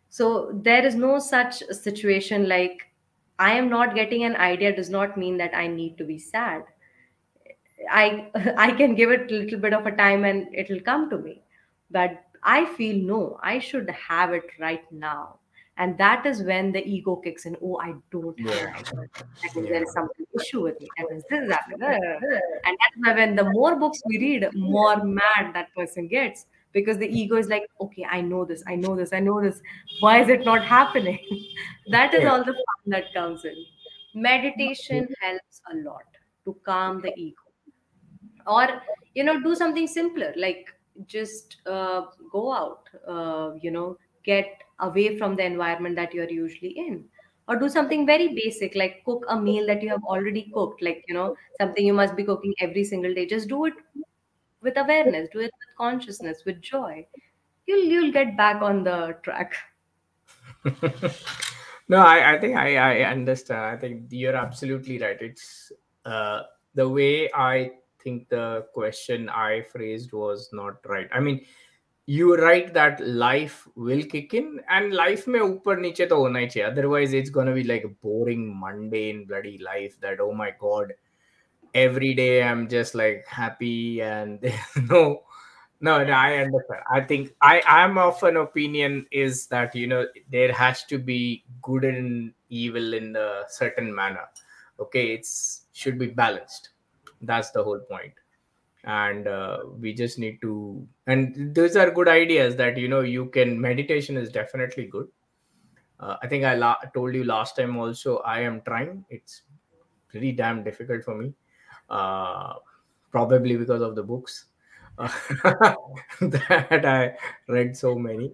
So 0.10 0.52
there 0.64 0.86
is 0.86 0.96
no 0.96 1.20
such 1.20 1.64
situation 1.72 2.50
like 2.50 2.82
i 3.38 3.54
am 3.54 3.70
not 3.70 3.96
getting 3.96 4.24
an 4.24 4.36
idea 4.36 4.76
does 4.76 4.90
not 4.90 5.18
mean 5.18 5.38
that 5.38 5.56
i 5.56 5.68
need 5.68 5.98
to 5.98 6.04
be 6.04 6.18
sad. 6.18 6.64
I 7.90 8.28
i 8.58 8.72
can 8.72 8.96
give 8.96 9.12
it 9.12 9.32
a 9.32 9.36
little 9.36 9.60
bit 9.60 9.74
of 9.74 9.86
a 9.86 9.96
time 9.96 10.26
and 10.26 10.48
it'll 10.54 10.82
come 10.82 11.10
to 11.10 11.18
me. 11.18 11.42
But 11.92 12.24
I 12.44 12.66
feel 12.66 12.98
no, 13.06 13.40
I 13.44 13.60
should 13.60 13.90
have 13.90 14.34
it 14.34 14.46
right 14.60 14.90
now. 14.92 15.39
And 15.80 15.98
that 15.98 16.26
is 16.26 16.44
when 16.44 16.72
the 16.74 16.86
ego 16.88 17.16
kicks 17.16 17.46
in. 17.46 17.56
Oh, 17.64 17.78
I 17.80 17.94
don't 18.12 18.40
have 18.40 18.56
Yeah. 18.56 18.74
it. 18.80 19.12
That 19.44 19.56
means 19.56 19.70
Yeah. 19.70 19.82
is 19.82 19.94
some 19.94 20.10
issue 20.40 20.62
with 20.64 20.80
me. 20.82 20.90
That 20.98 21.10
means 21.10 21.24
this 21.30 21.44
is 21.46 21.52
happening. 21.52 21.82
And 22.66 22.78
that's 22.82 22.98
why 22.98 23.14
when 23.14 23.36
the 23.36 23.46
more 23.46 23.76
books 23.78 24.02
we 24.06 24.18
read, 24.20 24.48
more 24.54 24.98
mad 25.04 25.54
that 25.54 25.74
person 25.76 26.08
gets. 26.08 26.46
Because 26.72 26.98
the 27.00 27.08
ego 27.08 27.36
is 27.38 27.48
like, 27.48 27.64
okay, 27.82 28.06
I 28.10 28.22
know 28.22 28.46
this, 28.46 28.64
I 28.68 28.76
know 28.76 28.96
this, 28.96 29.12
I 29.14 29.20
know 29.20 29.42
this. 29.42 29.62
Why 30.02 30.20
is 30.22 30.30
it 30.30 30.46
not 30.46 30.64
happening? 30.76 31.20
that 31.88 32.14
is 32.14 32.24
Yeah. 32.24 32.32
all 32.34 32.44
the 32.44 32.54
fun 32.54 32.96
that 32.98 33.14
comes 33.14 33.46
in. 33.46 33.66
Meditation 34.14 35.08
helps 35.22 35.62
a 35.72 35.76
lot 35.78 36.20
to 36.46 36.54
calm 36.66 37.02
the 37.02 37.14
ego 37.16 37.42
or 38.48 38.82
you 39.14 39.24
know 39.24 39.40
do 39.42 39.56
something 39.56 39.88
simpler 39.88 40.34
like 40.38 40.74
just 41.08 41.58
uh, 41.66 42.02
go 42.32 42.54
out 42.54 42.90
uh, 43.08 43.52
you 43.62 43.72
know 43.72 43.98
get 44.24 44.64
away 44.82 45.18
from 45.18 45.36
the 45.36 45.44
environment 45.44 45.96
that 45.96 46.14
you're 46.14 46.30
usually 46.30 46.70
in 46.70 47.04
or 47.48 47.56
do 47.56 47.70
something 47.70 48.06
very 48.06 48.28
basic 48.34 48.76
like 48.76 49.02
cook 49.06 49.26
a 49.30 49.40
meal 49.40 49.66
that 49.66 49.82
you 49.82 49.90
have 49.90 50.04
already 50.04 50.52
cooked 50.54 50.82
like 50.82 51.04
you 51.08 51.14
know 51.14 51.36
something 51.60 51.86
you 51.86 51.94
must 51.94 52.16
be 52.16 52.24
cooking 52.24 52.54
every 52.60 52.84
single 52.84 53.14
day 53.14 53.26
just 53.26 53.48
do 53.48 53.66
it 53.66 53.74
with 54.62 54.78
awareness 54.78 55.30
do 55.34 55.40
it 55.40 55.52
with 55.62 55.78
consciousness 55.78 56.44
with 56.46 56.62
joy 56.62 57.06
you'll 57.66 57.84
you'll 57.84 58.12
get 58.12 58.38
back 58.38 58.62
on 58.62 58.84
the 58.84 59.18
track 59.24 59.56
no, 61.88 61.98
I, 61.98 62.34
I 62.34 62.40
think 62.40 62.56
I, 62.56 62.76
I 62.76 63.12
understand. 63.12 63.62
I 63.62 63.78
think 63.78 64.08
you're 64.10 64.36
absolutely 64.36 65.00
right. 65.00 65.18
It's 65.22 65.72
uh, 66.06 66.44
the 66.76 66.88
way 66.88 67.30
I 67.34 67.72
think 68.02 68.30
the 68.30 68.66
question 68.74 69.30
I 69.30 69.62
phrased 69.62 70.14
was 70.14 70.50
not 70.54 70.86
right. 70.86 71.08
I 71.14 71.20
mean, 71.20 71.46
you 72.09 72.29
were 72.29 72.37
right 72.37 72.73
that 72.75 73.01
life 73.07 73.67
will 73.77 74.03
kick 74.03 74.35
in 74.35 74.61
and 74.69 74.93
life 74.93 75.27
में 75.29 75.41
ऊपर 75.41 75.79
नीचे 75.81 76.07
तो 76.07 76.17
होना 76.17 76.39
ही 76.39 76.47
चाहिए 76.47 76.71
otherwise 76.71 77.15
it's 77.21 77.31
gonna 77.31 77.55
be 77.55 77.65
like 77.65 77.85
a 77.85 77.93
boring 78.07 78.43
mundane 78.65 79.25
bloody 79.25 79.57
life 79.59 79.99
that 80.01 80.21
oh 80.21 80.33
my 80.33 80.51
god 80.61 80.93
every 81.75 82.15
day 82.15 82.43
I'm 82.43 82.69
just 82.69 82.95
like 82.95 83.25
happy 83.27 84.03
and 84.03 84.53
no 84.91 85.23
no, 85.81 86.03
no, 86.03 86.13
I 86.13 86.37
understand. 86.37 86.81
I 86.91 87.01
think 87.03 87.35
I 87.43 87.61
am 87.67 87.99
of 87.99 88.23
an 88.23 88.39
opinion 88.39 89.07
is 89.11 89.47
that 89.49 89.75
you 89.75 89.87
know 89.87 90.07
there 90.31 90.51
has 90.53 90.85
to 90.85 90.99
be 90.99 91.45
good 91.61 91.85
and 91.85 92.33
evil 92.49 92.95
in 92.95 93.15
a 93.17 93.43
certain 93.49 93.95
manner. 93.95 94.27
Okay, 94.81 95.09
it's 95.13 95.67
should 95.73 95.99
be 95.99 96.07
balanced. 96.07 96.71
That's 97.21 97.51
the 97.51 97.63
whole 97.63 97.81
point, 97.81 98.15
and 98.90 99.28
uh, 99.28 99.60
we 99.80 99.94
just 99.94 100.18
need 100.18 100.42
to. 100.42 100.88
And 101.08 101.54
those 101.56 101.76
are 101.76 101.92
good 101.92 102.08
ideas 102.08 102.56
that 102.56 102.78
you 102.78 102.88
know 102.88 103.02
you 103.02 103.26
can. 103.28 103.60
Meditation 103.62 104.18
is 104.18 104.30
definitely 104.32 104.86
good. 104.88 105.08
Uh, 106.00 106.16
I 106.24 106.28
think 106.28 106.44
I 106.46 106.56
la- 106.56 106.82
told 106.94 107.14
you 107.14 107.24
last 107.24 107.56
time 107.56 107.78
also. 107.78 108.18
I 108.20 108.40
am 108.42 108.62
trying. 108.62 109.06
It's 109.10 109.44
pretty 110.08 110.32
damn 110.32 110.64
difficult 110.64 111.04
for 111.04 111.16
me, 111.16 111.34
uh, 111.90 112.54
probably 113.12 113.58
because 113.58 113.82
of 113.82 113.96
the 113.96 114.04
books 114.04 114.46
uh, 114.98 115.10
that 116.22 116.86
I 116.86 117.16
read 117.48 117.78
so 117.78 117.96
many. 117.96 118.32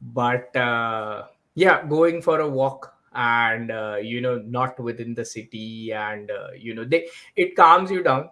But 0.00 0.54
uh, 0.56 1.24
yeah, 1.54 1.84
going 1.86 2.22
for 2.22 2.40
a 2.40 2.48
walk 2.48 2.94
and 3.14 3.72
uh, 3.72 3.96
you 4.00 4.20
know 4.20 4.38
not 4.46 4.78
within 4.78 5.14
the 5.14 5.24
city 5.24 5.92
and 5.92 6.30
you 6.56 6.74
know 6.74 6.84
they 6.84 7.08
it 7.36 7.56
calms 7.56 7.90
you 7.90 8.02
down 8.02 8.28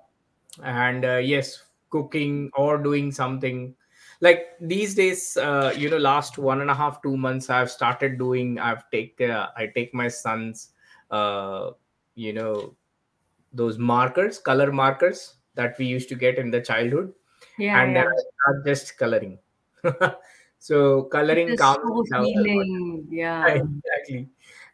and 0.62 1.04
uh, 1.04 1.16
yes 1.16 1.62
cooking 1.90 2.50
or 2.54 2.78
doing 2.78 3.12
something. 3.12 3.74
Like 4.20 4.46
these 4.61 4.94
days 4.94 5.36
uh, 5.36 5.74
you 5.76 5.90
know 5.90 5.98
last 5.98 6.38
one 6.38 6.61
and 6.61 6.70
a 6.70 6.74
half 6.74 7.02
two 7.02 7.18
months 7.18 7.50
i've 7.50 7.70
started 7.70 8.18
doing 8.18 8.59
i've 8.59 8.88
take 8.90 9.20
uh, 9.20 9.48
i 9.59 9.66
take 9.66 9.92
my 9.92 10.09
son's 10.09 10.70
uh, 11.11 11.72
you 12.14 12.32
know 12.32 12.74
those 13.52 13.76
markers 13.76 14.38
color 14.38 14.72
markers 14.72 15.34
that 15.54 15.76
we 15.78 15.86
used 15.86 16.09
to 16.09 16.14
get 16.14 16.38
in 16.38 16.50
the 16.50 16.61
childhood. 16.61 17.12
Yeah 17.59 17.82
and 17.82 17.96
then 17.96 18.04
yeah. 18.04 18.11
I 18.11 18.52
start 18.52 18.66
just 18.66 18.98
coloring. 18.98 19.38
so 20.59 21.04
coloring 21.04 21.48
is 21.48 21.61
calms 21.61 21.80
so 21.82 21.94
me 21.94 22.11
down 22.11 22.24
healing. 22.24 23.07
Yeah. 23.11 23.46
Exactly. 23.57 24.28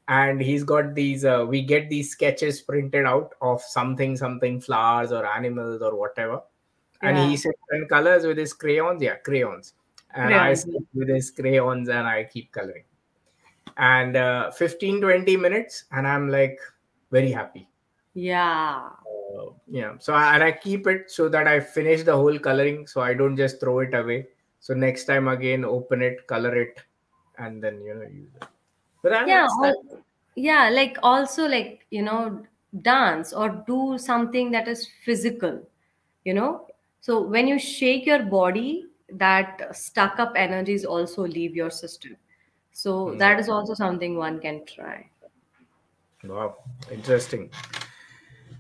And 0.09 0.41
he's 0.41 0.65
got 0.65 0.95
these. 0.95 1.25
Uh, 1.25 1.47
we 1.49 1.63
get 1.63 1.89
these 1.89 2.11
sketches 2.11 2.61
printed 2.61 3.07
out 3.07 3.35
of 3.41 3.63
something, 3.63 4.17
something 4.17 4.61
flowers 4.61 5.13
or 5.13 5.25
animals 5.27 5.81
or 5.81 5.97
whatever. 5.97 6.43
And 7.03 7.17
yeah 7.17 7.29
he 7.29 7.37
sits 7.37 7.59
and 7.71 7.89
colors 7.89 8.25
with 8.27 8.39
his 8.39 8.53
crayons. 8.53 9.03
Yeah, 9.03 9.17
crayons. 9.17 9.75
And 10.15 10.35
I 10.35 10.55
crayons 10.55 10.63
sit 10.63 10.83
with 10.95 11.09
his 11.09 11.31
crayons 11.31 11.89
and 11.89 12.07
I 12.07 12.25
keep 12.25 12.53
coloring. 12.53 12.85
And 13.77 14.17
uh, 14.17 14.51
15, 14.51 15.01
20 15.01 15.37
minutes, 15.37 15.85
and 15.93 16.07
I'm 16.07 16.29
like 16.29 16.59
very 17.11 17.31
happy. 17.31 17.69
yeah 18.15 18.91
Uh, 19.07 19.53
yeah. 19.67 19.95
So 19.99 20.13
I, 20.13 20.35
and 20.35 20.43
I 20.45 20.53
keep 20.53 20.87
it 20.87 21.11
so 21.11 21.29
that 21.29 21.47
I 21.47 21.61
finish 21.61 22.03
the 22.03 22.15
whole 22.15 22.39
coloring, 22.39 22.87
so 22.87 23.01
I 23.01 23.15
don't 23.15 23.37
just 23.37 23.61
throw 23.61 23.79
it 23.81 23.95
away. 23.95 24.27
So 24.61 24.75
next 24.75 25.07
time 25.07 25.29
again, 25.29 25.65
open 25.65 26.03
it, 26.03 26.27
color 26.27 26.55
it, 26.55 26.81
and 27.39 27.63
then 27.63 27.81
you 27.83 27.95
know 27.95 28.03
use 28.03 28.29
it. 28.41 28.49
But 29.03 29.11
that- 29.11 29.29
yeah 29.29 29.47
al- 29.65 30.03
yeah 30.37 30.69
like 30.71 30.97
also 31.03 31.47
like 31.47 31.87
you 31.91 32.03
know 32.03 32.43
dance 32.83 33.33
or 33.33 33.49
do 33.67 33.99
something 33.99 34.51
that 34.51 34.69
is 34.69 34.89
physical 35.05 35.63
you 36.25 36.35
know 36.35 36.67
so 37.01 37.21
when 37.21 37.47
you 37.47 37.59
shake 37.59 38.07
your 38.07 38.23
body 38.25 38.87
that 39.11 39.69
stuck 39.77 40.19
up 40.19 40.33
energies 40.37 40.85
also 40.85 41.27
leave 41.27 41.55
your 41.55 41.71
system 41.71 42.17
so 42.73 43.11
Hmm. 43.11 43.19
that 43.19 43.39
is 43.41 43.49
also 43.49 43.75
something 43.75 44.17
one 44.17 44.41
can 44.41 44.65
try 44.65 45.09
Wow, 46.25 46.57
interesting, 46.91 47.51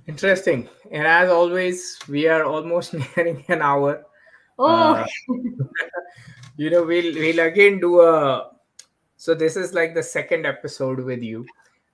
interesting. 0.07 0.69
And 0.91 1.07
as 1.07 1.31
always, 1.31 1.99
we 2.09 2.27
are 2.29 2.45
almost 2.45 2.95
nearing 3.17 3.45
an 3.49 3.63
hour. 3.63 4.05
oh 4.59 4.95
Uh, 4.95 5.07
you 6.57 6.71
know, 6.71 6.83
we'll 6.85 7.15
we'll 7.15 7.41
again 7.47 7.81
do 7.81 8.01
a. 8.01 8.51
So 9.23 9.37
this 9.37 9.55
is 9.55 9.73
like 9.73 9.95
the 9.95 10.03
second 10.03 10.47
episode 10.47 10.99
with 10.99 11.23
you, 11.23 11.47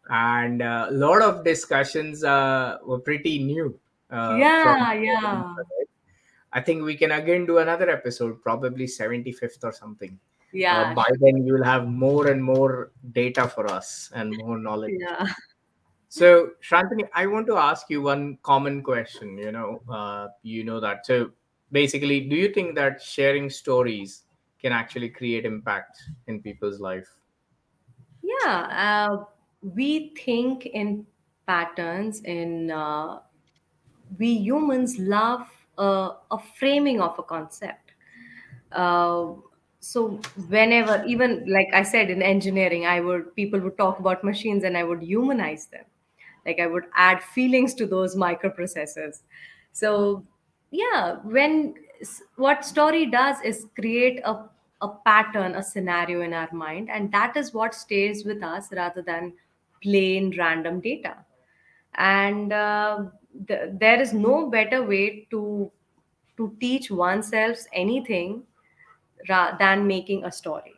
and 0.08 0.62
a 0.62 0.88
lot 0.90 1.20
of 1.20 1.44
discussions 1.44 2.24
uh, 2.24 2.78
were 2.82 3.00
pretty 3.00 3.38
new. 3.44 3.78
Uh, 4.10 4.36
yeah 4.40 4.94
yeah 4.94 5.44
I 6.54 6.62
think 6.62 6.84
we 6.84 6.96
can 6.96 7.12
again 7.12 7.44
do 7.44 7.58
another 7.58 7.90
episode, 7.90 8.40
probably 8.42 8.86
75th 8.86 9.62
or 9.62 9.72
something. 9.72 10.18
Uh, 10.54 10.54
yeah 10.54 10.94
by 10.94 11.04
then, 11.20 11.44
you 11.44 11.52
will 11.52 11.68
have 11.68 11.86
more 11.86 12.28
and 12.28 12.42
more 12.42 12.92
data 13.12 13.46
for 13.46 13.70
us 13.70 14.10
and 14.14 14.34
more 14.38 14.56
knowledge. 14.56 14.96
yeah 14.98 15.28
So, 16.08 16.52
Shantini, 16.64 17.06
I 17.12 17.26
want 17.26 17.46
to 17.48 17.58
ask 17.58 17.90
you 17.90 18.00
one 18.00 18.38
common 18.42 18.82
question. 18.82 19.36
You 19.36 19.52
know, 19.52 19.82
uh, 19.86 20.28
you 20.42 20.64
know 20.64 20.80
that. 20.80 21.04
So, 21.04 21.32
basically, 21.72 22.20
do 22.20 22.36
you 22.36 22.48
think 22.54 22.74
that 22.76 23.02
sharing 23.02 23.50
stories 23.50 24.22
can 24.62 24.72
actually 24.72 25.10
create 25.10 25.44
impact 25.44 26.02
in 26.26 26.40
people's 26.40 26.80
life? 26.80 27.17
Yeah 28.22 29.08
uh, 29.10 29.24
we 29.62 30.10
think 30.24 30.66
in 30.66 31.06
patterns 31.46 32.20
in 32.22 32.70
uh, 32.70 33.18
we 34.18 34.28
humans 34.32 34.98
love 34.98 35.48
uh, 35.78 36.10
a 36.30 36.38
framing 36.58 37.00
of 37.00 37.18
a 37.18 37.22
concept. 37.22 37.92
Uh, 38.72 39.32
so 39.80 40.20
whenever 40.48 41.04
even 41.06 41.44
like 41.48 41.68
i 41.74 41.82
said 41.82 42.10
in 42.10 42.22
engineering 42.22 42.86
i 42.86 43.00
would 43.00 43.34
people 43.36 43.60
would 43.60 43.78
talk 43.78 43.98
about 44.00 44.24
machines 44.24 44.64
and 44.64 44.76
i 44.76 44.84
would 44.84 45.02
humanize 45.02 45.66
them. 45.66 45.84
Like 46.46 46.60
i 46.60 46.66
would 46.66 46.84
add 46.94 47.22
feelings 47.22 47.74
to 47.74 47.86
those 47.86 48.16
microprocessors. 48.16 49.20
So 49.72 50.24
yeah 50.70 51.16
when 51.24 51.74
s- 52.00 52.22
what 52.36 52.64
story 52.64 53.06
does 53.06 53.40
is 53.42 53.66
create 53.76 54.20
a, 54.24 54.44
a 54.80 54.88
pattern 54.88 55.54
a 55.54 55.62
scenario 55.62 56.20
in 56.22 56.32
our 56.32 56.52
mind 56.52 56.88
and 56.90 57.10
that 57.12 57.36
is 57.36 57.52
what 57.52 57.74
stays 57.74 58.24
with 58.24 58.42
us 58.42 58.68
rather 58.72 59.02
than 59.02 59.32
plain 59.82 60.34
random 60.38 60.80
data. 60.80 61.16
And 61.94 62.52
uh, 62.52 63.04
th- 63.48 63.70
there 63.80 64.00
is 64.00 64.12
no 64.12 64.48
better 64.50 64.82
way 64.82 65.26
to 65.30 65.70
to 66.36 66.56
teach 66.60 66.90
oneself 66.90 67.58
anything 67.72 68.44
ra- 69.28 69.56
than 69.58 69.86
making 69.86 70.24
a 70.24 70.32
story. 70.32 70.74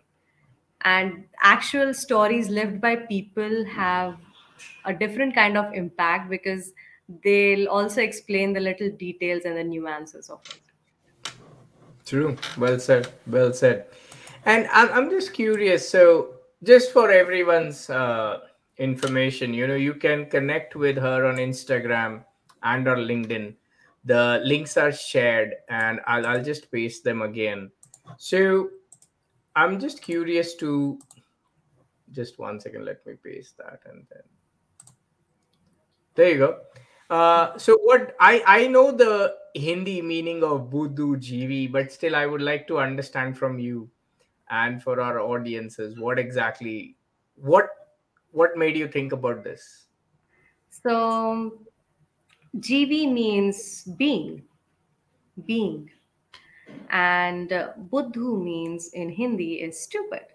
And 0.82 1.24
actual 1.42 1.94
stories 1.94 2.48
lived 2.48 2.80
by 2.80 2.96
people 2.96 3.64
have 3.66 4.18
a 4.84 4.94
different 4.94 5.34
kind 5.34 5.59
of 5.59 5.72
impact 5.74 6.30
because 6.30 6.72
they'll 7.24 7.68
also 7.68 8.03
explain 8.03 8.53
the 8.55 8.61
little 8.61 8.90
details 8.90 9.44
and 9.44 9.57
the 9.57 9.64
nuances 9.64 10.30
of 10.30 10.40
it 10.51 10.62
True. 12.11 12.36
Well 12.58 12.80
said. 12.80 13.06
Well 13.28 13.52
said. 13.52 13.86
And 14.44 14.66
I'm, 14.72 14.90
I'm 14.90 15.11
just 15.11 15.32
curious. 15.32 15.88
So, 15.88 16.34
just 16.64 16.90
for 16.90 17.08
everyone's 17.08 17.88
uh, 17.88 18.40
information, 18.78 19.54
you 19.54 19.68
know, 19.68 19.76
you 19.76 19.94
can 19.94 20.26
connect 20.26 20.74
with 20.74 20.96
her 20.96 21.24
on 21.24 21.36
Instagram 21.36 22.24
and 22.64 22.88
or 22.88 22.96
LinkedIn. 22.96 23.54
The 24.04 24.42
links 24.44 24.76
are 24.76 24.90
shared, 24.90 25.54
and 25.68 26.00
I'll, 26.04 26.26
I'll 26.26 26.42
just 26.42 26.72
paste 26.72 27.04
them 27.04 27.22
again. 27.22 27.70
So, 28.18 28.70
I'm 29.54 29.78
just 29.78 30.02
curious 30.02 30.56
to 30.56 30.98
just 32.11 32.40
one 32.40 32.58
second. 32.58 32.86
Let 32.86 33.06
me 33.06 33.14
paste 33.22 33.56
that 33.58 33.82
and 33.84 34.04
then 34.11 34.22
there 36.16 36.30
you 36.32 36.38
go. 36.38 36.58
Uh, 37.11 37.58
so 37.58 37.76
what 37.82 38.14
I 38.20 38.42
I 38.46 38.66
know 38.68 38.92
the 38.92 39.34
Hindi 39.54 40.00
meaning 40.00 40.44
of 40.44 40.70
Buddhu 40.70 41.16
Jivi, 41.16 41.70
but 41.70 41.90
still 41.90 42.14
I 42.14 42.24
would 42.24 42.40
like 42.40 42.68
to 42.68 42.78
understand 42.78 43.36
from 43.36 43.58
you 43.58 43.90
and 44.48 44.82
for 44.82 45.00
our 45.00 45.18
audiences 45.20 45.98
what 45.98 46.18
exactly 46.20 46.96
what 47.34 47.70
what 48.30 48.56
made 48.56 48.76
you 48.76 48.86
think 48.86 49.12
about 49.12 49.42
this? 49.42 49.86
So, 50.70 51.58
Jeevi 52.56 53.12
means 53.12 53.82
being, 53.98 54.42
being, 55.46 55.90
and 56.90 57.52
uh, 57.52 57.72
Buddhu 57.76 58.40
means 58.40 58.90
in 58.92 59.11
Hindi 59.11 59.62
is 59.62 59.80
stupid. 59.80 60.30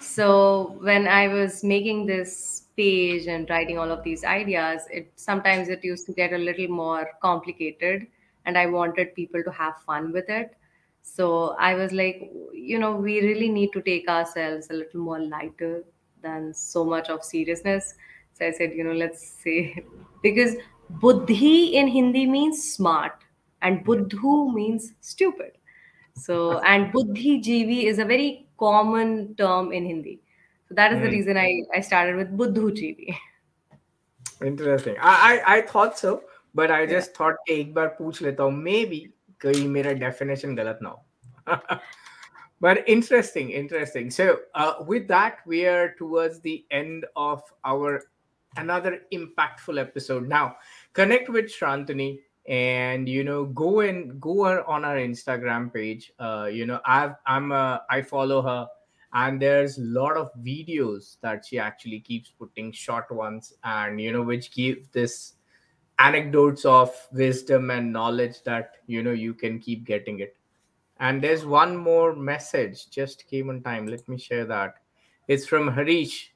So 0.00 0.76
when 0.80 1.06
I 1.08 1.28
was 1.28 1.64
making 1.64 2.06
this 2.06 2.64
page 2.76 3.26
and 3.26 3.48
writing 3.48 3.78
all 3.78 3.90
of 3.90 4.02
these 4.04 4.24
ideas, 4.24 4.82
it 4.90 5.10
sometimes 5.16 5.68
it 5.68 5.82
used 5.84 6.06
to 6.06 6.12
get 6.12 6.32
a 6.32 6.38
little 6.38 6.68
more 6.68 7.10
complicated, 7.22 8.06
and 8.44 8.56
I 8.58 8.66
wanted 8.66 9.14
people 9.14 9.42
to 9.42 9.50
have 9.50 9.74
fun 9.86 10.12
with 10.12 10.28
it. 10.28 10.56
So 11.02 11.54
I 11.58 11.74
was 11.74 11.92
like, 11.92 12.30
you 12.52 12.78
know, 12.78 12.92
we 12.96 13.20
really 13.20 13.48
need 13.48 13.72
to 13.72 13.82
take 13.82 14.08
ourselves 14.08 14.68
a 14.70 14.74
little 14.74 15.00
more 15.00 15.20
lighter 15.20 15.84
than 16.22 16.52
so 16.52 16.84
much 16.84 17.08
of 17.08 17.24
seriousness. 17.24 17.94
So 18.34 18.46
I 18.46 18.50
said, 18.52 18.72
you 18.74 18.84
know, 18.84 18.92
let's 18.92 19.26
say 19.42 19.84
because 20.22 20.56
buddhi 20.90 21.76
in 21.76 21.88
Hindi 21.88 22.26
means 22.26 22.62
smart 22.72 23.12
and 23.62 23.84
buddhu 23.84 24.52
means 24.52 24.92
stupid. 25.00 25.52
So, 26.15 26.59
and 26.59 26.91
buddhi 26.91 27.39
jivi 27.41 27.83
is 27.85 27.99
a 27.99 28.05
very 28.05 28.47
common 28.59 29.35
term 29.35 29.71
in 29.71 29.85
Hindi. 29.85 30.21
So 30.67 30.75
that 30.75 30.91
is 30.91 30.99
the 30.99 31.05
Hmm. 31.05 31.11
reason 31.11 31.37
I, 31.37 31.61
I 31.75 31.81
started 31.81 32.15
with 32.15 32.35
buddhu 32.37 32.71
jivi. 32.71 33.15
Interesting. 34.43 34.95
I, 34.99 35.15
I 35.45 35.57
I 35.57 35.61
thought 35.61 35.97
so, 35.97 36.23
but 36.53 36.71
I 36.71 36.85
Yeah. 36.85 36.93
just 36.93 37.13
thought 37.15 37.35
कि 37.47 37.59
एक 37.61 37.73
बार 37.73 37.87
पूछ 37.99 38.21
लेता 38.21 38.43
हूँ 38.43 38.53
maybe 38.63 39.01
कहीं 39.41 39.67
मेरा 39.67 39.93
definition 39.99 40.55
गलत 40.57 40.79
ना 40.81 40.89
हो. 40.89 41.79
but 42.61 42.87
interesting, 42.87 43.51
interesting. 43.51 44.09
So 44.11 44.39
uh, 44.55 44.73
with 44.87 45.07
that, 45.07 45.39
we 45.45 45.65
are 45.65 45.93
towards 45.97 46.39
the 46.41 46.65
end 46.71 47.05
of 47.15 47.41
our 47.65 48.01
another 48.57 49.01
impactful 49.13 49.79
episode. 49.79 50.27
Now, 50.27 50.55
connect 50.93 51.29
with 51.29 51.45
Shrantani 51.45 52.19
and 52.48 53.08
you 53.08 53.24
know 53.24 53.46
go 53.46 53.80
and 53.80 54.20
go 54.20 54.46
on 54.46 54.84
our 54.84 54.96
Instagram 54.96 55.72
page. 55.72 56.12
Uh, 56.18 56.48
you 56.50 56.66
know 56.66 56.80
I've 56.84 57.14
I'm 57.26 57.52
uh, 57.52 57.78
I 57.90 58.02
follow 58.02 58.42
her. 58.42 58.68
And 59.12 59.40
there's 59.40 59.78
a 59.78 59.82
lot 59.82 60.16
of 60.16 60.30
videos 60.42 61.16
that 61.22 61.46
she 61.46 61.58
actually 61.58 62.00
keeps 62.00 62.30
putting 62.38 62.70
short 62.70 63.10
ones. 63.10 63.54
And 63.64 64.00
you 64.00 64.12
know 64.12 64.22
which 64.22 64.52
give 64.52 64.90
this 64.92 65.34
anecdotes 65.98 66.64
of 66.66 66.94
wisdom 67.12 67.70
and 67.70 67.92
knowledge 67.92 68.42
that 68.44 68.72
you 68.86 69.02
know 69.02 69.12
you 69.12 69.32
can 69.32 69.58
keep 69.58 69.84
getting 69.84 70.20
it. 70.20 70.36
And 70.98 71.22
there's 71.22 71.44
one 71.44 71.76
more 71.76 72.14
message. 72.14 72.90
Just 72.90 73.26
came 73.26 73.50
on 73.50 73.62
time. 73.62 73.86
Let 73.86 74.08
me 74.08 74.18
share 74.18 74.44
that. 74.46 74.74
It's 75.28 75.46
from 75.46 75.68
harish 75.68 76.32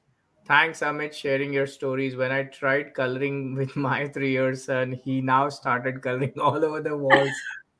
Thanks, 0.51 0.81
Amit, 0.81 1.13
sharing 1.13 1.53
your 1.53 1.65
stories. 1.65 2.17
When 2.17 2.29
I 2.33 2.43
tried 2.43 2.93
coloring 2.93 3.55
with 3.59 3.77
my 3.77 4.09
three 4.09 4.31
year 4.31 4.53
son, 4.55 4.91
he 4.91 5.21
now 5.21 5.47
started 5.47 6.01
coloring 6.01 6.33
all 6.41 6.65
over 6.65 6.81
the 6.81 6.97
walls. 6.97 7.31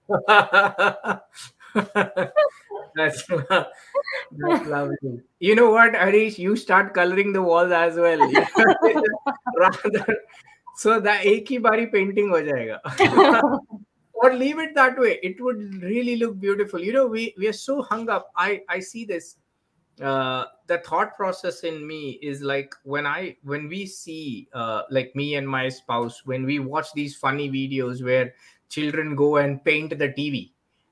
that's, 2.96 3.24
that's 3.26 4.68
lovely. 4.68 5.20
You 5.40 5.56
know 5.56 5.72
what, 5.72 5.96
Harish, 5.96 6.40
You 6.40 6.56
start 6.56 6.94
coloring 6.94 7.34
the 7.34 7.42
walls 7.42 7.74
as 7.74 7.98
well. 7.98 8.20
Rather, 9.58 10.18
so 10.78 11.02
that 11.02 11.26
ek 11.26 11.62
bari 11.62 11.88
painting 11.88 12.30
ho 12.30 12.42
jayega. 12.42 13.60
or 14.14 14.34
leave 14.34 14.60
it 14.60 14.74
that 14.76 14.98
way. 14.98 15.20
It 15.22 15.42
would 15.42 15.84
really 15.84 16.16
look 16.16 16.40
beautiful. 16.40 16.80
You 16.80 16.94
know, 16.94 17.08
we, 17.08 17.34
we 17.38 17.50
are 17.50 17.60
so 17.68 17.82
hung 17.82 18.10
up. 18.10 18.32
I, 18.38 18.62
I 18.70 18.80
see 18.80 19.04
this 19.04 19.36
uh, 20.02 20.46
the 20.68 20.80
thought 20.80 21.16
process 21.16 21.64
in 21.64 21.86
me 21.86 22.18
is 22.22 22.42
like 22.42 22.74
when 22.84 23.06
I 23.06 23.38
when 23.44 23.68
we 23.68 23.86
see 23.86 24.48
uh, 24.54 24.84
like 24.90 25.16
me 25.16 25.36
and 25.36 25.48
my 25.48 25.70
spouse 25.70 26.26
when 26.26 26.44
we 26.46 26.58
watch 26.60 26.92
these 26.94 27.16
funny 27.16 27.50
videos 27.50 28.04
where 28.04 28.34
children 28.70 29.16
go 29.16 29.38
and 29.38 29.64
paint 29.64 29.98
the 29.98 30.10
TV 30.10 30.52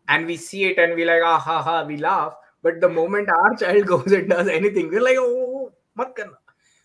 and 0.10 0.26
we 0.26 0.36
see 0.36 0.66
it 0.66 0.78
and 0.78 0.95
we 0.95 1.05
like 1.05 1.22
ah 1.24 1.39
ha 1.39 1.62
ha 1.62 1.84
we 1.86 1.97
laugh 1.97 2.36
but 2.62 2.82
the 2.82 2.89
moment 2.89 3.30
our 3.30 3.55
child 3.64 3.86
goes 3.86 4.12
and 4.12 4.30
does 4.30 4.47
anything 4.47 4.89
we're 4.89 5.01
like 5.10 5.18
oh 5.20 5.72
mat 5.95 6.16
karna. 6.16 6.38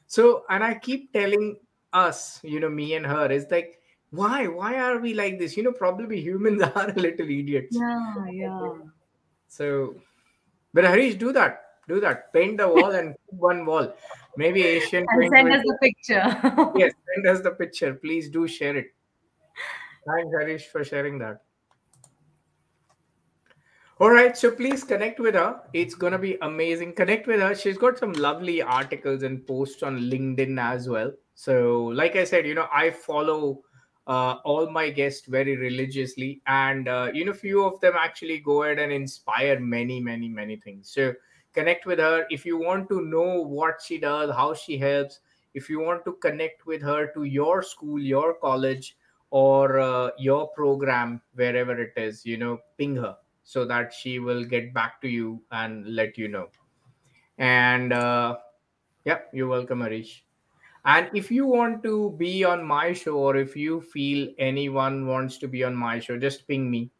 so 0.07 0.45
and 0.51 0.62
i 0.62 0.75
keep 0.75 1.12
telling 1.12 1.57
us 1.93 2.41
you 2.43 2.61
know 2.61 2.68
me 2.68 2.95
and 2.95 3.07
her 3.07 3.27
is 3.33 3.47
like 3.51 3.81
why 4.11 4.47
why 4.47 4.79
are 4.87 4.99
we 4.99 5.14
like 5.14 5.39
this 5.39 5.57
you 5.57 5.62
know 5.62 5.72
probably 5.72 6.20
humans 6.20 6.62
are 6.75 6.91
a 6.91 7.01
little 7.07 7.29
idiots 7.41 7.77
Yeah, 7.81 8.27
yeah. 8.33 8.72
so 9.49 9.97
but 10.72 10.85
harish 10.85 11.14
do 11.16 11.33
that 11.33 11.61
do 11.89 12.01
that 12.01 12.32
paint 12.32 12.59
the 12.59 12.68
wall 12.68 12.93
and 12.93 13.14
one 13.26 13.64
wall 13.66 13.93
maybe 14.37 14.62
asian 14.62 15.05
And 15.09 15.30
send 15.35 15.53
us 15.53 15.62
the 15.64 15.78
picture. 15.80 16.72
yes 16.76 16.93
send 17.14 17.26
us 17.26 17.43
the 17.43 17.53
picture 17.53 17.95
please 17.95 18.28
do 18.28 18.47
share 18.47 18.76
it 18.76 18.87
thanks 20.07 20.30
harish 20.39 20.66
for 20.66 20.85
sharing 20.85 21.18
that 21.18 21.41
all 24.01 24.11
right, 24.11 24.37
so 24.37 24.51
please 24.51 24.82
connect 24.82 25.20
with 25.20 25.37
her. 25.37 25.61
It's 25.72 25.95
gonna 25.95 26.18
be 26.18 26.37
amazing. 26.43 26.95
Connect 26.95 27.28
with 27.28 27.39
her. 27.39 27.55
She's 27.55 27.78
got 27.78 27.97
some 27.97 28.12
lovely 28.12 28.61
articles 28.61 29.22
and 29.22 29.47
posts 29.47 29.85
on 29.85 29.99
LinkedIn 29.99 30.61
as 30.61 30.89
well. 30.89 31.12
So, 31.37 31.85
like 31.95 32.16
I 32.16 32.24
said, 32.24 32.45
you 32.45 32.55
know, 32.55 32.66
I 32.72 32.91
follow 32.91 33.62
uh, 34.09 34.39
all 34.45 34.68
my 34.68 34.91
guests 34.91 35.28
very 35.28 35.57
religiously, 35.57 36.43
and 36.49 36.89
uh, 36.89 37.11
you 37.14 37.24
know, 37.24 37.32
few 37.32 37.64
of 37.64 37.78
them 37.80 37.95
actually 37.97 38.39
go 38.39 38.64
ahead 38.64 38.80
and 38.80 38.91
inspire 38.93 39.61
many, 39.61 40.01
many, 40.01 40.28
many 40.28 40.57
things. 40.57 40.91
So, 40.91 41.14
connect 41.55 41.86
with 41.86 41.98
her 41.98 42.26
if 42.30 42.44
you 42.44 42.59
want 42.59 42.88
to 42.90 43.00
know 43.02 43.40
what 43.42 43.80
she 43.82 43.98
does, 43.98 44.34
how 44.34 44.55
she 44.55 44.78
helps. 44.78 45.20
If 45.55 45.70
you 45.70 45.80
want 45.80 46.05
to 46.07 46.12
connect 46.14 46.66
with 46.66 46.82
her 46.82 47.07
to 47.14 47.24
your 47.24 47.62
school, 47.62 48.00
your 48.00 48.34
college, 48.34 48.96
or 49.30 49.78
uh, 49.80 50.11
your 50.18 50.48
program, 50.48 51.20
wherever 51.34 51.80
it 51.80 51.92
is, 51.96 52.24
you 52.26 52.36
know, 52.36 52.59
ping 52.78 52.96
her 52.96 53.16
so 53.44 53.64
that 53.66 53.92
she 53.92 54.18
will 54.18 54.44
get 54.44 54.72
back 54.74 55.00
to 55.02 55.09
you 55.09 55.42
and 55.52 55.86
let 55.86 56.16
you 56.18 56.28
know. 56.28 56.48
And 57.38 57.92
uh, 57.92 58.36
yeah, 59.05 59.20
you're 59.32 59.48
welcome, 59.48 59.80
Harish. 59.80 60.24
And 60.84 61.11
if 61.14 61.30
you 61.30 61.46
want 61.46 61.82
to 61.84 62.14
be 62.18 62.44
on 62.44 62.64
my 62.64 62.92
show, 62.92 63.16
or 63.16 63.36
if 63.36 63.57
you 63.57 63.80
feel 63.80 64.28
anyone 64.38 65.07
wants 65.07 65.38
to 65.38 65.48
be 65.48 65.64
on 65.64 65.74
my 65.74 65.98
show, 65.98 66.18
just 66.18 66.46
ping 66.48 66.70
me 66.70 66.90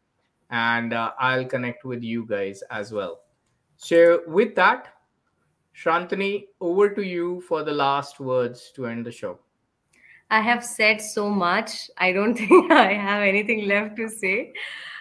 and 0.51 0.93
uh, 0.93 1.11
I'll 1.19 1.45
connect 1.45 1.85
with 1.85 2.03
you 2.03 2.25
guys 2.25 2.63
as 2.71 2.91
well. 2.91 3.24
So, 3.76 4.22
with 4.26 4.54
that, 4.56 4.88
Shantani, 5.74 6.46
over 6.60 6.90
to 6.90 7.02
you 7.02 7.40
for 7.42 7.62
the 7.62 7.72
last 7.72 8.20
words 8.20 8.72
to 8.76 8.86
end 8.86 9.06
the 9.06 9.12
show. 9.12 9.38
I 10.30 10.40
have 10.40 10.64
said 10.64 11.00
so 11.00 11.28
much. 11.28 11.90
I 11.98 12.12
don't 12.12 12.34
think 12.34 12.70
I 12.70 12.92
have 12.92 13.22
anything 13.22 13.66
left 13.66 13.96
to 13.96 14.08
say. 14.08 14.52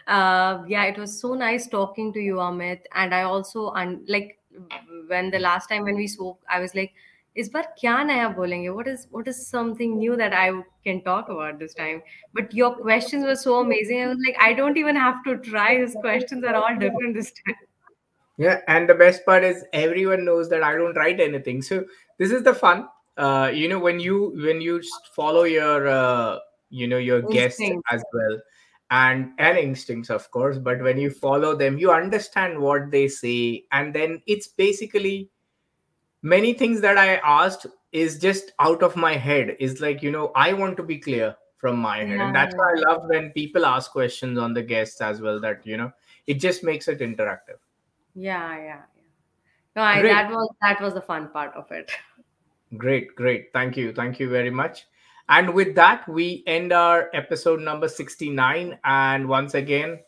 Uh, 0.07 0.63
yeah, 0.67 0.85
it 0.85 0.97
was 0.97 1.19
so 1.19 1.33
nice 1.33 1.67
talking 1.67 2.11
to 2.13 2.19
you, 2.19 2.35
Amit. 2.35 2.79
And 2.95 3.13
I 3.13 3.23
also, 3.23 3.69
un- 3.71 4.03
like, 4.07 4.39
when 5.07 5.29
the 5.29 5.39
last 5.39 5.67
time 5.67 5.83
when 5.83 5.95
we 5.95 6.07
spoke, 6.07 6.39
I 6.49 6.59
was 6.59 6.73
like, 6.73 6.91
इस 7.37 7.49
बार 7.53 7.67
क्या 7.79 8.01
नया 8.03 8.27
बोलेंगे 8.35 8.69
what 8.75 8.87
is 8.91 9.07
what 9.15 9.27
is 9.31 9.37
something 9.47 9.97
new 9.97 10.15
that 10.21 10.33
I 10.33 10.45
can 10.87 11.01
talk 11.03 11.29
about 11.29 11.59
this 11.59 11.75
time 11.75 12.01
but 12.33 12.53
your 12.59 12.69
questions 12.77 13.23
were 13.23 13.35
so 13.41 13.59
amazing 13.59 14.01
I 14.01 14.07
was 14.07 14.17
like 14.25 14.39
I 14.47 14.53
don't 14.53 14.77
even 14.77 14.95
have 14.95 15.23
to 15.27 15.37
try 15.37 15.67
his 15.75 15.95
questions 16.01 16.43
are 16.43 16.55
all 16.61 16.79
different 16.83 17.19
this 17.19 17.31
time 17.39 17.61
Yeah, 18.36 18.60
and 18.66 18.88
the 18.88 18.94
best 18.94 19.24
part 19.24 19.44
is 19.44 19.64
everyone 19.72 20.24
knows 20.24 20.48
that 20.48 20.62
I 20.62 20.74
don't 20.74 20.96
write 20.96 21.20
anything. 21.20 21.62
So 21.62 21.84
this 22.18 22.32
is 22.32 22.42
the 22.42 22.54
fun. 22.54 22.88
Uh, 23.16 23.50
you 23.54 23.68
know, 23.68 23.78
when 23.78 24.00
you 24.00 24.32
when 24.44 24.60
you 24.60 24.82
follow 25.14 25.44
your 25.44 25.86
uh, 25.86 26.38
you 26.70 26.88
know 26.88 26.98
your 26.98 27.22
guests 27.22 27.62
as 27.90 28.02
well, 28.12 28.40
and 28.90 29.30
and 29.38 29.56
instincts, 29.56 30.10
of 30.10 30.28
course. 30.32 30.58
But 30.58 30.82
when 30.82 30.98
you 30.98 31.10
follow 31.10 31.54
them, 31.54 31.78
you 31.78 31.92
understand 31.92 32.58
what 32.58 32.90
they 32.90 33.06
say, 33.06 33.64
and 33.70 33.94
then 33.94 34.20
it's 34.26 34.48
basically 34.48 35.30
many 36.22 36.54
things 36.54 36.80
that 36.80 36.98
I 36.98 37.16
asked 37.16 37.66
is 37.92 38.18
just 38.18 38.50
out 38.58 38.82
of 38.82 38.96
my 38.96 39.14
head. 39.14 39.56
Is 39.60 39.80
like 39.80 40.02
you 40.02 40.10
know 40.10 40.32
I 40.34 40.52
want 40.54 40.76
to 40.78 40.82
be 40.82 40.98
clear 40.98 41.36
from 41.58 41.78
my 41.78 41.98
head, 41.98 42.18
and 42.18 42.34
that's 42.34 42.56
why 42.56 42.72
I 42.72 42.90
love 42.90 43.02
when 43.06 43.30
people 43.30 43.64
ask 43.64 43.92
questions 43.92 44.38
on 44.38 44.54
the 44.54 44.62
guests 44.62 45.00
as 45.00 45.20
well. 45.20 45.38
That 45.38 45.64
you 45.64 45.76
know 45.76 45.92
it 46.26 46.34
just 46.34 46.64
makes 46.64 46.88
it 46.88 46.98
interactive. 46.98 47.62
Yeah 48.14 48.56
yeah 48.56 48.64
yeah 48.64 48.82
no 49.76 49.82
I, 49.82 50.00
Great. 50.00 50.12
that 50.12 50.30
was 50.30 50.48
that 50.60 50.80
was 50.80 50.94
the 50.94 51.00
fun 51.02 51.28
part 51.28 51.54
of 51.54 51.70
it 51.70 51.90
Great, 52.76 53.14
great. 53.14 53.52
Thank 53.52 53.76
you. 53.76 53.92
Thank 53.92 54.18
you 54.18 54.28
very 54.28 54.50
much. 54.50 54.86
And 55.28 55.54
with 55.54 55.76
that, 55.76 56.08
we 56.08 56.42
end 56.44 56.72
our 56.72 57.08
episode 57.14 57.60
number 57.60 57.86
69. 57.86 58.76
And 58.82 59.28
once 59.28 59.54
again, 59.54 60.00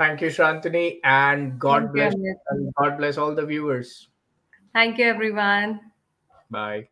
Thank 0.00 0.22
you, 0.22 0.28
Shantanu, 0.28 0.98
and 1.04 1.58
God 1.58 1.82
Thank 1.82 1.92
bless 1.92 2.14
Amit. 2.14 2.34
and 2.48 2.74
God 2.74 2.96
bless 2.96 3.18
all 3.18 3.34
the 3.34 3.44
viewers. 3.44 4.08
Thank 4.72 4.96
you, 4.96 5.04
everyone. 5.04 5.80
Bye. 6.50 6.89